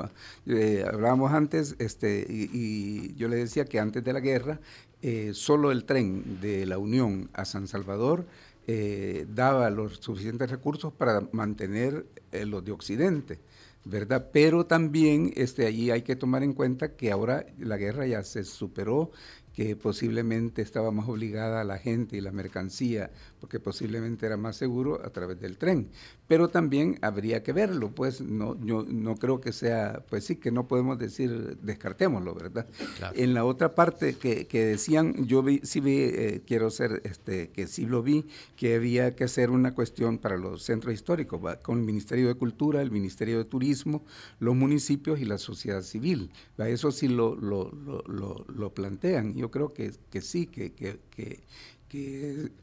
Eh, 0.46 0.84
hablábamos 0.86 1.32
antes, 1.32 1.76
este, 1.78 2.26
y, 2.28 3.14
yo 3.14 3.28
le 3.28 3.36
decía 3.36 3.64
que 3.64 3.78
antes 3.78 4.02
de 4.02 4.12
la 4.12 4.20
guerra, 4.20 4.60
eh, 5.02 5.32
solo 5.34 5.70
el 5.70 5.84
tren 5.84 6.40
de 6.40 6.66
la 6.66 6.78
Unión 6.78 7.30
a 7.32 7.44
San 7.44 7.68
Salvador 7.68 8.26
eh, 8.66 9.26
daba 9.28 9.70
los 9.70 9.98
suficientes 9.98 10.50
recursos 10.50 10.92
para 10.92 11.28
mantener 11.32 12.06
los 12.32 12.64
de 12.64 12.72
Occidente. 12.72 13.38
¿verdad? 13.84 14.30
Pero 14.32 14.66
también 14.66 15.32
este, 15.36 15.64
allí 15.64 15.92
hay 15.92 16.02
que 16.02 16.16
tomar 16.16 16.42
en 16.42 16.54
cuenta 16.54 16.96
que 16.96 17.12
ahora 17.12 17.46
la 17.56 17.76
guerra 17.76 18.04
ya 18.04 18.24
se 18.24 18.42
superó, 18.42 19.12
que 19.56 19.74
posiblemente 19.74 20.60
estaba 20.60 20.90
más 20.90 21.08
obligada 21.08 21.62
a 21.62 21.64
la 21.64 21.78
gente 21.78 22.18
y 22.18 22.20
la 22.20 22.30
mercancía, 22.30 23.10
porque 23.40 23.60
posiblemente 23.60 24.26
era 24.26 24.36
más 24.36 24.56
seguro 24.56 25.00
a 25.04 25.10
través 25.10 25.40
del 25.40 25.58
tren. 25.58 25.88
Pero 26.28 26.48
también 26.48 26.98
habría 27.02 27.42
que 27.42 27.52
verlo, 27.52 27.90
pues 27.90 28.20
no, 28.20 28.58
yo 28.64 28.84
no 28.88 29.16
creo 29.16 29.40
que 29.40 29.52
sea, 29.52 30.04
pues 30.08 30.24
sí, 30.24 30.36
que 30.36 30.50
no 30.50 30.66
podemos 30.66 30.98
decir 30.98 31.58
descartémoslo, 31.62 32.34
¿verdad? 32.34 32.66
En 33.14 33.34
la 33.34 33.44
otra 33.44 33.74
parte 33.74 34.14
que, 34.14 34.46
que 34.46 34.64
decían, 34.64 35.26
yo 35.26 35.42
vi, 35.42 35.60
sí 35.62 35.80
vi, 35.80 35.98
eh, 35.98 36.42
quiero 36.46 36.70
ser, 36.70 37.02
este, 37.04 37.50
que 37.50 37.66
sí 37.66 37.86
lo 37.86 38.02
vi, 38.02 38.26
que 38.56 38.74
había 38.74 39.14
que 39.14 39.24
hacer 39.24 39.50
una 39.50 39.74
cuestión 39.74 40.18
para 40.18 40.36
los 40.36 40.62
centros 40.62 40.94
históricos, 40.94 41.40
con 41.62 41.78
el 41.78 41.84
Ministerio 41.84 42.28
de 42.28 42.34
Cultura, 42.34 42.82
el 42.82 42.90
Ministerio 42.90 43.38
de 43.38 43.44
Turismo, 43.44 44.04
los 44.40 44.54
municipios 44.54 45.20
y 45.20 45.24
la 45.24 45.38
sociedad 45.38 45.82
civil. 45.82 46.30
Eso 46.58 46.90
sí 46.90 47.08
lo, 47.08 47.34
lo, 47.36 47.70
lo, 48.06 48.44
lo 48.48 48.74
plantean 48.74 48.96
yo 49.34 49.50
creo 49.50 49.72
que, 49.72 49.92
que 50.10 50.20
sí, 50.20 50.46
que, 50.46 50.72
que, 50.72 50.98
que, 51.10 51.40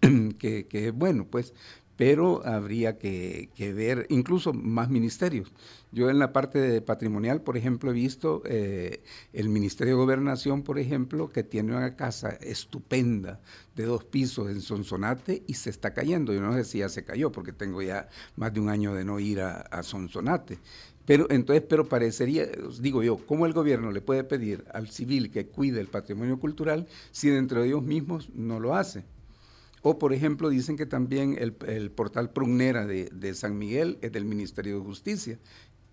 que, 0.40 0.94
bueno, 0.96 1.28
pues, 1.30 1.54
pero 1.96 2.46
habría 2.46 2.98
que, 2.98 3.50
ver 3.76 4.08
incluso 4.10 4.54
más 4.54 4.90
ministerios. 4.90 5.52
Yo 5.92 6.10
en 6.10 6.18
la 6.18 6.34
parte 6.34 6.60
de 6.60 6.82
patrimonial, 6.82 7.42
por 7.42 7.56
ejemplo, 7.56 7.92
he 7.92 7.94
visto 7.94 8.42
eh, 8.46 9.04
el 9.32 9.50
Ministerio 9.50 9.94
de 9.94 10.02
Gobernación, 10.02 10.64
por 10.64 10.80
ejemplo, 10.80 11.30
que 11.30 11.44
tiene 11.44 11.76
una 11.76 11.96
casa 11.96 12.30
estupenda 12.30 13.40
de 13.76 13.86
dos 13.86 14.04
pisos 14.04 14.50
en 14.50 14.62
Sonsonate 14.62 15.44
y 15.46 15.54
se 15.54 15.70
está 15.70 15.94
cayendo. 15.94 16.34
Yo 16.34 16.42
no 16.42 16.54
sé 16.54 16.64
si 16.64 16.80
ya 16.80 16.90
se 16.90 17.06
cayó, 17.06 17.32
porque 17.32 17.54
tengo 17.54 17.82
ya 17.82 18.10
más 18.36 18.54
de 18.54 18.60
un 18.60 18.70
año 18.70 18.94
de 18.96 19.06
no 19.06 19.20
ir 19.20 19.42
a, 19.42 19.62
a 19.62 19.84
Sonsonate. 19.84 20.60
Pero 21.06 21.28
entonces, 21.30 21.64
pero 21.68 21.88
parecería, 21.88 22.48
digo 22.80 23.04
yo, 23.04 23.18
¿cómo 23.18 23.46
el 23.46 23.54
gobierno 23.54 23.92
le 23.92 24.02
puede 24.02 24.24
pedir 24.24 24.66
al 24.74 24.90
civil 24.90 25.32
que 25.32 25.48
cuide 25.48 25.82
el 25.82 25.88
patrimonio 25.88 26.40
cultural 26.40 26.88
si 27.12 27.30
dentro 27.30 27.62
de 27.62 27.68
ellos 27.68 27.84
mismos 27.84 28.30
no 28.34 28.60
lo 28.60 28.76
hace? 28.76 29.04
O, 29.86 30.00
por 30.00 30.14
ejemplo, 30.14 30.50
dicen 30.50 30.78
que 30.78 30.86
también 30.86 31.38
el, 31.38 31.92
portal 31.92 32.32
Prugnera 32.32 32.88
de, 32.88 33.10
de, 33.14 33.34
San 33.34 33.58
Miguel 33.58 34.00
es 34.02 34.14
del 34.14 34.24
Ministerio 34.24 34.78
de 34.78 34.86
Justicia 34.86 35.40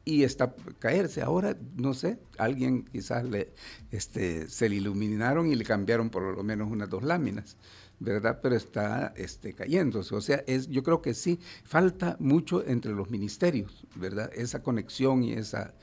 y 0.05 0.23
está 0.23 0.55
caerse. 0.79 1.23
Ahora, 1.23 1.57
no 1.77 1.93
sé, 1.93 2.19
alguien 2.39 2.85
quizás 2.85 3.25
le, 3.25 3.53
este, 3.91 4.49
se 4.49 4.69
le 4.69 4.77
iluminaron 4.77 5.49
y 5.49 5.57
le 5.57 5.65
cambiaron 5.65 6.09
por 6.09 6.37
lo 6.37 6.43
menos 6.45 6.71
unas 6.71 6.89
dos 6.89 7.03
láminas. 7.03 7.57
¿Verdad? 8.01 8.41
Pero 8.43 8.57
está 8.57 9.13
este, 9.17 9.53
cayéndose. 9.53 10.15
O 10.17 10.21
sea, 10.21 10.43
es, 10.47 10.69
yo 10.69 10.83
creo 10.83 11.03
que 11.03 11.15
sí, 11.15 11.39
falta 11.65 12.17
mucho 12.19 12.67
entre 12.67 12.93
los 12.93 13.11
ministerios, 13.11 13.87
¿verdad? 13.95 14.31
Esa 14.35 14.63
conexión 14.63 15.23
y 15.23 15.35
esa, 15.35 15.75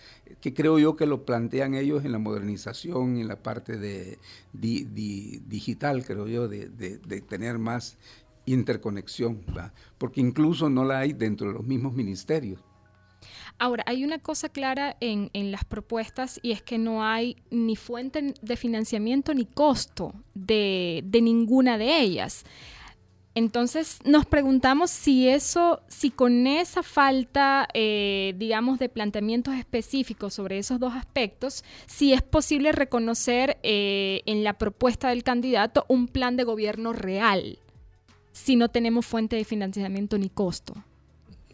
que 0.41 0.53
creo 0.53 0.80
yo 0.80 0.95
que 0.95 1.06
lo 1.06 1.25
plantean 1.25 1.75
ellos 1.75 2.03
en 2.03 2.12
la 2.12 2.17
modernización, 2.17 3.17
en 3.17 3.27
la 3.27 3.41
parte 3.41 3.77
de 3.77 4.19
digital, 4.51 6.03
creo 6.03 6.27
yo, 6.27 6.47
de, 6.47 6.67
tener 7.30 7.60
más 7.60 7.97
interconexión, 8.45 9.43
porque 9.97 10.21
incluso 10.21 10.69
no 10.69 10.86
la 10.86 10.99
hay 10.99 11.13
dentro 11.13 11.47
de 11.47 11.53
los 11.53 11.65
mismos 11.65 11.93
ministerios. 11.93 12.60
Ahora, 13.59 13.83
hay 13.87 14.03
una 14.03 14.19
cosa 14.19 14.49
clara 14.49 14.97
en, 14.99 15.29
las 15.51 15.65
propuestas 15.65 16.39
y 16.43 16.51
es 16.51 16.61
que 16.61 16.77
no 16.77 17.03
hay 17.03 17.37
ni 17.49 17.75
fuente 17.75 18.33
de 18.41 18.55
financiamiento 18.55 19.33
ni 19.33 19.45
costo 19.45 20.13
de, 20.33 21.03
ninguna 21.11 21.77
de 21.77 21.99
ellas. 21.99 22.45
Entonces 23.33 23.99
nos 24.03 24.25
preguntamos 24.25 24.89
si 24.89 25.27
eso, 25.29 25.81
si 25.87 26.09
con 26.09 26.47
esa 26.47 26.81
falta, 26.81 27.67
eh, 27.73 28.33
digamos, 28.37 28.79
de 28.79 28.89
planteamientos 28.89 29.53
específicos 29.53 30.33
sobre 30.33 30.57
esos 30.57 30.79
dos 30.79 30.93
aspectos, 30.95 31.63
si 31.85 32.13
es 32.13 32.23
posible 32.23 32.71
reconocer 32.71 33.59
eh, 33.61 34.21
en 34.25 34.43
la 34.43 34.53
propuesta 34.53 35.09
del 35.09 35.23
candidato 35.23 35.85
un 35.87 36.07
plan 36.07 36.35
de 36.35 36.45
gobierno 36.45 36.93
real, 36.93 37.59
si 38.31 38.55
no 38.55 38.69
tenemos 38.69 39.05
fuente 39.05 39.35
de 39.35 39.45
financiamiento 39.45 40.17
ni 40.17 40.29
costo. 40.29 40.73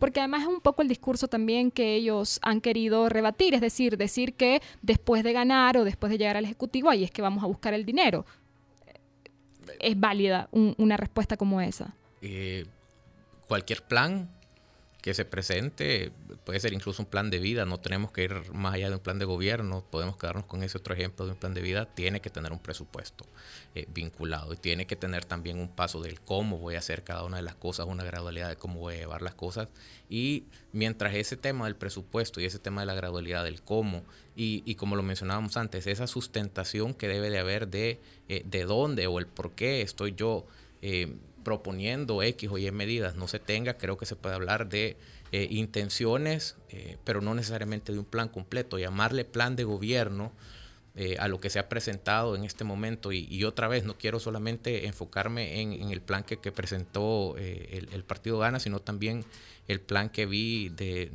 Porque 0.04 0.20
además 0.20 0.42
es 0.42 0.50
un 0.50 0.60
poco 0.60 0.82
el 0.82 0.90
discurso 0.90 1.30
también 1.30 1.72
que 1.72 1.96
ellos 1.96 2.38
han 2.42 2.60
querido 2.60 3.08
rebatir, 3.08 3.54
es 3.54 3.62
decir, 3.62 3.96
decir 3.96 4.34
que 4.34 4.62
después 4.82 5.24
de 5.24 5.32
ganar 5.32 5.78
o 5.78 5.86
después 5.86 6.12
de 6.12 6.18
llegar 6.18 6.36
al 6.36 6.44
Ejecutivo, 6.44 6.90
ahí 6.90 7.06
es 7.06 7.10
que 7.10 7.22
vamos 7.22 7.42
a 7.42 7.48
buscar 7.48 7.74
el 7.74 7.86
dinero. 7.86 8.26
¿Es 9.80 9.98
válida 9.98 10.50
una 10.52 10.98
respuesta 10.98 11.38
como 11.38 11.62
esa? 11.62 11.96
Eh, 12.22 12.66
cualquier 13.48 13.82
plan 13.84 14.30
que 15.04 15.14
se 15.14 15.26
presente, 15.26 16.14
puede 16.46 16.62
ser 16.62 16.72
incluso 16.72 17.02
un 17.02 17.10
plan 17.10 17.30
de 17.30 17.40
vida, 17.40 17.66
no 17.66 17.78
tenemos 17.78 18.14
que 18.14 18.24
ir 18.24 18.54
más 18.54 18.74
allá 18.74 18.88
de 18.88 18.96
un 18.96 19.02
plan 19.02 19.20
de 19.20 19.26
gobierno, 19.26 19.84
podemos 19.92 20.16
quedarnos 20.16 20.46
con 20.46 20.64
ese 20.64 20.78
otro 20.78 20.94
ejemplo 20.94 21.26
de 21.26 21.34
un 21.34 21.38
plan 21.38 21.54
de 21.54 21.62
vida, 21.62 21.94
tiene 21.94 22.22
que 22.22 22.30
tener 22.30 22.54
un 22.54 22.60
presupuesto 22.60 23.26
eh, 23.76 23.86
vinculado 23.94 24.54
y 24.54 24.56
tiene 24.56 24.88
que 24.88 24.96
tener 24.96 25.26
también 25.26 25.60
un 25.60 25.68
paso 25.68 26.00
del 26.00 26.22
cómo 26.22 26.58
voy 26.58 26.76
a 26.76 26.78
hacer 26.78 27.04
cada 27.04 27.26
una 27.26 27.36
de 27.36 27.44
las 27.44 27.56
cosas, 27.56 27.86
una 27.86 28.06
gradualidad 28.06 28.48
de 28.48 28.56
cómo 28.56 28.80
voy 28.80 28.94
a 28.94 28.98
llevar 29.00 29.22
las 29.22 29.36
cosas 29.36 29.68
y 30.10 30.46
mientras 30.72 31.14
ese 31.16 31.36
tema 31.36 31.66
del 31.66 31.76
presupuesto 31.76 32.40
y 32.40 32.46
ese 32.46 32.60
tema 32.60 32.80
de 32.84 32.88
la 32.88 32.94
gradualidad 32.94 33.44
del 33.44 33.62
cómo 33.62 34.06
y, 34.38 34.76
como 34.76 34.96
lo 34.96 35.04
mencionábamos 35.04 35.58
antes, 35.58 35.86
esa 35.86 36.08
sustentación 36.08 36.94
que 36.94 37.10
debe 37.10 37.30
de 37.30 37.40
haber 37.40 37.68
de, 37.68 38.00
eh, 38.30 38.44
de 38.46 38.64
dónde 38.64 39.08
o 39.08 39.20
el 39.20 39.28
por 39.28 39.52
qué 39.52 39.82
estoy 39.82 40.16
yo. 40.16 40.48
Eh, 40.82 41.14
proponiendo 41.44 42.24
X 42.24 42.50
o 42.52 42.58
Y 42.58 42.72
medidas 42.72 43.16
no 43.16 43.28
se 43.28 43.40
tenga, 43.40 43.78
creo 43.78 43.98
que 43.98 44.06
se 44.06 44.16
puede 44.16 44.36
hablar 44.36 44.70
de 44.70 44.98
eh, 45.32 45.48
intenciones, 45.50 46.56
eh, 46.70 46.98
pero 47.04 47.22
no 47.22 47.34
necesariamente 47.34 47.92
de 47.92 48.00
un 48.00 48.06
plan 48.06 48.30
completo. 48.30 48.78
Llamarle 48.78 49.26
plan 49.26 49.56
de 49.56 49.64
gobierno 49.64 50.32
eh, 50.96 51.18
a 51.20 51.28
lo 51.28 51.40
que 51.40 51.50
se 51.50 51.60
ha 51.60 51.70
presentado 51.70 52.36
en 52.36 52.44
este 52.44 52.64
momento 52.64 53.12
y, 53.12 53.44
otra 53.44 53.68
vez 53.68 53.84
no 53.84 53.98
quiero 53.98 54.20
solamente 54.20 54.86
enfocarme 54.86 55.62
en, 55.62 55.90
el 55.90 56.02
plan 56.02 56.24
que, 56.24 56.38
presentó 56.52 57.36
el, 57.38 58.04
partido 58.04 58.38
Gana, 58.38 58.60
sino 58.60 58.80
también 58.80 59.26
el 59.68 59.82
plan 59.82 60.10
que 60.10 60.28
vi 60.28 60.70
de, 60.70 61.10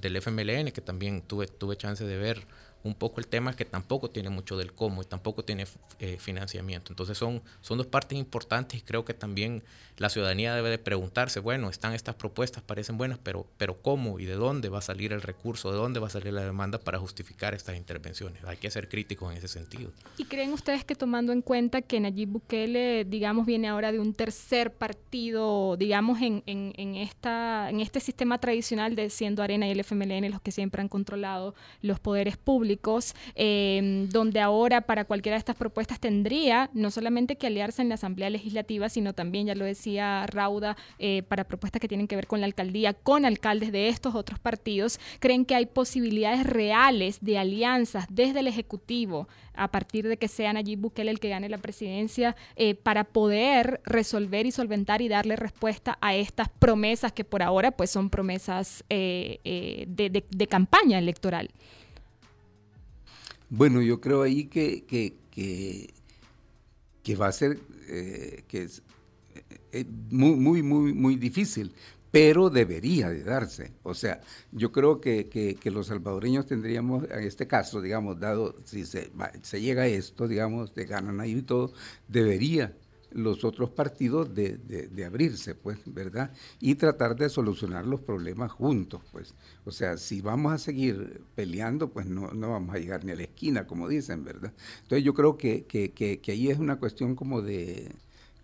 del 0.00 0.16
FMLN, 0.16 0.70
que 0.70 0.80
también 0.80 1.22
tuve, 1.22 1.48
tuve 1.48 1.76
chance 1.76 2.04
de 2.04 2.16
ver 2.16 2.46
un 2.84 2.94
poco 2.94 3.18
el 3.18 3.26
tema 3.26 3.56
que 3.56 3.64
tampoco 3.64 4.10
tiene 4.10 4.30
mucho 4.30 4.56
del 4.56 4.72
cómo 4.72 5.02
y 5.02 5.06
tampoco 5.06 5.44
tiene 5.44 5.66
eh, 5.98 6.18
financiamiento. 6.18 6.92
Entonces 6.92 7.18
son, 7.18 7.42
son 7.62 7.78
dos 7.78 7.86
partes 7.86 8.18
importantes 8.18 8.78
y 8.78 8.82
creo 8.82 9.04
que 9.04 9.14
también 9.14 9.64
la 9.96 10.08
ciudadanía 10.08 10.54
debe 10.54 10.70
de 10.70 10.78
preguntarse, 10.78 11.40
bueno, 11.40 11.70
están 11.70 11.94
estas 11.94 12.16
propuestas, 12.16 12.62
parecen 12.62 12.98
buenas, 12.98 13.18
pero, 13.22 13.46
pero 13.56 13.80
¿cómo 13.80 14.18
y 14.18 14.26
de 14.26 14.34
dónde 14.34 14.68
va 14.68 14.78
a 14.78 14.82
salir 14.82 15.12
el 15.12 15.22
recurso, 15.22 15.70
de 15.70 15.78
dónde 15.78 16.00
va 16.00 16.08
a 16.08 16.10
salir 16.10 16.32
la 16.32 16.44
demanda 16.44 16.78
para 16.78 16.98
justificar 16.98 17.54
estas 17.54 17.76
intervenciones? 17.76 18.44
Hay 18.44 18.58
que 18.58 18.70
ser 18.70 18.88
críticos 18.88 19.32
en 19.32 19.38
ese 19.38 19.48
sentido. 19.48 19.90
¿Y 20.18 20.24
creen 20.24 20.52
ustedes 20.52 20.84
que 20.84 20.94
tomando 20.94 21.32
en 21.32 21.42
cuenta 21.42 21.80
que 21.80 22.00
Nayib 22.00 22.28
Bukele, 22.28 23.04
digamos, 23.04 23.46
viene 23.46 23.68
ahora 23.68 23.92
de 23.92 24.00
un 24.00 24.14
tercer 24.14 24.74
partido, 24.74 25.76
digamos, 25.76 26.20
en, 26.20 26.42
en, 26.46 26.96
esta, 26.96 27.70
en 27.70 27.80
este 27.80 28.00
sistema 28.00 28.38
tradicional 28.38 28.96
de 28.96 29.08
siendo 29.10 29.42
Arena 29.42 29.66
y 29.68 29.70
el 29.70 29.80
FMLN 29.80 30.30
los 30.30 30.40
que 30.42 30.50
siempre 30.50 30.82
han 30.82 30.88
controlado 30.88 31.54
los 31.80 32.00
poderes 32.00 32.36
públicos, 32.36 32.73
eh, 33.34 34.06
donde 34.10 34.40
ahora 34.40 34.80
para 34.80 35.04
cualquiera 35.04 35.36
de 35.36 35.40
estas 35.40 35.56
propuestas 35.56 36.00
tendría 36.00 36.70
no 36.72 36.90
solamente 36.90 37.36
que 37.36 37.46
aliarse 37.46 37.82
en 37.82 37.88
la 37.88 37.96
Asamblea 37.96 38.30
Legislativa, 38.30 38.88
sino 38.88 39.12
también, 39.12 39.46
ya 39.46 39.54
lo 39.54 39.64
decía, 39.64 39.74
decía 39.74 40.26
Rauda, 40.28 40.76
eh, 40.98 41.22
para 41.28 41.44
propuestas 41.44 41.80
que 41.80 41.88
tienen 41.88 42.06
que 42.06 42.16
ver 42.16 42.26
con 42.26 42.40
la 42.40 42.46
alcaldía, 42.46 42.94
con 42.94 43.26
alcaldes 43.26 43.72
de 43.72 43.88
estos 43.88 44.14
otros 44.14 44.38
partidos, 44.38 44.98
creen 45.18 45.44
que 45.44 45.54
hay 45.54 45.66
posibilidades 45.66 46.46
reales 46.46 47.18
de 47.20 47.38
alianzas 47.38 48.06
desde 48.08 48.40
el 48.40 48.46
Ejecutivo, 48.46 49.28
a 49.54 49.68
partir 49.68 50.08
de 50.08 50.16
que 50.16 50.28
sea 50.28 50.52
Nayib 50.52 50.78
Bukele 50.78 51.10
el 51.10 51.20
que 51.20 51.28
gane 51.28 51.48
la 51.48 51.58
presidencia, 51.58 52.36
eh, 52.56 52.74
para 52.74 53.04
poder 53.04 53.80
resolver 53.84 54.46
y 54.46 54.52
solventar 54.52 55.02
y 55.02 55.08
darle 55.08 55.36
respuesta 55.36 55.98
a 56.00 56.14
estas 56.14 56.48
promesas 56.48 57.12
que 57.12 57.24
por 57.24 57.42
ahora 57.42 57.72
pues 57.72 57.90
son 57.90 58.10
promesas 58.10 58.84
eh, 58.88 59.86
de, 59.88 60.46
campaña 60.46 60.98
electoral. 60.98 61.50
Bueno, 63.56 63.80
yo 63.82 64.00
creo 64.00 64.22
ahí 64.22 64.46
que, 64.46 64.84
que, 64.84 65.14
que, 67.04 67.14
va 67.14 67.28
a 67.28 67.32
ser, 67.32 67.56
que 68.48 68.68
eh, 69.70 69.84
muy, 70.10 70.34
muy, 70.34 70.62
muy, 70.64 70.92
muy 70.92 71.14
difícil, 71.14 71.72
pero 72.10 72.50
debería 72.50 73.10
de 73.10 73.22
darse. 73.22 73.72
O 73.84 73.94
sea, 73.94 74.20
yo 74.50 74.72
creo 74.72 75.00
que, 75.00 75.28
que, 75.28 75.70
los 75.70 75.86
salvadoreños 75.86 76.46
tendríamos, 76.46 77.04
en 77.04 77.20
este 77.20 77.46
caso, 77.46 77.80
digamos, 77.80 78.18
dado, 78.18 78.56
si 78.64 78.84
se, 78.84 79.12
se 79.42 79.60
llega 79.60 79.82
a 79.82 79.86
esto, 79.86 80.26
digamos, 80.26 80.74
de 80.74 80.86
ganan 80.86 81.20
ahí 81.20 81.36
y 81.38 81.42
todo, 81.42 81.72
debería 82.08 82.76
los 83.14 83.44
otros 83.44 83.70
partidos 83.70 84.34
de, 84.34 84.58
de, 84.58 85.04
abrirse, 85.04 85.54
pues, 85.54 85.78
¿verdad? 85.86 86.32
Y 86.60 86.74
tratar 86.74 87.16
de 87.16 87.28
solucionar 87.28 87.86
los 87.86 88.00
problemas 88.00 88.52
juntos, 88.52 89.00
pues. 89.12 89.34
O 89.64 89.70
sea, 89.70 89.96
si 89.96 90.20
vamos 90.20 90.52
a 90.52 90.58
seguir 90.58 91.22
peleando, 91.34 91.90
pues 91.90 92.06
no, 92.06 92.32
no 92.32 92.50
vamos 92.50 92.74
a 92.74 92.78
llegar 92.78 93.04
ni 93.04 93.12
a 93.12 93.16
la 93.16 93.22
esquina, 93.22 93.66
como 93.66 93.88
dicen, 93.88 94.24
¿verdad? 94.24 94.52
Entonces 94.82 95.04
yo 95.04 95.14
creo 95.14 95.38
que, 95.38 95.64
que, 95.64 95.92
que 95.92 96.32
ahí 96.32 96.48
es 96.48 96.58
una 96.58 96.76
cuestión 96.76 97.14
como 97.14 97.40
de, 97.40 97.92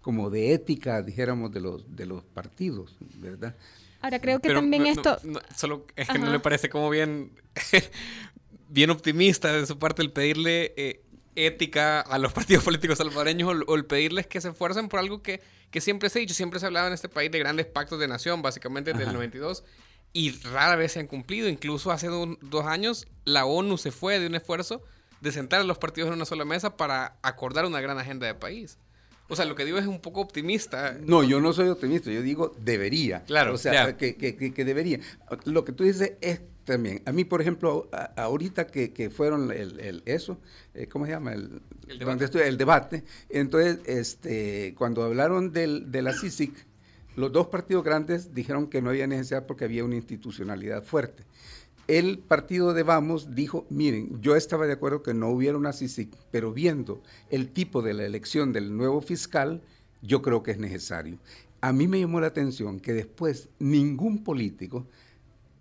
como 0.01 0.31
de 0.31 0.55
ética, 0.55 1.03
dijéramos, 1.03 1.53
de 1.53 1.61
los, 1.61 1.97
de 1.97 2.07
los 2.07 2.25
partidos, 2.25 2.97
¿verdad? 3.19 3.57
Ahora, 4.01 4.19
creo 4.19 4.41
que 4.41 4.49
también 4.49 4.87
esto... 4.87 5.19
solo 5.55 5.87
es 5.95 6.09
que 6.09 6.19
no 6.19 6.31
le 6.31 6.41
parece 6.41 6.71
como 6.71 6.89
bien, 6.89 7.33
bien 8.69 8.91
optimista 8.91 9.53
de 9.53 9.67
su 9.67 9.79
parte 9.79 10.01
el 10.03 10.11
pedirle 10.11 10.73
eh, 10.77 11.03
ética 11.37 12.01
a 12.01 12.19
los 12.19 12.33
partidos 12.35 12.65
políticos 12.65 12.99
salvadoreños 12.99 13.65
o, 13.67 13.75
el 13.75 13.85
pedirles 13.85 14.27
que 14.27 14.41
se 14.41 14.49
esfuercen 14.51 14.89
por 14.89 15.01
algo 15.01 15.23
que, 15.23 15.41
que, 15.71 15.81
siempre 15.81 16.09
se 16.09 16.19
ha 16.19 16.21
dicho, 16.21 16.35
siempre 16.35 16.61
se 16.61 16.67
hablaba 16.67 16.89
en 16.89 16.93
este 16.93 17.09
país 17.09 17.31
de 17.31 17.39
grandes 17.39 17.67
pactos 17.67 17.99
de 17.99 18.09
nación, 18.09 18.43
básicamente 18.43 18.93
desde 18.93 19.05
el 19.05 19.13
92, 19.13 19.65
y 20.13 20.33
rara 20.43 20.77
vez 20.77 20.93
se 20.93 21.01
han 21.01 21.07
cumplido. 21.07 21.49
Incluso 21.49 21.93
hace 21.93 22.09
dos 22.09 22.67
años 22.67 23.07
la 23.25 23.45
ONU 23.45 23.79
se 23.79 23.93
fue 23.93 24.19
de 24.19 24.27
un 24.27 24.35
esfuerzo 24.35 24.83
de 25.21 25.33
sentar 25.33 25.61
a 25.61 25.65
los 25.65 25.79
partidos 25.79 26.09
en 26.09 26.15
una 26.15 26.25
sola 26.25 26.45
mesa 26.45 26.77
para 26.77 27.19
acordar 27.23 27.67
una 27.67 27.81
gran 27.81 27.99
agenda 27.99 28.27
de 28.27 28.35
país. 28.35 28.79
O 29.31 29.37
sea, 29.37 29.45
lo 29.45 29.55
que 29.55 29.65
digo 29.65 29.79
es 29.79 29.87
un 29.87 30.01
poco 30.01 30.21
optimista. 30.21 30.97
No, 31.01 31.23
yo 31.23 31.41
no 31.41 31.53
soy 31.53 31.69
optimista, 31.69 32.11
yo 32.11 32.21
digo 32.21 32.53
debería. 32.61 33.23
Claro. 33.25 33.55
O 33.55 33.59
sea, 33.59 33.97
que, 33.97 34.17
que, 34.17 34.65
debería. 34.65 34.99
Lo 35.45 35.65
que 35.65 35.73
tú 35.73 35.85
dices 35.85 36.15
es 36.21 36.41
también. 36.65 37.01
A 37.07 37.13
mí, 37.13 37.25
por 37.25 37.41
ejemplo, 37.41 37.89
ahorita 38.17 38.67
que, 38.67 39.11
fueron 39.15 39.53
el, 39.53 40.03
eso, 40.05 40.39
eh, 40.75 40.89
¿cómo 40.89 41.07
se 41.07 41.13
llama? 41.13 41.33
El, 41.33 41.63
debate. 41.99 42.49
el 42.49 42.57
debate. 42.57 43.05
Entonces, 43.29 43.79
este, 43.87 44.75
cuando 44.77 45.05
hablaron 45.05 45.53
del, 45.53 45.93
de 45.93 46.03
la 46.03 46.13
CICIC, 46.13 46.53
los 47.15 47.31
dos 47.33 47.47
partidos 47.47 47.85
grandes 47.85 48.35
dijeron 48.35 48.69
que 48.69 48.83
no 48.83 48.91
había 48.91 49.07
necesidad 49.07 49.47
porque 49.47 49.65
había 49.65 49.85
una 49.85 49.97
institucionalidad 49.97 50.83
fuerte 50.83 51.25
el 51.89 52.19
partido 52.19 52.73
de 52.73 52.83
Vamos 52.83 53.35
dijo, 53.35 53.67
miren, 53.69 54.21
yo 54.21 54.37
estaba 54.37 54.67
de 54.67 54.75
acuerdo 54.75 55.03
que 55.03 55.15
no 55.15 55.29
hubiera 55.29 55.59
una 55.59 55.73
CICIC, 55.73 56.15
pero 56.31 56.53
viendo 56.53 57.03
el 57.31 57.51
tipo 57.51 57.83
de 57.83 57.95
la 57.95 58.05
elección 58.05 58.53
del 58.53 58.77
nuevo 58.77 59.01
fiscal, 59.01 59.63
yo 60.03 60.23
creo 60.23 60.43
que 60.43 60.53
es 60.53 60.59
necesario. 60.59 61.19
A 61.61 61.73
mí 61.73 61.89
me 61.89 62.01
llamó 62.01 62.21
la 62.21 62.29
atención 62.29 62.81
que 62.81 62.93
después 62.93 63.49
ningún 63.59 64.25
político, 64.25 64.87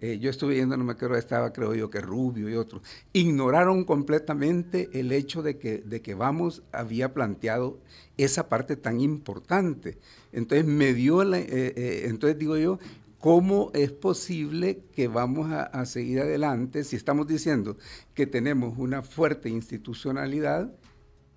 eh, 0.02 0.18
yo 0.20 0.30
estuve 0.30 0.54
viendo, 0.56 0.78
no 0.78 0.86
me 0.86 0.94
acuerdo, 0.94 1.18
estaba 1.18 1.52
creo 1.52 1.76
yo 1.76 1.90
que 1.90 2.00
Rubio 2.00 2.50
y 2.50 2.56
otros, 2.56 2.82
ignoraron 3.12 3.84
completamente 3.84 4.90
el 4.94 5.12
hecho 5.12 5.42
de 5.42 5.58
que, 5.58 5.80
de 5.80 6.02
que 6.02 6.14
Vamos 6.14 6.64
había 6.72 7.14
planteado 7.14 7.80
esa 8.18 8.48
parte 8.48 8.78
tan 8.78 9.02
importante. 9.02 9.98
Entonces 10.32 10.66
me 10.66 10.94
dio 10.94 11.24
la, 11.24 11.40
eh, 11.40 11.48
eh, 11.50 12.04
entonces 12.06 12.40
digo 12.40 12.56
yo, 12.56 12.80
¿Cómo 13.20 13.70
es 13.74 13.92
posible 13.92 14.82
que 14.96 15.10
vamos 15.10 15.52
a, 15.52 15.86
seguir 15.86 16.22
adelante 16.22 16.86
si 16.86 16.96
estamos 16.96 17.28
diciendo 17.28 17.78
que 18.14 18.26
tenemos 18.26 18.78
una 18.78 19.02
fuerte 19.02 19.50
institucionalidad 19.50 20.72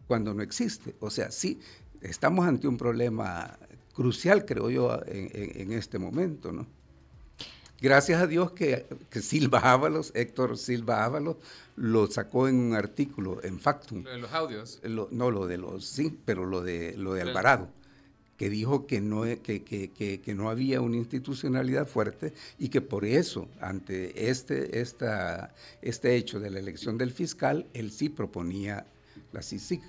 cuando 0.07 0.33
no 0.33 0.45
existe? 0.45 0.95
O 1.01 1.11
sea, 1.11 1.33
sí, 1.33 1.59
estamos 2.01 2.47
ante 2.47 2.69
un 2.69 2.77
problema 2.77 3.59
crucial, 3.95 4.45
creo 4.45 4.71
yo, 4.71 5.01
en, 5.07 5.73
este 5.73 5.99
momento, 5.99 6.53
¿no? 6.53 6.67
Gracias 7.81 8.23
a 8.23 8.29
Dios 8.29 8.53
que, 8.53 8.87
Silva 9.21 9.73
Ábalos, 9.73 10.13
Héctor 10.15 10.57
Silva 10.59 11.05
Ábalos, 11.05 11.37
lo 11.75 12.07
sacó 12.07 12.47
en 12.47 12.61
un 12.61 12.75
artículo 12.75 13.43
en 13.43 13.59
Factum. 13.59 14.05
Lo 14.05 14.11
de 14.11 14.19
los 14.19 14.33
audios. 14.33 14.81
no, 15.11 15.33
lo 15.33 15.49
de 15.49 15.59
los, 15.59 15.85
sí, 15.85 16.17
pero 16.25 16.47
lo 16.47 16.63
de, 16.63 16.97
lo 16.97 17.15
de 17.15 17.23
Alvarado 17.23 17.71
que 18.37 18.51
dijo 18.51 18.87
que 18.87 19.01
no, 19.01 19.23
que, 19.23 19.63
que, 19.63 19.91
que, 20.21 20.35
no 20.35 20.51
había 20.51 20.81
una 20.81 20.97
institucionalidad 20.97 21.87
fuerte 21.87 22.33
y 22.59 22.69
que 22.69 22.81
por 22.81 23.05
eso, 23.05 23.49
ante 23.61 24.31
este, 24.31 24.81
esta, 24.81 25.55
este 25.81 26.17
hecho 26.17 26.41
de 26.41 26.51
la 26.51 26.59
elección 26.59 26.99
del 26.99 27.13
fiscal, 27.13 27.67
él 27.75 27.91
sí 27.91 28.09
proponía 28.09 28.87
la 29.33 29.43
CICIG. 29.43 29.83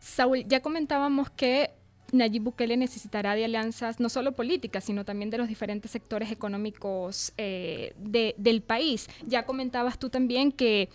Saúl, 0.00 0.44
ya 0.46 0.60
comentábamos 0.60 1.30
que 1.30 1.70
Nayib 2.12 2.42
Bukele 2.42 2.76
necesitará 2.76 3.34
de 3.34 3.44
alianzas 3.44 4.00
no 4.00 4.08
solo 4.08 4.32
políticas, 4.32 4.84
sino 4.84 5.04
también 5.04 5.30
de 5.30 5.38
los 5.38 5.48
diferentes 5.48 5.90
sectores 5.90 6.30
económicos 6.30 7.32
eh, 7.36 7.94
del 7.96 8.62
país. 8.62 9.08
Ya 9.26 9.46
comentabas 9.46 9.98
tú 9.98 10.10
también 10.10 10.52
que 10.52 10.88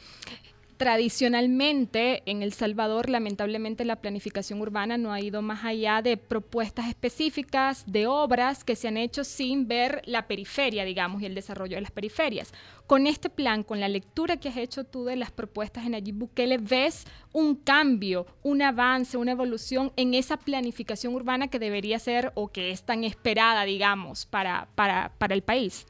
tradicionalmente 0.79 2.23
en 2.25 2.41
El 2.41 2.53
Salvador, 2.53 3.09
lamentablemente, 3.09 3.83
la 3.83 3.97
planificación 3.97 4.61
urbana 4.61 4.97
no 4.97 5.11
ha 5.11 5.19
ido 5.19 5.41
más 5.41 5.65
allá 5.65 6.01
de 6.01 6.15
propuestas 6.15 6.87
específicas, 6.87 7.83
de 7.85 8.07
obras 8.07 8.63
que 8.63 8.77
se 8.77 8.87
han 8.87 8.95
hecho 8.95 9.25
sin 9.25 9.67
ver 9.67 10.01
la 10.05 10.25
periferia, 10.25 10.85
digamos, 10.85 11.21
y 11.21 11.25
el 11.25 11.35
desarrollo 11.35 11.75
de 11.75 11.81
las 11.81 11.91
periferias. 11.91 12.53
Con 12.87 13.07
este 13.07 13.29
plan, 13.29 13.63
con 13.63 13.81
la 13.81 13.89
lectura 13.89 14.37
que 14.37 14.47
has 14.47 14.55
hecho 14.55 14.85
tú 14.85 15.03
de 15.03 15.17
las 15.17 15.31
propuestas 15.31 15.85
en 15.85 15.91
Nayib 15.91 16.15
Bukele, 16.15 16.57
¿ves 16.57 17.03
un 17.33 17.55
cambio, 17.55 18.25
un 18.41 18.61
avance, 18.61 19.17
una 19.17 19.33
evolución 19.33 19.91
en 19.97 20.13
esa 20.13 20.37
planificación 20.37 21.13
urbana 21.13 21.49
que 21.49 21.59
debería 21.59 21.99
ser 21.99 22.31
o 22.35 22.47
que 22.47 22.71
es 22.71 22.83
tan 22.83 23.03
esperada, 23.03 23.65
digamos, 23.65 24.25
para, 24.25 24.69
para, 24.75 25.11
para 25.17 25.33
el 25.33 25.41
país? 25.41 25.85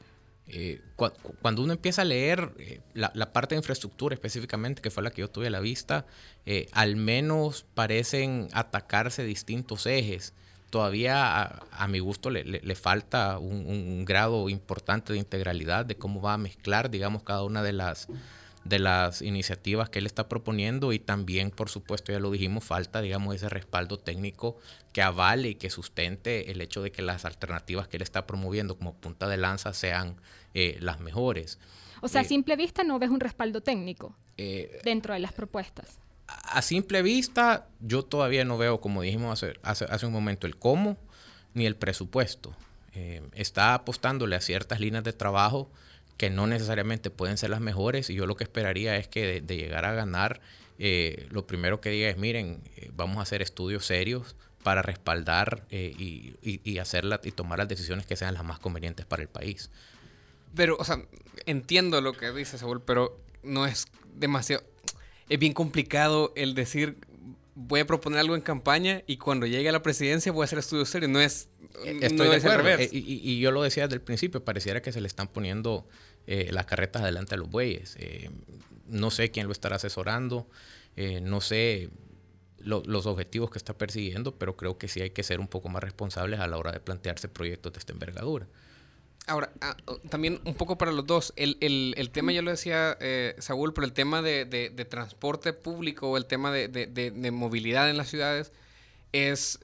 Eh, 0.52 0.80
cuando 1.40 1.62
uno 1.62 1.72
empieza 1.72 2.02
a 2.02 2.04
leer 2.04 2.52
eh, 2.58 2.80
la, 2.94 3.32
parte 3.32 3.54
de 3.54 3.58
infraestructura 3.58 4.14
específicamente, 4.14 4.82
que 4.82 4.90
fue 4.90 5.02
la 5.02 5.10
que 5.10 5.20
yo 5.20 5.30
tuve 5.30 5.46
a 5.46 5.50
la 5.50 5.60
vista, 5.60 6.06
eh, 6.46 6.68
al 6.72 6.96
menos 6.96 7.64
parecen 7.74 8.48
atacarse 8.52 9.24
distintos 9.24 9.86
ejes. 9.86 10.34
Todavía 10.70 11.60
a, 11.72 11.88
mi 11.88 11.98
gusto 11.98 12.30
le, 12.30 12.74
falta 12.76 13.38
un, 13.38 14.04
grado 14.04 14.48
importante 14.48 15.12
de 15.12 15.18
integralidad 15.18 15.84
de 15.84 15.96
cómo 15.96 16.20
va 16.20 16.34
a 16.34 16.38
mezclar, 16.38 16.90
digamos, 16.90 17.24
cada 17.24 17.42
una 17.42 17.64
de 17.64 17.72
las, 17.72 18.06
de 18.64 18.78
las 18.78 19.20
iniciativas 19.20 19.90
que 19.90 19.98
él 19.98 20.06
está 20.06 20.28
proponiendo 20.28 20.92
y 20.92 21.00
también, 21.00 21.50
por 21.50 21.70
supuesto, 21.70 22.12
ya 22.12 22.20
lo 22.20 22.30
dijimos, 22.30 22.62
falta, 22.62 23.00
digamos, 23.00 23.34
ese 23.34 23.48
respaldo 23.48 23.98
técnico 23.98 24.58
que 24.92 25.02
avale 25.02 25.48
y 25.50 25.54
que 25.56 25.70
sustente 25.70 26.52
el 26.52 26.60
hecho 26.60 26.82
de 26.82 26.92
que 26.92 27.02
las 27.02 27.24
alternativas 27.24 27.88
que 27.88 27.96
él 27.96 28.02
está 28.02 28.26
promoviendo 28.26 28.76
como 28.76 28.94
punta 28.94 29.26
de 29.26 29.38
lanza 29.38 29.72
sean 29.72 30.16
eh, 30.54 30.78
las 30.80 31.00
mejores. 31.00 31.58
O 32.00 32.08
sea, 32.08 32.22
a 32.22 32.24
eh, 32.24 32.28
simple 32.28 32.56
vista 32.56 32.82
no 32.82 32.98
ves 32.98 33.10
un 33.10 33.20
respaldo 33.20 33.60
técnico 33.60 34.14
eh, 34.36 34.80
dentro 34.84 35.14
de 35.14 35.20
las 35.20 35.32
propuestas. 35.32 35.98
A 36.26 36.62
simple 36.62 37.02
vista, 37.02 37.66
yo 37.80 38.04
todavía 38.04 38.44
no 38.44 38.56
veo, 38.56 38.80
como 38.80 39.02
dijimos 39.02 39.42
hace, 39.42 39.58
hace, 39.62 40.06
un 40.06 40.12
momento, 40.12 40.46
el 40.46 40.56
cómo 40.56 40.96
ni 41.54 41.66
el 41.66 41.74
presupuesto. 41.74 42.54
está 43.34 43.74
apostándole 43.74 44.36
a 44.36 44.40
ciertas 44.40 44.80
líneas 44.80 45.04
de 45.04 45.12
trabajo 45.12 45.70
que 46.20 46.28
no 46.28 46.46
necesariamente 46.46 47.08
pueden 47.08 47.38
ser 47.38 47.48
las 47.48 47.62
mejores 47.62 48.10
y 48.10 48.14
yo 48.14 48.26
lo 48.26 48.36
que 48.36 48.44
esperaría 48.44 48.94
es 48.98 49.08
que 49.08 49.40
de, 49.40 49.56
llegar 49.56 49.86
a 49.86 49.94
ganar, 49.94 50.42
eh, 50.78 51.26
lo 51.30 51.46
primero 51.46 51.80
que 51.80 51.88
diga 51.88 52.10
es, 52.10 52.18
miren, 52.18 52.60
eh, 52.76 52.90
vamos 52.92 53.16
a 53.16 53.22
hacer 53.22 53.40
estudios 53.40 53.86
serios 53.86 54.36
para 54.62 54.82
respaldar 54.82 55.64
eh, 55.70 55.94
y, 55.98 56.34
y, 56.42 56.60
y 56.62 57.32
tomar 57.32 57.60
las 57.60 57.68
decisiones 57.68 58.04
que 58.04 58.16
sean 58.16 58.34
las 58.34 58.44
más 58.44 58.58
convenientes 58.58 59.06
para 59.06 59.22
el 59.22 59.28
país. 59.28 59.70
Pero, 60.54 60.76
o 60.78 60.84
sea, 60.84 61.02
entiendo 61.46 62.00
lo 62.00 62.12
que 62.12 62.30
dice 62.32 62.58
Saúl, 62.58 62.82
pero 62.82 63.20
no 63.42 63.66
es 63.66 63.86
demasiado... 64.14 64.62
Es 65.28 65.38
bien 65.38 65.52
complicado 65.52 66.32
el 66.34 66.54
decir 66.54 66.96
voy 67.54 67.80
a 67.80 67.86
proponer 67.86 68.20
algo 68.20 68.34
en 68.34 68.40
campaña 68.40 69.02
y 69.06 69.18
cuando 69.18 69.46
llegue 69.46 69.68
a 69.68 69.72
la 69.72 69.82
presidencia 69.82 70.32
voy 70.32 70.42
a 70.42 70.44
hacer 70.44 70.58
estudios 70.58 70.88
serios. 70.88 71.10
No 71.10 71.20
es, 71.20 71.48
Estoy 71.84 72.28
de 72.28 72.36
acuerdo. 72.36 72.82
y, 72.90 72.98
y, 72.98 73.38
yo 73.38 73.52
lo 73.52 73.62
decía 73.62 73.84
desde 73.84 73.96
el 73.96 74.02
principio, 74.02 74.44
pareciera 74.44 74.82
que 74.82 74.92
se 74.92 75.00
le 75.00 75.06
están 75.06 75.28
poniendo 75.28 75.86
eh, 76.26 76.50
las 76.52 76.66
carretas 76.66 77.02
adelante 77.02 77.34
a 77.34 77.38
los 77.38 77.50
bueyes. 77.50 77.96
Eh, 77.98 78.30
no 78.86 79.10
sé 79.10 79.30
quién 79.30 79.46
lo 79.46 79.52
estará 79.52 79.76
asesorando, 79.76 80.48
eh, 80.96 81.20
no 81.20 81.40
sé 81.40 81.90
los 82.62 83.06
objetivos 83.06 83.50
que 83.50 83.56
está 83.56 83.78
persiguiendo, 83.78 84.36
pero 84.36 84.54
creo 84.54 84.76
que 84.76 84.86
sí 84.86 85.00
hay 85.00 85.10
que 85.10 85.22
ser 85.22 85.40
un 85.40 85.48
poco 85.48 85.70
más 85.70 85.82
responsables 85.82 86.40
a 86.40 86.46
la 86.46 86.58
hora 86.58 86.72
de 86.72 86.80
plantearse 86.80 87.26
proyectos 87.26 87.72
de 87.72 87.78
esta 87.78 87.94
envergadura. 87.94 88.48
Ahora, 89.26 89.52
ah, 89.60 89.76
también 90.08 90.40
un 90.44 90.54
poco 90.54 90.76
para 90.76 90.92
los 90.92 91.06
dos, 91.06 91.32
el, 91.36 91.56
el, 91.60 91.94
el 91.96 92.10
tema, 92.10 92.32
ya 92.32 92.42
lo 92.42 92.50
decía 92.50 92.98
Saúl, 93.38 93.72
pero 93.72 93.86
el 93.86 93.92
tema 93.92 94.22
de, 94.22 94.44
de, 94.44 94.84
transporte 94.84 95.52
público 95.52 96.10
o 96.10 96.16
el 96.16 96.26
tema 96.26 96.50
de, 96.50 96.68
de, 96.68 97.30
movilidad 97.30 97.88
en 97.90 97.96
las 97.96 98.08
ciudades 98.08 98.52
es 99.12 99.60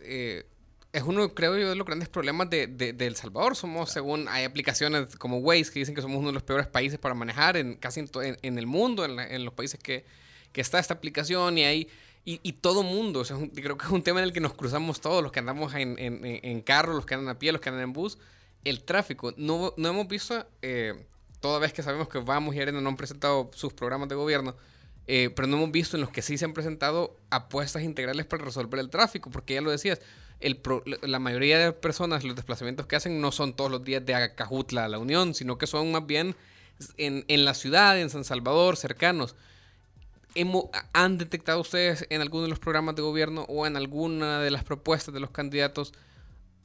es 0.97 1.03
uno, 1.03 1.35
creo 1.35 1.59
yo, 1.59 1.69
de 1.69 1.77
los 1.77 1.87
grandes 1.87 2.09
problemas 2.09 2.49
de, 2.49 2.95
El 2.99 3.16
Salvador. 3.16 3.55
Somos, 3.55 3.90
según 3.90 4.29
hay 4.29 4.45
aplicaciones 4.45 5.14
como 5.16 5.38
Waze 5.38 5.71
que 5.71 5.81
dicen 5.81 5.95
que 5.95 6.01
somos 6.01 6.16
uno 6.16 6.29
de 6.29 6.33
los 6.33 6.42
peores 6.42 6.66
países 6.66 6.99
para 6.99 7.14
manejar 7.14 7.59
en 7.59 7.75
casi 7.75 8.01
en, 8.01 8.09
en 8.40 8.59
el 8.59 8.66
mundo, 8.66 9.05
en, 9.05 9.21
en, 9.21 9.45
los 9.45 9.53
países 9.53 9.79
que, 9.79 10.07
que 10.53 10.62
está 10.62 10.79
esta 10.79 10.95
aplicación 10.95 11.59
y 11.59 11.64
hay 11.64 11.88
y, 12.25 12.40
y, 12.42 12.55
todo 12.55 12.83
mundo. 12.83 13.21
O 13.21 13.25
sea, 13.27 13.37
creo 13.55 13.77
que 13.77 13.85
es 13.85 13.92
un 13.92 14.03
tema 14.03 14.21
en 14.21 14.25
el 14.25 14.33
que 14.33 14.40
nos 14.40 14.55
cruzamos 14.55 15.03
todos, 15.03 15.23
los 15.23 15.33
que 15.33 15.40
andamos 15.40 15.75
en, 15.75 15.99
en, 15.99 16.25
en, 16.25 16.61
carro, 16.62 16.95
los 16.95 17.05
que 17.05 17.14
andan 17.14 17.37
a 17.37 17.38
pie, 17.38 17.53
los 17.53 17.61
que 17.61 17.69
andan 17.69 17.85
en 17.85 17.92
bus. 17.92 18.16
El 18.66 18.83
tráfico. 18.83 19.33
No, 19.37 19.72
no 19.76 19.88
hemos 19.88 20.09
visto, 20.09 20.44
eh, 20.61 21.07
toda 21.38 21.61
vez 21.61 21.72
que 21.72 21.85
sabemos 21.85 22.09
que 22.09 22.18
Vamos 22.18 22.52
y 22.57 22.61
Arena 22.61 22.81
no 22.81 22.88
han 22.88 22.96
presentado 22.96 23.48
sus 23.55 23.72
programas 23.72 24.09
de 24.09 24.16
gobierno, 24.16 24.57
eh, 25.07 25.31
pero 25.37 25.46
no 25.46 25.57
hemos 25.59 25.70
visto 25.70 25.96
en 25.96 26.00
los 26.00 26.11
que 26.11 26.20
sí 26.20 26.37
se 26.37 26.46
han 26.46 26.52
presentado 26.52 27.16
apuestas 27.31 27.85
integrales 27.85 28.26
para 28.26 28.44
resolver 28.44 28.81
el 28.81 28.90
tráfico, 28.90 29.31
porque 29.31 29.55
ya 29.55 29.61
lo 29.61 29.70
decías, 29.70 30.00
la 31.00 31.18
mayoría 31.20 31.61
de 31.61 31.72
personas, 31.74 32.24
los 32.24 32.35
desplazamientos 32.35 32.87
que 32.87 32.96
hacen 32.96 33.20
no 33.20 33.31
son 33.31 33.55
todos 33.55 33.70
los 33.70 33.85
días 33.85 34.05
de 34.05 34.16
Acajutla 34.16 34.87
a 34.87 34.88
la 34.88 34.98
Unión, 34.98 35.35
sino 35.35 35.59
que 35.59 35.68
son 35.68 35.92
más 35.92 36.05
bien 36.05 36.35
en, 36.96 37.24
en 37.29 37.44
la 37.44 37.55
ciudad, 37.55 37.96
en 38.00 38.11
San 38.11 38.24
Salvador, 38.24 38.76
cercanos. 38.76 39.37
¿Han 40.92 41.18
detectado 41.18 41.61
ustedes 41.61 42.05
en 42.11 42.20
alguno 42.20 42.42
de 42.42 42.48
los 42.48 42.59
programas 42.59 42.96
de 42.96 43.02
gobierno 43.02 43.42
o 43.48 43.64
en 43.64 43.76
alguna 43.76 44.40
de 44.40 44.50
las 44.50 44.64
propuestas 44.64 45.14
de 45.14 45.20
los 45.20 45.31
candidatos 45.31 45.92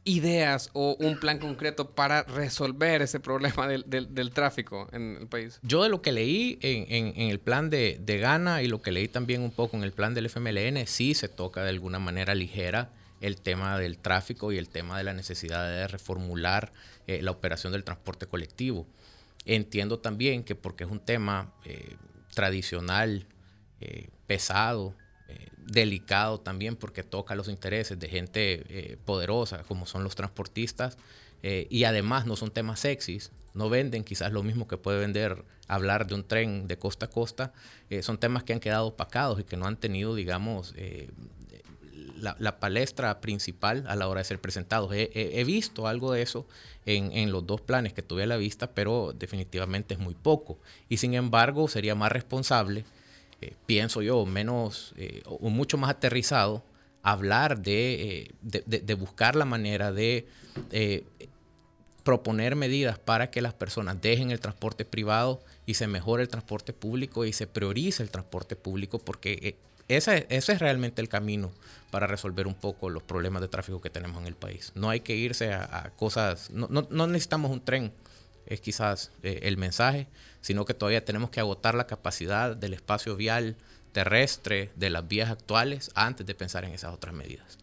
ideas 0.04 0.70
o 0.74 0.96
un 1.00 1.20
plan 1.20 1.38
concreto 1.38 1.92
para 1.92 2.24
resolver 2.24 3.02
ese 3.02 3.20
problema 3.20 3.68
del, 3.68 3.86
del, 3.88 4.32
tráfico 4.32 4.88
en 4.92 5.18
el 5.22 5.28
país? 5.28 5.60
Yo 5.62 5.84
de 5.84 5.90
lo 5.90 6.02
que 6.02 6.12
leí 6.12 6.58
en, 6.62 7.16
en, 7.16 7.30
el 7.30 7.40
plan 7.40 7.70
de, 7.70 8.00
de 8.02 8.18
Ghana 8.18 8.64
y 8.64 8.68
lo 8.68 8.82
que 8.82 8.92
leí 8.92 9.08
también 9.08 9.42
un 9.42 9.52
poco 9.52 9.78
en 9.78 9.84
el 9.84 9.92
plan 9.92 10.14
del 10.14 10.26
FMLN, 10.28 10.88
sí 10.88 11.14
se 11.14 11.30
toca 11.30 11.64
de 11.64 11.70
alguna 11.70 12.00
manera 12.00 12.34
ligera 12.36 12.90
el 13.22 13.40
tema 13.40 13.78
del 13.78 14.00
tráfico 14.00 14.52
y 14.52 14.58
el 14.58 14.68
tema 14.68 14.98
de 14.98 15.04
la 15.04 15.14
necesidad 15.14 15.68
de 15.68 15.88
reformular 15.88 16.72
eh, 17.08 17.22
la 17.22 17.32
operación 17.32 17.72
del 17.72 17.84
transporte 17.84 18.26
colectivo. 18.26 18.88
Entiendo 19.46 20.00
también 20.00 20.44
que 20.44 20.56
porque 20.56 20.84
es 20.84 20.90
un 20.90 21.00
tema 21.00 21.54
eh, 21.64 21.96
tradicional, 22.34 23.26
eh, 23.80 24.10
pesado, 24.28 24.96
delicado 25.66 26.40
también 26.40 26.76
porque 26.76 27.04
toca 27.04 27.36
los 27.36 27.48
intereses 27.48 28.00
de 28.00 28.08
gente 28.08 28.98
poderosa 29.06 29.64
como 29.64 29.86
son 29.86 30.04
los 30.04 30.16
transportistas 30.16 30.98
y 31.44 31.84
además 31.84 32.26
no 32.26 32.36
son 32.36 32.52
temas 32.52 32.80
sexys, 32.80 33.32
no 33.54 33.70
venden 33.70 34.04
quizás 34.04 34.32
lo 34.32 34.44
mismo 34.44 34.68
que 34.68 34.78
puede 34.78 35.00
vender 35.00 35.44
hablar 35.68 36.08
de 36.08 36.16
un 36.16 36.24
tren 36.24 36.68
de 36.68 36.78
costa 36.78 37.06
a 37.06 37.10
costa, 37.10 37.54
son 38.02 38.18
temas 38.18 38.44
que 38.44 38.54
han 38.54 38.60
quedado 38.60 38.88
opacados 38.88 39.40
y 39.40 39.44
que 39.44 39.56
no 39.56 39.68
han 39.68 39.78
tenido, 39.78 40.16
digamos, 40.16 40.74
la, 42.22 42.60
palestra 42.60 43.20
principal 43.22 43.84
a 43.88 43.96
la 43.96 44.08
hora 44.08 44.20
de 44.20 44.26
ser 44.26 44.40
presentados. 44.40 44.92
He, 44.94 45.44
visto 45.46 45.88
algo 45.88 46.12
de 46.12 46.22
eso 46.22 46.46
en, 46.86 47.32
los 47.32 47.46
dos 47.46 47.62
planes 47.62 47.94
que 47.94 48.02
tuve 48.02 48.24
a 48.24 48.28
la 48.28 48.38
vista, 48.38 48.72
pero 48.72 49.14
definitivamente 49.18 49.96
es 49.96 50.00
muy 50.00 50.14
poco. 50.14 50.58
Y 50.90 50.98
sin 50.98 51.14
embargo, 51.14 51.68
sería 51.68 51.96
más 51.96 52.12
responsable, 52.12 52.86
eh, 53.42 53.56
pienso 53.66 54.04
yo, 54.04 54.24
menos 54.26 54.94
eh, 54.98 55.24
o 55.26 55.50
mucho 55.50 55.78
más 55.78 55.90
aterrizado, 55.90 56.64
hablar 57.02 57.62
de, 57.62 58.30
eh, 58.44 58.62
de, 58.68 58.94
buscar 58.94 59.36
la 59.36 59.46
manera 59.46 59.92
de 59.92 60.28
proponer 62.04 62.56
medidas 62.56 63.00
para 63.00 63.32
que 63.32 63.42
las 63.42 63.56
personas 63.56 64.00
dejen 64.00 64.30
el 64.30 64.40
transporte 64.40 64.86
privado 64.86 65.42
y 65.66 65.74
se 65.74 65.88
mejore 65.88 66.22
el 66.22 66.30
transporte 66.30 66.74
público 66.74 67.26
y 67.26 67.34
se 67.34 67.48
priorice 67.48 68.04
el 68.04 68.12
transporte 68.12 68.56
público 68.56 69.00
porque 69.00 69.58
ese, 69.88 70.28
ese 70.30 70.54
es 70.54 70.60
realmente 70.60 71.02
el 71.02 71.10
camino 71.10 71.52
para 71.90 72.06
resolver 72.06 72.46
un 72.46 72.54
poco 72.54 72.92
los 72.92 73.02
problemas 73.02 73.42
de 73.42 73.48
tráfico 73.48 73.82
que 73.82 73.90
tenemos 73.90 74.22
en 74.22 74.28
el 74.28 74.36
país. 74.36 74.72
No 74.76 74.92
hay 74.92 75.00
que 75.00 75.16
irse 75.16 75.52
a, 75.54 75.92
cosas, 75.96 76.52
no, 76.52 76.68
no, 76.70 77.08
necesitamos 77.08 77.50
un 77.50 77.66
tren, 77.66 77.92
es 78.46 78.62
quizás 78.62 79.12
el 79.24 79.58
mensaje, 79.58 80.08
sino 80.42 80.66
que 80.66 80.74
todavía 80.74 81.06
tenemos 81.06 81.30
que 81.30 81.40
agotar 81.40 81.76
la 81.76 81.88
capacidad 81.88 82.56
del 82.56 82.74
espacio 82.74 83.16
vial 83.16 83.56
terrestre, 83.92 84.72
de 84.76 84.90
las 84.90 85.08
vías 85.08 85.30
actuales, 85.30 85.92
antes 85.96 86.26
de 86.26 86.36
pensar 86.36 86.64
en 86.66 86.72
esas 86.72 86.94
otras 86.94 87.14
medidas. 87.14 87.58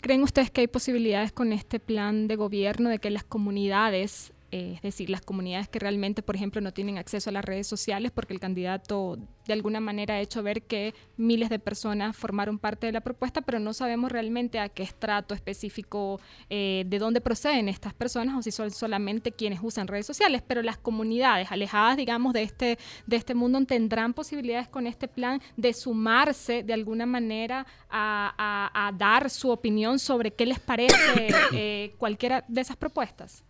¿Creen 0.00 0.22
ustedes 0.22 0.50
que 0.50 0.60
hay 0.60 0.68
posibilidades 0.68 1.32
con 1.32 1.52
este 1.52 1.80
plan 1.80 2.28
de 2.28 2.36
gobierno 2.36 2.88
de 2.88 2.98
que 2.98 3.10
las 3.10 3.24
comunidades 3.24 4.32
eh, 4.50 4.74
es 4.76 4.82
decir, 4.82 5.10
las 5.10 5.20
comunidades 5.20 5.68
que 5.68 5.78
realmente, 5.78 6.22
por 6.22 6.34
ejemplo, 6.34 6.60
no 6.60 6.72
tienen 6.72 6.96
acceso 6.96 7.30
a 7.30 7.32
las 7.32 7.44
redes 7.44 7.66
sociales 7.66 8.10
porque 8.12 8.32
el 8.32 8.40
candidato 8.40 9.18
de 9.46 9.52
alguna 9.52 9.80
manera 9.80 10.14
ha 10.14 10.20
hecho 10.20 10.42
ver 10.42 10.62
que 10.62 10.94
miles 11.16 11.48
de 11.48 11.58
personas 11.58 12.16
formaron 12.16 12.58
parte 12.58 12.86
de 12.86 12.92
la 12.92 13.00
propuesta, 13.00 13.40
pero 13.40 13.58
no 13.58 13.72
sabemos 13.72 14.12
realmente 14.12 14.58
a 14.58 14.68
qué 14.68 14.82
estrato 14.82 15.34
específico, 15.34 16.20
eh, 16.50 16.84
de 16.86 16.98
dónde 16.98 17.20
proceden 17.20 17.68
estas 17.68 17.94
personas 17.94 18.36
o 18.36 18.42
si 18.42 18.50
son 18.50 18.70
solamente 18.70 19.32
quienes 19.32 19.60
usan 19.62 19.86
redes 19.86 20.06
sociales, 20.06 20.42
pero 20.46 20.62
las 20.62 20.78
comunidades 20.78 21.50
alejadas, 21.50 21.96
digamos, 21.96 22.32
de 22.32 22.42
este, 22.42 22.78
de 23.06 23.16
este 23.16 23.34
mundo 23.34 23.58
tendrán 23.66 24.14
posibilidades 24.14 24.68
con 24.68 24.86
este 24.86 25.08
plan 25.08 25.40
de 25.56 25.72
sumarse 25.72 26.62
de 26.62 26.72
alguna 26.72 27.06
manera 27.06 27.66
a, 27.90 28.92
dar 28.96 29.30
su 29.30 29.50
opinión 29.50 29.98
sobre 29.98 30.32
qué 30.32 30.46
les 30.46 30.58
parece 30.58 31.28
eh, 31.52 31.94
cualquiera 31.98 32.44
de 32.48 32.60
esas 32.60 32.76
propuestas. 32.76 33.44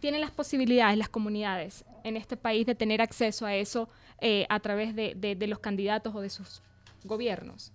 Tienen 0.00 0.20
las 0.20 0.30
posibilidades 0.30 0.98
las 0.98 1.08
comunidades 1.08 1.84
en 2.04 2.16
este 2.16 2.36
país 2.36 2.66
de 2.66 2.74
tener 2.74 3.00
acceso 3.00 3.46
a 3.46 3.54
eso 3.54 3.88
eh, 4.20 4.46
a 4.48 4.60
través 4.60 4.94
de, 4.94 5.14
de, 5.14 5.46
los 5.46 5.58
candidatos 5.58 6.14
o 6.14 6.20
de 6.20 6.30
sus 6.30 6.62
gobiernos. 7.04 7.72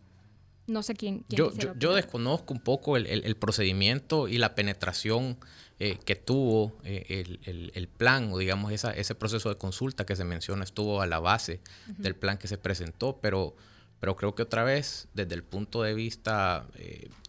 No 0.67 0.81
sé 0.81 0.95
quién. 0.95 1.23
yo, 1.29 1.51
yo, 1.77 1.93
desconozco 1.93 2.53
un 2.53 2.59
poco 2.59 2.97
el, 2.97 3.05
el, 3.05 3.35
procedimiento 3.35 4.27
y 4.27 4.39
la 4.39 4.55
penetración 4.55 5.37
eh, 5.79 5.99
que 6.03 6.15
tuvo 6.15 6.75
eh, 6.83 7.37
el, 7.45 7.71
el, 7.75 7.87
plan, 7.87 8.31
o 8.31 8.39
digamos 8.39 8.71
esa, 8.71 8.91
ese 8.91 9.13
proceso 9.13 9.49
de 9.49 9.57
consulta 9.57 10.07
que 10.07 10.15
se 10.15 10.23
menciona, 10.23 10.63
estuvo 10.63 11.01
a 11.01 11.05
la 11.05 11.19
base 11.19 11.61
del 11.85 12.15
plan 12.15 12.39
que 12.39 12.47
se 12.47 12.57
presentó, 12.57 13.19
pero, 13.21 13.55
pero 13.99 14.15
creo 14.15 14.33
que 14.33 14.41
otra 14.41 14.63
vez, 14.63 15.07
desde 15.13 15.35
el 15.35 15.43
punto 15.43 15.83
de 15.83 15.93
vista 15.93 16.65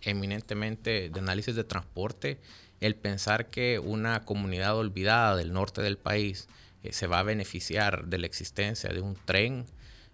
eminentemente 0.01 1.11
de 1.11 1.21
análisis 1.21 1.55
de 1.55 1.65
transporte, 1.65 2.41
el 2.87 2.97
pensar 2.97 3.51
que 3.51 3.79
una 3.79 4.25
comunidad 4.25 4.77
olvidada 4.77 5.37
del 5.37 5.53
norte 5.53 5.83
del 5.83 5.99
país 5.99 6.49
eh, 6.83 6.93
se 6.93 7.07
va 7.07 7.19
a 7.21 7.23
beneficiar 7.23 8.07
de 8.07 8.19
la 8.19 8.27
existencia 8.27 8.91
de 8.91 9.01
un 9.01 9.17
tren 9.25 9.67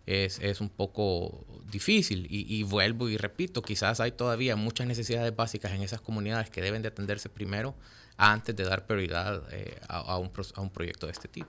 es, 0.06 0.60
un 0.60 0.68
poco 0.68 1.46
difícil. 1.70 2.26
Y, 2.28 2.62
vuelvo 2.64 3.08
y 3.08 3.16
repito, 3.16 3.62
quizás 3.62 4.00
hay 4.00 4.12
todavía 4.12 4.56
muchas 4.56 4.86
necesidades 4.86 5.34
básicas 5.34 5.72
en 5.72 5.82
esas 5.82 6.00
comunidades 6.00 6.50
que 6.50 6.60
deben 6.60 6.82
de 6.82 6.88
atenderse 6.88 7.28
primero 7.28 7.74
antes 8.16 8.54
de 8.56 8.64
dar 8.64 8.86
prioridad 8.86 9.42
eh, 9.52 9.78
a, 9.88 10.18
un, 10.18 10.30
a, 10.54 10.60
un, 10.60 10.70
proyecto 10.70 11.06
de 11.06 11.12
este 11.12 11.28
tipo. 11.28 11.48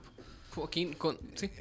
Joaquín, 0.54 0.94
con, 0.94 1.18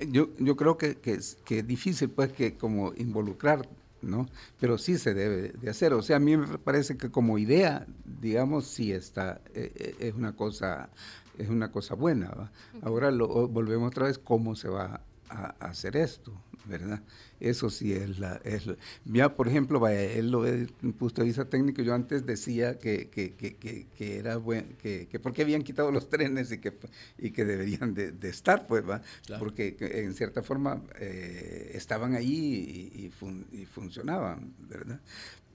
yo, 0.07 0.29
yo 0.37 0.55
creo 0.55 0.77
que, 0.77 0.95
que, 0.95 1.13
es, 1.13 1.37
que 1.45 1.59
es 1.59 1.67
difícil 1.67 2.09
pues 2.09 2.31
que 2.31 2.57
como 2.57 2.93
involucrar 2.95 3.67
¿no? 4.03 4.27
Pero 4.59 4.77
sí 4.77 4.97
se 4.97 5.13
debe 5.13 5.53
de 5.53 5.69
hacer. 5.69 5.93
O 5.93 6.01
sea, 6.01 6.17
a 6.17 6.19
mí 6.19 6.37
me 6.37 6.57
parece 6.57 6.97
que 6.97 7.09
como 7.09 7.37
idea, 7.37 7.85
digamos, 8.21 8.65
sí 8.65 8.91
está, 8.91 9.41
eh, 9.53 9.71
eh, 9.75 9.95
es 9.99 10.13
una 10.13 10.35
cosa, 10.35 10.89
es 11.37 11.49
una 11.49 11.71
cosa 11.71 11.95
buena. 11.95 12.51
Ahora 12.81 13.11
lo, 13.11 13.47
volvemos 13.47 13.87
otra 13.87 14.07
vez, 14.07 14.19
¿cómo 14.19 14.55
se 14.55 14.69
va 14.69 15.01
a 15.29 15.45
hacer 15.59 15.97
esto? 15.97 16.31
¿Verdad? 16.65 17.01
Eso 17.39 17.69
sí 17.69 17.93
es 17.93 18.19
la... 18.19 18.39
Es 18.43 18.69
ya, 19.05 19.35
por 19.35 19.47
ejemplo, 19.47 19.79
vaya, 19.79 20.01
él 20.01 20.31
lo 20.31 20.41
ve 20.41 20.51
desde 20.51 20.73
un 20.81 20.93
punto 20.93 21.21
de 21.21 21.27
vista 21.27 21.45
técnico, 21.45 21.81
yo 21.81 21.93
antes 21.93 22.25
decía 22.25 22.79
que, 22.79 23.09
que, 23.09 23.33
que, 23.33 23.87
que 23.87 24.17
era 24.17 24.37
bueno, 24.37 24.69
que, 24.81 25.07
que 25.07 25.19
porque 25.19 25.41
habían 25.41 25.63
quitado 25.63 25.91
los 25.91 26.09
trenes 26.09 26.51
y 26.51 26.59
que, 26.59 26.73
y 27.17 27.31
que 27.31 27.45
deberían 27.45 27.93
de, 27.93 28.13
estar, 28.29 28.67
pues, 28.67 28.87
¿va? 28.87 29.01
Porque 29.39 29.75
en 29.79 30.13
cierta 30.13 30.41
forma 30.41 30.81
eh, 30.99 31.71
estaban 31.73 32.15
ahí 32.15 32.91
y, 32.93 33.05
y, 33.05 33.65
funcionaban, 33.65 34.53
¿verdad? 34.69 34.99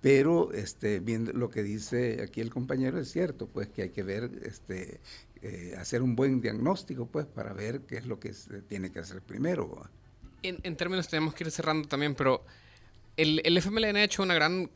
Pero 0.01 0.53
este, 0.53 1.01
viendo 1.01 1.33
lo 1.33 1.51
que 1.51 1.63
dice 1.63 2.23
aquí 2.23 2.41
el 2.41 2.51
compañero 2.51 3.01
es 3.01 3.11
cierto, 3.11 3.49
pues 3.49 3.69
que 3.69 3.83
hay 3.83 3.91
que 3.91 4.03
ver, 4.03 4.31
este, 4.45 5.01
eh, 5.43 5.75
hacer 5.79 6.03
un 6.03 6.15
buen 6.15 6.41
diagnóstico, 6.41 7.07
pues, 7.07 7.27
para 7.27 7.53
ver 7.53 7.83
qué 7.83 7.97
es 7.97 8.07
lo 8.07 8.21
que 8.21 8.33
se 8.33 8.63
tiene 8.63 8.93
que 8.93 9.01
hacer 9.01 9.23
primero 9.23 9.89
en, 10.43 10.77
términos 10.77 11.09
tenemos 11.09 11.35
que 11.35 11.45
ir 11.45 11.51
cerrando 11.51 11.89
también, 11.89 12.15
pero 12.15 12.45
el, 13.17 13.41
el 13.45 13.57
FMLN 13.59 13.97
ha 13.97 14.05
hecho 14.05 14.23
una 14.23 14.35
gran 14.35 14.71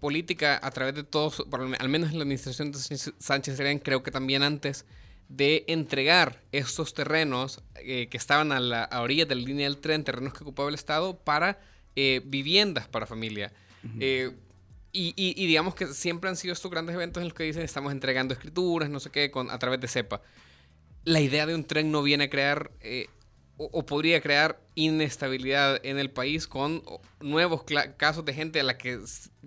política 0.00 0.58
a 0.62 0.70
través 0.70 0.94
de 0.94 1.04
todos, 1.04 1.44
al 1.78 1.88
menos 1.88 2.10
en 2.10 2.18
la 2.18 2.22
administración 2.22 2.72
de 2.72 2.78
Sánchez 2.78 3.56
Serén, 3.56 3.78
creo 3.78 4.02
que 4.02 4.10
también 4.10 4.42
antes, 4.42 4.86
de 5.28 5.64
entregar 5.68 6.42
estos 6.52 6.94
terrenos 6.94 7.62
eh, 7.76 8.08
que 8.10 8.16
estaban 8.16 8.52
a 8.52 8.60
la 8.60 8.88
orilla 9.00 9.24
de 9.24 9.34
la 9.34 9.42
línea 9.42 9.68
del 9.68 9.78
tren, 9.78 10.04
terrenos 10.04 10.34
que 10.34 10.42
ocupaba 10.42 10.68
el 10.68 10.74
Estado, 10.74 11.16
para 11.16 11.58
eh, 11.96 12.20
viviendas 12.24 12.88
para 12.88 13.06
familia. 13.06 13.52
Eh, 14.00 14.32
y, 14.92 15.12
y, 15.16 15.46
digamos 15.46 15.74
que 15.74 15.88
siempre 15.88 16.30
han 16.30 16.36
sido 16.36 16.52
estos 16.52 16.70
grandes 16.70 16.94
eventos 16.94 17.20
en 17.20 17.28
los 17.28 17.34
que 17.34 17.42
dicen 17.42 17.62
estamos 17.62 17.92
entregando 17.92 18.32
escrituras, 18.32 18.88
no 18.88 19.00
sé 19.00 19.10
qué, 19.10 19.30
con, 19.30 19.50
a 19.50 19.58
través 19.58 19.80
de 19.80 19.88
CEPA. 19.88 20.22
La 21.04 21.20
idea 21.20 21.46
de 21.46 21.54
un 21.54 21.64
tren 21.64 21.90
no 21.90 22.02
viene 22.02 22.24
a 22.24 22.30
crear 22.30 22.70
o, 23.56 23.86
podría 23.86 24.20
crear 24.20 24.60
inestabilidad 24.74 25.78
en 25.84 25.98
el 25.98 26.10
país 26.10 26.48
con 26.48 26.82
nuevos 27.20 27.64
casos 27.96 28.24
de 28.24 28.34
gente 28.34 28.58
a 28.58 28.64
la 28.64 28.76
que 28.76 28.98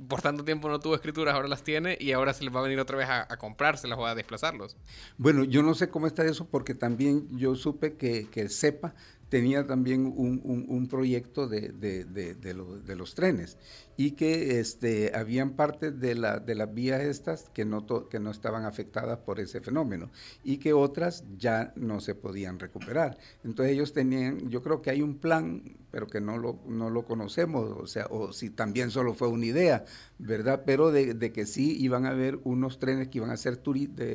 por 0.08 0.22
tanto 0.22 0.46
tiempo 0.46 0.70
no 0.70 0.80
tuvo 0.80 0.96
escrituras, 0.96 1.36
ahora 1.36 1.50
las 1.50 1.64
tiene 1.64 1.98
y 2.00 2.14
ahora 2.14 2.34
se 2.34 2.46
les 2.46 2.56
va 2.56 2.62
a 2.62 2.64
venir 2.64 2.80
otra 2.80 2.98
vez 2.98 3.08
a, 3.10 3.28
comprárselas 3.38 4.00
o 4.00 4.06
a 4.06 4.16
desplazarlos. 4.16 4.78
Bueno, 5.18 5.44
yo 5.44 5.62
no 5.62 5.74
sé 5.74 5.90
cómo 5.90 6.08
está 6.08 6.24
eso 6.24 6.48
porque 6.48 6.74
también 6.74 7.28
yo 7.38 7.56
supe 7.56 7.98
que, 7.98 8.28
que 8.30 8.48
sepa 8.48 8.96
tenía 9.30 9.68
también 9.68 10.06
un, 10.06 10.42
un, 10.70 10.88
proyecto 10.88 11.48
de, 11.48 11.70
de, 11.74 12.96
los 12.96 13.14
trenes 13.14 13.58
y 13.98 14.12
que 14.12 14.60
este, 14.60 15.12
habían 15.16 15.54
partes 15.54 16.00
de, 16.00 16.14
la, 16.14 16.40
de 16.40 16.54
las 16.54 16.72
vías 16.72 17.02
estas 17.02 17.50
que 17.50 17.66
no, 17.66 17.86
que 18.08 18.20
no 18.20 18.30
estaban 18.30 18.64
afectadas 18.64 19.18
por 19.18 19.40
ese 19.40 19.60
fenómeno 19.60 20.12
y 20.44 20.58
que 20.58 20.74
otras 20.74 21.24
ya 21.38 21.74
no 21.76 22.00
se 22.00 22.14
podían 22.14 22.60
recuperar. 22.60 23.18
Entonces 23.44 23.74
ellos 23.74 23.94
tenían, 23.94 24.50
yo 24.50 24.62
creo 24.62 24.84
que 24.84 24.92
hay 24.92 25.02
un 25.02 25.18
plan, 25.18 25.64
pero 25.90 26.06
que 26.06 26.22
no 26.22 26.38
lo, 26.38 26.60
no 26.68 26.92
lo 26.92 27.06
conocemos, 27.06 27.76
o 27.76 27.88
sea, 27.88 28.06
o 28.12 28.32
si 28.34 28.52
también 28.52 28.92
solo 28.92 29.16
fue 29.16 29.30
una 29.30 29.48
idea, 29.48 29.84
¿verdad? 30.20 30.62
Pero 30.64 30.92
de, 30.92 31.32
que 31.34 31.46
sí 31.48 31.76
iban 31.80 32.06
a 32.06 32.10
haber 32.10 32.40
unos 32.44 32.78
trenes 32.78 33.08
que 33.08 33.18
iban 33.18 33.32
a 33.32 33.38
ser 33.38 33.64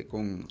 con, 0.09 0.47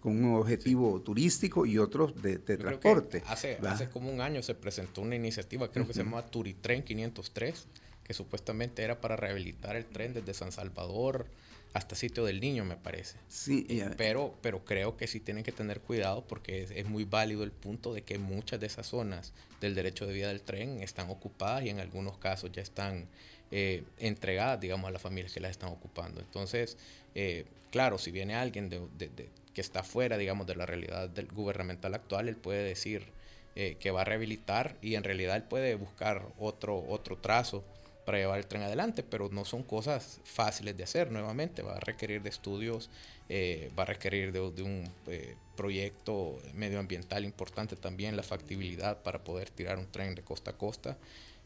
con 0.00 0.24
un 0.24 0.34
objetivo 0.34 1.00
turístico 1.00 1.64
y 1.64 1.78
otros 1.78 2.20
de, 2.20 2.38
transporte. 2.38 3.22
Hace, 3.26 3.58
hace 3.62 3.88
como 3.88 4.10
un 4.10 4.20
año 4.20 4.42
se 4.42 4.56
presentó 4.56 5.02
una 5.02 5.14
iniciativa, 5.14 5.70
creo 5.70 5.86
que 5.86 5.94
se 5.94 6.02
llama 6.02 6.26
Turitren 6.26 6.82
503 6.82 7.68
que 8.08 8.14
supuestamente 8.14 8.82
era 8.82 9.02
para 9.02 9.16
rehabilitar 9.16 9.76
el 9.76 9.84
tren 9.84 10.14
desde 10.14 10.32
San 10.32 10.50
Salvador 10.50 11.26
hasta 11.74 11.94
Sitio 11.94 12.24
del 12.24 12.40
Niño, 12.40 12.64
me 12.64 12.76
parece. 12.76 13.18
Sí, 13.28 13.66
pero, 13.98 14.34
pero 14.40 14.64
creo 14.64 14.96
que 14.96 15.06
sí 15.06 15.20
tienen 15.20 15.44
que 15.44 15.52
tener 15.52 15.80
cuidado 15.80 16.24
porque 16.26 16.62
es, 16.62 16.86
muy 16.86 17.04
válido 17.04 17.44
el 17.44 17.52
punto 17.52 17.92
de 17.92 18.00
que 18.00 18.18
muchas 18.18 18.58
de 18.60 18.66
esas 18.66 18.86
zonas 18.86 19.34
del 19.60 19.74
derecho 19.74 20.06
de 20.06 20.14
vía 20.14 20.28
del 20.28 20.40
tren 20.40 20.82
están 20.82 21.10
ocupadas 21.10 21.64
y 21.64 21.68
en 21.68 21.80
algunos 21.80 22.16
casos 22.16 22.50
ya 22.50 22.62
están 22.62 23.06
eh, 23.50 23.84
entregadas, 23.98 24.58
digamos, 24.58 24.88
a 24.88 24.90
las 24.90 25.02
familias 25.02 25.30
que 25.34 25.40
las 25.40 25.50
están 25.50 25.68
ocupando. 25.68 26.22
Entonces, 26.22 26.78
eh, 27.14 27.44
claro, 27.70 27.98
si 27.98 28.10
viene 28.10 28.34
alguien 28.34 28.70
de, 28.70 29.28
que 29.52 29.60
está 29.60 29.82
fuera, 29.82 30.16
digamos, 30.16 30.46
de 30.46 30.56
la 30.56 30.64
realidad 30.64 31.10
del 31.10 31.26
gubernamental 31.26 31.94
actual, 31.94 32.30
él 32.30 32.36
puede 32.36 32.64
decir 32.64 33.04
eh, 33.54 33.76
que 33.78 33.90
va 33.90 34.00
a 34.00 34.04
rehabilitar 34.04 34.76
y 34.80 34.94
en 34.94 35.04
realidad 35.04 35.36
él 35.36 35.42
puede 35.42 35.74
buscar 35.74 36.26
otro, 36.38 36.82
otro 36.88 37.18
trazo 37.18 37.62
para 38.08 38.16
llevar 38.16 38.38
el 38.38 38.46
tren 38.46 38.62
adelante, 38.62 39.02
pero 39.02 39.28
no 39.30 39.44
son 39.44 39.62
cosas 39.62 40.22
fáciles 40.24 40.74
de 40.74 40.82
hacer 40.82 41.12
nuevamente, 41.12 41.60
va 41.60 41.76
a 41.76 41.80
requerir 41.80 42.22
de 42.22 42.30
estudios, 42.30 42.88
eh, 43.28 43.70
va 43.78 43.82
a 43.82 43.84
requerir 43.84 44.32
de, 44.32 44.40
un 44.40 44.90
eh, 45.08 45.36
proyecto 45.58 46.38
medioambiental 46.54 47.26
importante 47.26 47.76
también, 47.76 48.16
la 48.16 48.22
factibilidad 48.22 49.02
para 49.02 49.22
poder 49.22 49.50
tirar 49.50 49.78
un 49.78 49.92
tren 49.92 50.14
de 50.14 50.22
costa 50.22 50.52
a 50.52 50.56
costa. 50.56 50.96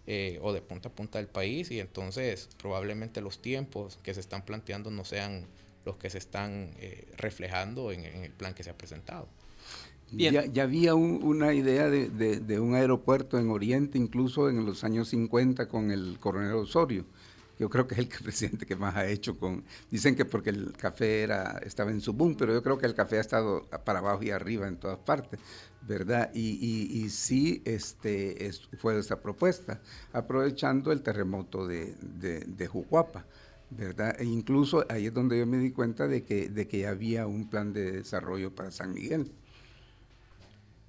Eh, 0.06 0.38
o 0.40 0.52
de 0.52 0.62
punta 0.62 0.88
a 0.88 0.92
punta 0.92 1.18
del 1.18 1.28
país 1.28 1.70
y 1.70 1.78
entonces 1.78 2.48
probablemente 2.58 3.20
los 3.20 3.40
tiempos 3.42 3.98
que 4.02 4.14
se 4.14 4.20
están 4.20 4.44
planteando 4.44 4.90
no 4.90 5.04
sean 5.04 5.46
los 5.84 5.96
que 5.96 6.10
se 6.10 6.18
están 6.18 6.74
reflejando 7.16 7.90
en, 7.90 8.04
el 8.04 8.32
plan 8.32 8.54
que 8.54 8.62
se 8.62 8.70
ha 8.70 8.78
presentado. 8.78 9.28
Ya, 10.12 10.62
había 10.62 10.94
una 10.94 11.54
idea 11.54 11.88
de, 11.88 12.60
un 12.60 12.74
aeropuerto 12.74 13.38
en 13.38 13.50
Oriente, 13.50 13.98
incluso 13.98 14.48
en 14.48 14.64
los 14.66 14.84
años 14.84 15.08
50 15.08 15.68
con 15.68 15.90
el 15.90 16.18
coronel 16.20 16.52
Osorio. 16.54 17.04
Yo 17.58 17.70
creo 17.70 17.86
que 17.86 17.94
es 17.94 18.00
el 18.00 18.08
presidente 18.22 18.66
que 18.66 18.76
más 18.76 18.96
ha 18.96 19.06
hecho 19.06 19.38
con... 19.38 19.64
Dicen 19.90 20.16
que 20.16 20.24
porque 20.24 20.50
el 20.50 20.72
café 20.72 21.22
era, 21.22 21.60
estaba 21.64 21.90
en 21.90 22.00
su 22.00 22.12
boom, 22.12 22.34
pero 22.36 22.52
yo 22.52 22.62
creo 22.62 22.78
que 22.78 22.86
el 22.86 22.94
café 22.94 23.18
ha 23.18 23.20
estado 23.20 23.66
para 23.84 24.00
abajo 24.00 24.22
y 24.22 24.30
arriba 24.30 24.66
en 24.66 24.76
todas 24.76 24.98
partes, 24.98 25.38
¿verdad? 25.82 26.30
Y, 26.34 27.08
sí 27.10 27.62
este, 27.64 28.50
fue 28.78 28.98
esa 28.98 29.22
propuesta, 29.22 29.80
aprovechando 30.12 30.92
el 30.92 31.02
terremoto 31.02 31.66
de, 31.66 31.94
de, 32.00 32.66
Jucuapa. 32.66 33.26
¿verdad? 33.70 34.20
E 34.20 34.24
incluso 34.24 34.84
ahí 34.90 35.06
es 35.06 35.14
donde 35.14 35.38
yo 35.38 35.46
me 35.46 35.56
di 35.56 35.70
cuenta 35.70 36.06
de 36.06 36.24
que, 36.24 36.50
de 36.50 36.68
que 36.68 36.86
había 36.86 37.26
un 37.26 37.48
plan 37.48 37.72
de 37.72 37.92
desarrollo 37.92 38.54
para 38.54 38.70
San 38.70 38.92
Miguel. 38.92 39.32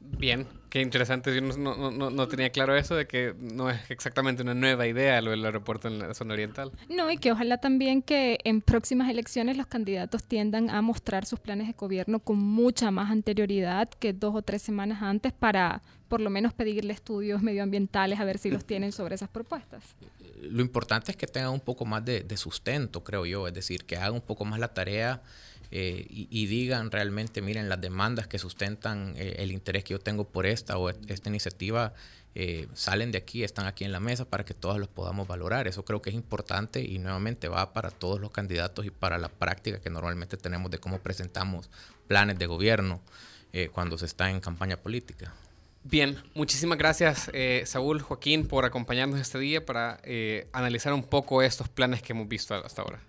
Bien, 0.03 0.47
qué 0.69 0.81
interesante. 0.81 1.33
Yo 1.33 1.41
no, 1.41 1.91
no, 1.91 2.09
no, 2.09 2.27
tenía 2.27 2.49
claro 2.49 2.75
eso 2.75 2.95
de 2.95 3.07
que 3.07 3.33
no 3.37 3.69
es 3.69 3.89
exactamente 3.89 4.41
una 4.41 4.53
nueva 4.53 4.87
idea 4.87 5.21
lo 5.21 5.31
del 5.31 5.43
aeropuerto 5.45 5.87
en 5.87 5.99
la 5.99 6.13
zona 6.13 6.33
oriental. 6.33 6.71
No, 6.89 7.09
y 7.11 7.17
que 7.17 7.31
ojalá 7.31 7.57
también 7.57 8.01
que 8.01 8.39
en 8.43 8.61
próximas 8.61 9.09
elecciones 9.09 9.57
los 9.57 9.67
candidatos 9.67 10.23
tiendan 10.23 10.69
a 10.69 10.81
mostrar 10.81 11.25
sus 11.25 11.39
planes 11.39 11.67
de 11.67 11.73
gobierno 11.73 12.19
con 12.19 12.37
mucha 12.37 12.91
más 12.91 13.11
anterioridad 13.11 13.89
que 13.89 14.13
dos 14.13 14.35
o 14.35 14.41
tres 14.41 14.61
semanas 14.61 15.01
antes 15.01 15.33
para 15.33 15.81
por 16.07 16.21
lo 16.21 16.29
menos 16.29 16.53
pedirle 16.53 16.93
estudios 16.93 17.41
medioambientales 17.41 18.19
a 18.19 18.23
ver 18.23 18.37
si 18.37 18.51
los 18.51 18.65
tienen 18.65 18.91
sobre 18.91 19.15
esas 19.15 19.29
propuestas. 19.29 19.83
Lo 20.41 20.61
importante 20.61 21.11
es 21.11 21.17
que 21.17 21.25
tengan 21.25 21.51
un 21.51 21.59
poco 21.59 21.85
más 21.85 22.05
de, 22.05 22.21
de 22.21 22.37
sustento, 22.37 23.03
creo 23.03 23.25
yo, 23.25 23.47
es 23.47 23.53
decir, 23.53 23.85
que 23.85 23.97
hagan 23.97 24.13
un 24.13 24.21
poco 24.21 24.45
más 24.45 24.59
la 24.59 24.73
tarea 24.73 25.23
eh, 25.75 26.05
y, 26.07 26.45
digan 26.45 26.91
realmente, 26.91 27.41
miren, 27.41 27.67
las 27.67 27.81
demandas 27.81 28.27
que 28.27 28.37
sustentan 28.37 29.15
eh, 29.17 29.37
el 29.39 29.51
interés 29.51 29.83
que 29.83 29.93
yo 29.93 29.99
tengo 29.99 30.23
por 30.23 30.45
esta 30.45 30.77
o 30.77 30.89
esta 30.89 31.29
iniciativa 31.29 31.95
eh, 32.35 32.67
salen 32.75 33.11
de 33.11 33.17
aquí, 33.17 33.43
están 33.43 33.65
aquí 33.65 33.83
en 33.83 33.91
la 33.91 33.99
mesa 33.99 34.25
para 34.25 34.45
que 34.45 34.53
todos 34.53 34.77
los 34.77 34.87
podamos 34.87 35.27
valorar. 35.27 35.67
Eso 35.67 35.83
creo 35.83 35.99
que 35.99 36.11
es 36.11 36.15
importante 36.15 36.81
y 36.83 36.99
nuevamente 36.99 37.47
va 37.47 37.73
para 37.73 37.89
todos 37.89 38.21
los 38.21 38.29
candidatos 38.29 38.85
y 38.85 38.91
para 38.91 39.17
la 39.17 39.29
práctica 39.29 39.81
que 39.81 39.89
normalmente 39.89 40.37
tenemos 40.37 40.69
de 40.69 40.77
cómo 40.77 40.99
presentamos 40.99 41.71
planes 42.07 42.37
de 42.37 42.45
gobierno. 42.45 43.01
cuando 43.71 43.99
se 43.99 44.07
está 44.07 44.31
en 44.31 44.39
campaña 44.39 44.77
política. 44.77 45.31
Bien, 45.83 46.17
muchísimas 46.33 46.77
gracias 46.77 47.29
eh, 47.33 47.63
Saúl, 47.65 48.01
Joaquín, 48.01 48.47
por 48.47 48.63
acompañarnos 48.63 49.19
este 49.19 49.37
día 49.37 49.65
para 49.65 49.99
eh, 50.03 50.47
analizar 50.53 50.93
un 50.93 51.03
poco 51.03 51.41
estos 51.41 51.67
planes 51.67 52.01
que 52.01 52.13
hemos 52.13 52.27
visto 52.27 52.55
hasta 52.55 52.81
ahora. 52.81 52.99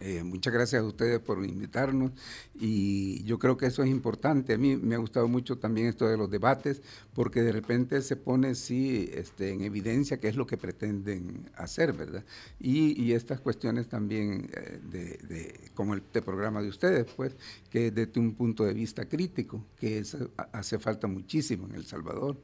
Eh, 0.00 0.22
muchas 0.22 0.52
gracias 0.52 0.82
a 0.82 0.84
ustedes 0.84 1.20
por 1.20 1.44
invitarnos 1.44 2.12
y 2.54 3.22
yo 3.24 3.38
creo 3.38 3.56
que 3.56 3.66
eso 3.66 3.82
es 3.82 3.90
importante. 3.90 4.54
A 4.54 4.58
mí 4.58 4.76
me 4.76 4.94
ha 4.94 4.98
gustado 4.98 5.28
mucho 5.28 5.58
también 5.58 5.86
esto 5.88 6.06
de 6.08 6.16
los 6.16 6.30
debates 6.30 6.82
porque 7.14 7.42
de 7.42 7.52
repente 7.52 8.02
se 8.02 8.16
pone 8.16 8.54
sí 8.54 9.10
este, 9.14 9.52
en 9.52 9.62
evidencia 9.62 10.18
qué 10.18 10.28
es 10.28 10.36
lo 10.36 10.46
que 10.46 10.56
pretenden 10.56 11.50
hacer, 11.56 11.92
¿verdad? 11.92 12.24
Y, 12.60 13.00
y 13.02 13.12
estas 13.12 13.40
cuestiones 13.40 13.88
también 13.88 14.50
eh, 14.54 14.80
de, 14.82 15.18
de, 15.28 15.60
como 15.74 15.94
el 15.94 16.02
este 16.16 16.22
programa 16.22 16.62
de 16.62 16.68
ustedes, 16.68 17.04
pues, 17.14 17.36
que 17.70 17.90
desde 17.90 18.18
un 18.18 18.34
punto 18.34 18.64
de 18.64 18.72
vista 18.72 19.06
crítico, 19.06 19.62
que 19.78 19.98
es, 19.98 20.16
hace 20.52 20.78
falta 20.78 21.06
muchísimo 21.06 21.66
en 21.66 21.74
El 21.74 21.84
Salvador 21.84 22.38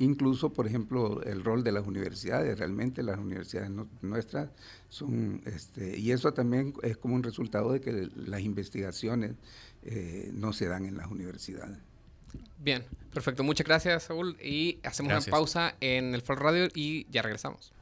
incluso, 0.00 0.52
por 0.52 0.66
ejemplo, 0.66 1.22
el 1.22 1.44
rol 1.44 1.62
de 1.62 1.72
las 1.72 1.86
universidades. 1.86 2.58
Realmente 2.58 3.02
las 3.02 3.18
universidades 3.18 3.70
no, 3.70 3.86
nuestras 4.00 4.50
son, 4.88 5.42
este, 5.44 5.98
y 5.98 6.10
eso 6.10 6.32
también 6.32 6.74
es 6.82 6.96
como 6.96 7.14
un 7.14 7.22
resultado 7.22 7.72
de 7.72 7.80
que 7.80 8.08
las 8.16 8.40
investigaciones 8.40 9.36
eh, 9.82 10.30
no 10.32 10.52
se 10.52 10.66
dan 10.66 10.86
en 10.86 10.96
las 10.96 11.06
universidades. 11.08 11.78
Bien, 12.58 12.84
perfecto. 13.12 13.44
Muchas 13.44 13.66
gracias, 13.66 14.04
Saúl. 14.04 14.36
Y 14.42 14.78
hacemos 14.82 15.10
gracias. 15.10 15.28
una 15.28 15.36
pausa 15.36 15.74
en 15.80 16.14
el 16.14 16.22
Foro 16.22 16.42
Radio 16.42 16.68
y 16.74 17.06
ya 17.10 17.22
regresamos. 17.22 17.72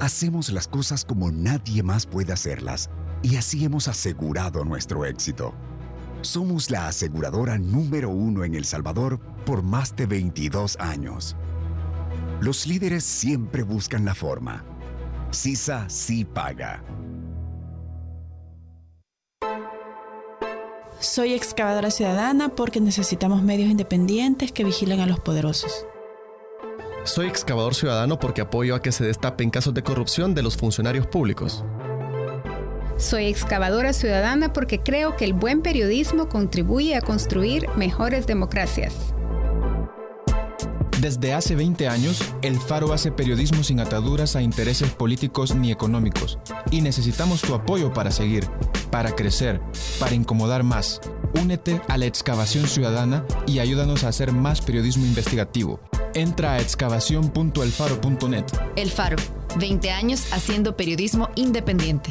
Hacemos 0.00 0.50
las 0.50 0.66
cosas 0.68 1.04
como 1.04 1.30
nadie 1.30 1.82
más 1.82 2.06
puede 2.06 2.32
hacerlas 2.32 2.90
y 3.22 3.36
así 3.36 3.64
hemos 3.64 3.86
asegurado 3.86 4.64
nuestro 4.64 5.04
éxito. 5.04 5.54
Somos 6.22 6.70
la 6.70 6.86
aseguradora 6.86 7.58
número 7.58 8.08
uno 8.08 8.44
en 8.44 8.54
El 8.54 8.64
Salvador 8.64 9.18
por 9.44 9.64
más 9.64 9.96
de 9.96 10.06
22 10.06 10.76
años. 10.78 11.36
Los 12.40 12.66
líderes 12.66 13.02
siempre 13.02 13.64
buscan 13.64 14.04
la 14.04 14.14
forma. 14.14 14.64
CISA 15.32 15.88
sí 15.88 16.24
paga. 16.24 16.84
Soy 21.00 21.32
excavadora 21.32 21.90
ciudadana 21.90 22.50
porque 22.50 22.80
necesitamos 22.80 23.42
medios 23.42 23.68
independientes 23.68 24.52
que 24.52 24.62
vigilen 24.62 25.00
a 25.00 25.06
los 25.06 25.18
poderosos. 25.18 25.86
Soy 27.02 27.26
excavador 27.26 27.74
ciudadano 27.74 28.20
porque 28.20 28.42
apoyo 28.42 28.76
a 28.76 28.82
que 28.82 28.92
se 28.92 29.04
destapen 29.04 29.50
casos 29.50 29.74
de 29.74 29.82
corrupción 29.82 30.36
de 30.36 30.44
los 30.44 30.56
funcionarios 30.56 31.08
públicos. 31.08 31.64
Soy 32.96 33.26
excavadora 33.26 33.92
ciudadana 33.92 34.52
porque 34.52 34.80
creo 34.80 35.16
que 35.16 35.24
el 35.24 35.32
buen 35.32 35.62
periodismo 35.62 36.28
contribuye 36.28 36.94
a 36.94 37.00
construir 37.00 37.68
mejores 37.76 38.26
democracias. 38.26 38.94
Desde 41.02 41.34
hace 41.34 41.56
20 41.56 41.88
años, 41.88 42.22
El 42.42 42.60
Faro 42.60 42.92
hace 42.92 43.10
periodismo 43.10 43.64
sin 43.64 43.80
ataduras 43.80 44.36
a 44.36 44.42
intereses 44.42 44.90
políticos 44.90 45.52
ni 45.52 45.72
económicos. 45.72 46.38
Y 46.70 46.80
necesitamos 46.80 47.42
tu 47.42 47.54
apoyo 47.54 47.92
para 47.92 48.12
seguir, 48.12 48.46
para 48.92 49.10
crecer, 49.16 49.60
para 49.98 50.14
incomodar 50.14 50.62
más. 50.62 51.00
Únete 51.34 51.80
a 51.88 51.98
la 51.98 52.06
excavación 52.06 52.68
ciudadana 52.68 53.24
y 53.48 53.58
ayúdanos 53.58 54.04
a 54.04 54.08
hacer 54.08 54.30
más 54.30 54.60
periodismo 54.60 55.04
investigativo. 55.04 55.80
Entra 56.14 56.52
a 56.52 56.60
excavación.elfaro.net. 56.60 58.44
El 58.76 58.90
Faro, 58.90 59.16
20 59.58 59.90
años 59.90 60.32
haciendo 60.32 60.76
periodismo 60.76 61.30
independiente. 61.34 62.10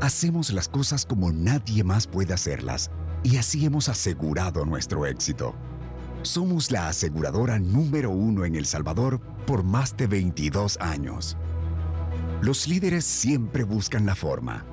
Hacemos 0.00 0.52
las 0.52 0.68
cosas 0.68 1.04
como 1.04 1.32
nadie 1.32 1.82
más 1.82 2.06
puede 2.06 2.32
hacerlas 2.32 2.88
y 3.24 3.36
así 3.36 3.66
hemos 3.66 3.88
asegurado 3.88 4.64
nuestro 4.64 5.06
éxito. 5.06 5.56
Somos 6.22 6.70
la 6.70 6.88
aseguradora 6.88 7.58
número 7.58 8.10
uno 8.10 8.44
en 8.44 8.54
El 8.54 8.64
Salvador 8.64 9.20
por 9.44 9.64
más 9.64 9.96
de 9.96 10.06
22 10.06 10.78
años. 10.80 11.36
Los 12.40 12.68
líderes 12.68 13.04
siempre 13.04 13.64
buscan 13.64 14.06
la 14.06 14.14
forma. 14.14 14.64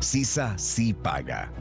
CISA 0.00 0.58
sí 0.58 0.92
paga. 0.92 1.52